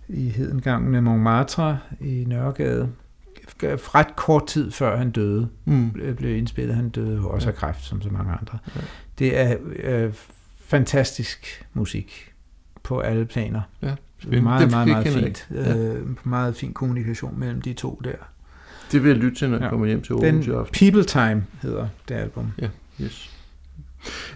i 0.07 0.29
Hedengangen 0.29 0.95
af 0.95 1.03
Montmartre 1.03 1.79
i 2.01 2.23
Nørregade. 2.27 2.89
Ret 3.63 4.15
kort 4.15 4.47
tid 4.47 4.71
før 4.71 4.97
han 4.97 5.11
døde, 5.11 5.47
Mm. 5.65 5.91
blev- 6.17 6.37
indspillet. 6.37 6.75
Han 6.75 6.89
døde 6.89 7.21
også 7.27 7.47
af 7.49 7.55
kræft, 7.55 7.83
som 7.85 8.01
så 8.01 8.09
mange 8.09 8.31
andre. 8.31 8.57
Ja. 8.75 8.81
Det 9.19 9.37
er 9.39 9.55
øh, 9.75 10.13
fantastisk 10.59 11.65
musik 11.73 12.33
på 12.83 12.99
alle 12.99 13.25
planer. 13.25 13.61
Ja, 13.81 13.95
Meget, 14.25 14.43
meget, 14.43 14.71
meget, 14.71 14.87
meget 14.87 15.05
kender 15.05 15.19
jeg 15.19 15.35
fint. 15.35 15.47
ikke. 15.57 15.69
Ja. 15.69 15.93
Øh, 15.93 16.01
meget 16.23 16.55
fin 16.55 16.73
kommunikation 16.73 17.39
mellem 17.39 17.61
de 17.61 17.73
to 17.73 18.01
der. 18.03 18.11
Det 18.91 19.03
vil 19.03 19.09
jeg 19.09 19.17
lytte 19.17 19.37
til, 19.37 19.49
når 19.49 19.57
jeg 19.57 19.63
Ja. 19.63 19.69
kommer 19.69 19.85
hjem 19.87 20.01
til 20.01 20.15
Den 20.15 20.23
Aarhus 20.25 20.47
i 20.47 20.51
aften. 20.51 20.89
People 20.91 21.03
Time 21.03 21.43
hedder 21.61 21.87
det 22.09 22.15
album. 22.15 22.45
Yes. 23.01 23.29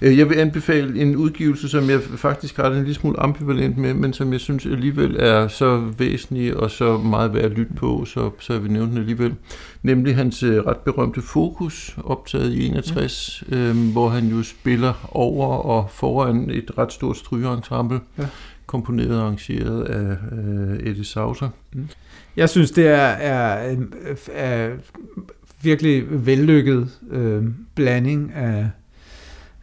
Øh, 0.01 0.17
Jeg 0.17 0.29
vil 0.29 0.35
anbefale 0.35 1.01
en 1.01 1.15
udgivelse, 1.15 1.69
som 1.69 1.89
jeg 1.89 2.01
faktisk 2.01 2.57
har 2.57 2.69
det 2.69 2.77
en 2.77 2.83
lille 2.83 2.93
smule 2.95 3.19
ambivalent 3.19 3.77
med, 3.77 3.93
men 3.93 4.13
som 4.13 4.31
jeg 4.31 4.39
synes 4.39 4.65
alligevel 4.65 5.15
er 5.19 5.47
så 5.47 5.77
væsentlig 5.97 6.57
og 6.57 6.71
så 6.71 6.97
meget 6.97 7.33
værd 7.33 7.43
at 7.45 7.51
lytte 7.51 7.73
på, 7.73 8.05
så, 8.05 8.31
så 8.39 8.53
jeg 8.53 8.63
vil 8.63 8.71
nævne 8.71 8.89
den 8.91 8.97
alligevel. 8.97 9.35
Nemlig 9.83 10.15
hans 10.15 10.43
øh, 10.43 10.57
ret 10.65 10.77
berømte 10.77 11.21
Fokus, 11.21 11.95
optaget 12.03 12.51
i 12.53 12.67
61, 12.67 13.43
øh, 13.49 13.91
hvor 13.91 14.09
han 14.09 14.27
jo 14.27 14.43
spiller 14.43 15.09
over 15.11 15.47
og 15.57 15.89
foran 15.91 16.49
et 16.49 16.71
ret 16.77 16.93
stort 16.93 17.17
strygeensemble, 17.17 17.99
Ja. 18.17 18.25
Komponeret 18.71 19.17
og 19.17 19.21
arrangeret 19.23 19.83
af 19.83 20.17
øh, 20.31 20.79
Eddie 20.89 21.05
Sauter. 21.05 21.49
Jeg 22.35 22.49
synes, 22.49 22.71
det 22.71 22.87
er, 22.87 22.95
er, 22.95 23.53
er, 23.53 23.75
er 24.33 24.75
virkelig 25.61 26.25
vellykket 26.25 26.89
øh, 27.09 27.43
blanding 27.75 28.33
af, 28.33 28.69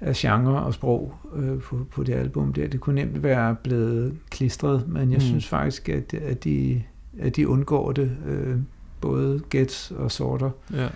af 0.00 0.14
genre 0.16 0.62
og 0.62 0.74
sprog 0.74 1.14
øh, 1.36 1.58
på, 1.60 1.86
på 1.90 2.02
det 2.02 2.12
album 2.14 2.52
der. 2.52 2.66
Det 2.68 2.80
kunne 2.80 2.94
nemt 2.94 3.22
være 3.22 3.56
blevet 3.62 4.14
klistret, 4.30 4.88
men 4.88 5.10
jeg 5.10 5.16
Mm. 5.18 5.20
synes 5.20 5.46
faktisk, 5.48 5.88
at, 5.88 6.14
at, 6.14 6.44
de, 6.44 6.82
at 7.20 7.36
de 7.36 7.48
undgår 7.48 7.92
det. 7.92 8.10
Øh, 8.28 8.56
både 9.00 9.40
Gets 9.50 9.90
og 9.96 10.12
Sorter. 10.12 10.50
Ja. 10.72 10.88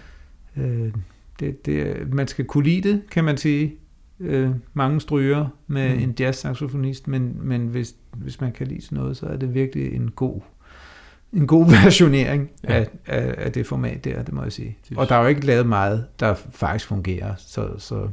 Øh, 0.62 0.92
det, 1.40 1.66
det, 1.66 1.96
man 2.14 2.28
skal 2.28 2.44
kunne 2.44 2.64
lide 2.64 2.88
det, 2.88 3.02
kan 3.10 3.24
man 3.24 3.36
sige. 3.36 3.74
Øh, 4.24 4.50
mange 4.74 5.00
stryger 5.00 5.46
med 5.66 5.94
Mm. 5.96 6.00
en 6.02 6.14
jazz-saxofonist, 6.20 7.02
men, 7.06 7.36
men 7.48 7.66
hvis, 7.66 7.94
hvis 8.12 8.40
man 8.40 8.52
kan 8.52 8.66
lide 8.66 8.82
sådan 8.82 8.98
noget, 8.98 9.16
så 9.16 9.26
er 9.26 9.36
det 9.36 9.54
virkelig 9.54 9.94
en 9.94 10.10
god, 10.10 10.40
en 11.32 11.46
god 11.46 11.70
versionering 11.84 12.50
Ja. 12.64 12.74
af, 12.74 12.88
af, 13.06 13.34
af 13.38 13.52
det 13.52 13.66
format 13.66 14.04
der, 14.04 14.22
det 14.22 14.34
må 14.34 14.42
jeg 14.42 14.52
sige. 14.52 14.76
Det- 14.88 14.98
Og 14.98 15.08
der 15.08 15.14
er 15.14 15.20
jo 15.22 15.26
ikke 15.26 15.46
lavet 15.46 15.66
meget, 15.66 16.06
der 16.20 16.34
faktisk 16.50 16.86
fungerer, 16.86 17.34
så, 17.38 17.78
så 17.78 18.08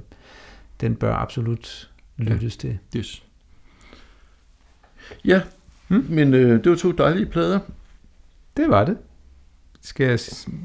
den 0.82 0.96
bør 0.96 1.16
absolut 1.16 1.90
lyttes 2.18 2.64
ja. 2.64 2.70
til. 2.70 2.78
Yes. 2.98 3.24
Ja, 5.26 5.42
Hmm? 5.88 6.06
men 6.10 6.34
øh, 6.34 6.64
det 6.64 6.70
var 6.70 6.76
to 6.78 6.92
dejlige 6.92 7.26
plader. 7.26 7.60
Det 8.58 8.70
var 8.70 8.86
det. 8.86 8.98
Skal 9.82 10.06
jeg 10.06 10.20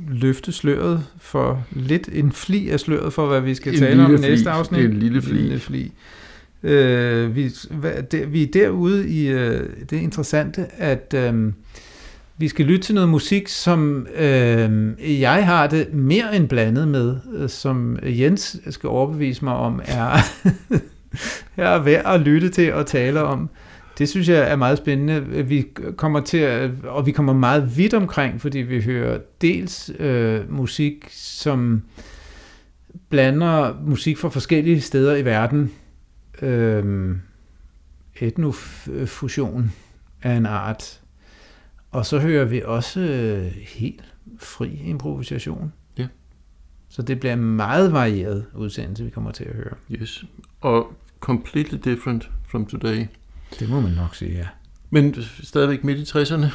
løfte 0.08 0.52
sløret 0.52 1.06
for 1.18 1.64
lidt 1.70 2.08
en 2.12 2.32
fli 2.32 2.68
af 2.68 2.80
sløret 2.80 3.12
for, 3.12 3.26
hvad 3.26 3.40
vi 3.40 3.54
skal 3.54 3.72
En 3.72 3.78
tale 3.78 4.04
om 4.04 4.14
i 4.14 4.18
næste 4.18 4.50
afsnit? 4.50 4.84
En 4.84 4.92
lille 4.92 5.22
flig. 5.22 5.40
lille 5.40 5.60
fli. 5.60 5.92
Øh, 6.62 7.36
vi, 7.36 7.50
hvad, 7.70 8.02
der, 8.02 8.26
vi 8.26 8.42
er 8.42 8.46
derude 8.46 9.08
i 9.08 9.28
øh, 9.28 9.68
det 9.90 9.96
interessante, 9.96 10.66
at 10.78 11.14
øh, 11.16 11.52
vi 12.38 12.48
skal 12.48 12.66
lytte 12.66 12.84
til 12.84 12.94
noget 12.94 13.10
musik, 13.10 13.48
som 13.48 14.06
øh, 14.16 14.92
jeg 15.20 15.46
har 15.46 15.66
det 15.66 15.94
mere 15.94 16.36
end 16.36 16.48
blandet 16.48 16.88
med, 16.88 17.16
øh, 17.34 17.48
som 17.48 17.98
Jens 18.02 18.56
skal 18.70 18.88
overbevise 18.88 19.44
mig 19.44 19.54
om, 19.54 19.80
er, 19.84 20.16
er 21.56 21.78
værd 21.78 22.14
at 22.14 22.20
lytte 22.20 22.48
til 22.48 22.72
og 22.72 22.86
tale 22.86 23.22
om. 23.22 23.50
Det 23.98 24.08
synes 24.08 24.28
jeg 24.28 24.50
er 24.50 24.56
meget 24.56 24.78
spændende. 24.78 25.46
Vi 25.46 25.66
kommer 25.96 26.20
til 26.20 26.38
at, 26.38 26.70
og 26.84 27.06
vi 27.06 27.12
kommer 27.12 27.32
meget 27.32 27.76
vidt 27.76 27.94
omkring, 27.94 28.40
fordi 28.40 28.58
vi 28.58 28.82
hører 28.82 29.20
dels 29.40 29.90
øh, 29.98 30.52
musik, 30.52 31.06
som 31.10 31.82
blander 33.08 33.74
musik 33.86 34.18
fra 34.18 34.28
forskellige 34.28 34.80
steder 34.80 35.16
i 35.16 35.24
verden. 35.24 35.72
Øhm, 36.42 37.20
etnofusion 38.20 39.72
af 40.22 40.32
en 40.32 40.46
art. 40.46 41.00
Og 41.90 42.06
så 42.06 42.18
hører 42.18 42.44
vi 42.44 42.62
også 42.64 43.00
øh, 43.00 43.52
helt 43.62 44.14
fri 44.38 44.80
improvisation. 44.84 45.72
Ja. 45.98 46.06
Så 46.88 47.02
det 47.02 47.20
bliver 47.20 47.32
en 47.32 47.56
meget 47.56 47.92
varieret 47.92 48.46
udsendelse, 48.54 49.04
vi 49.04 49.10
kommer 49.10 49.30
til 49.30 49.44
at 49.44 49.54
høre. 49.54 49.74
Yes. 49.92 50.24
Og 50.60 50.92
completely 51.20 51.78
different 51.84 52.30
from 52.46 52.66
today. 52.66 53.06
Det 53.60 53.68
må 53.68 53.80
man 53.80 53.92
nok 53.92 54.14
sige, 54.14 54.32
ja. 54.32 54.46
Men 54.90 55.16
stadigvæk 55.42 55.84
midt 55.84 55.98
i 55.98 56.18
60'erne. 56.18 56.46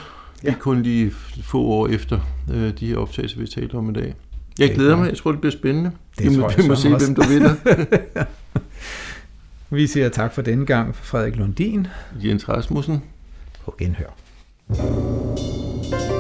Ja. 0.43 0.49
Er 0.49 0.55
kun 0.59 0.81
lige 0.81 1.11
få 1.43 1.61
år 1.61 1.87
efter 1.87 2.19
øh, 2.53 2.73
de 2.79 2.87
her 2.87 2.97
optagelser, 2.97 3.39
vi 3.39 3.47
taler 3.47 3.75
om 3.77 3.89
i 3.89 3.93
dag. 3.93 4.03
Jeg 4.03 4.13
Det 4.57 4.71
er 4.71 4.75
glæder 4.75 4.95
mig. 4.95 5.09
Jeg 5.09 5.17
tror, 5.17 5.31
det 5.31 5.41
bliver 5.41 5.51
spændende. 5.51 5.91
Det 6.17 6.31
vi 6.31 6.37
må, 6.37 6.41
tror 6.41 6.49
jeg 6.49 6.63
vi 6.63 6.67
må 6.67 6.75
se, 6.75 6.93
også. 6.93 7.05
hvem 7.05 7.15
der 7.15 7.27
vinder. 7.27 7.55
Vi 9.71 9.87
siger 9.87 10.09
tak 10.09 10.33
for 10.33 10.41
denne 10.41 10.65
gang 10.65 10.95
for 10.95 11.05
Frederik 11.05 11.35
Lundin 11.35 11.87
Jens 12.23 12.49
Rasmussen. 12.49 13.03
på 13.65 13.75
genhør. 13.79 14.15
thank 15.91 16.18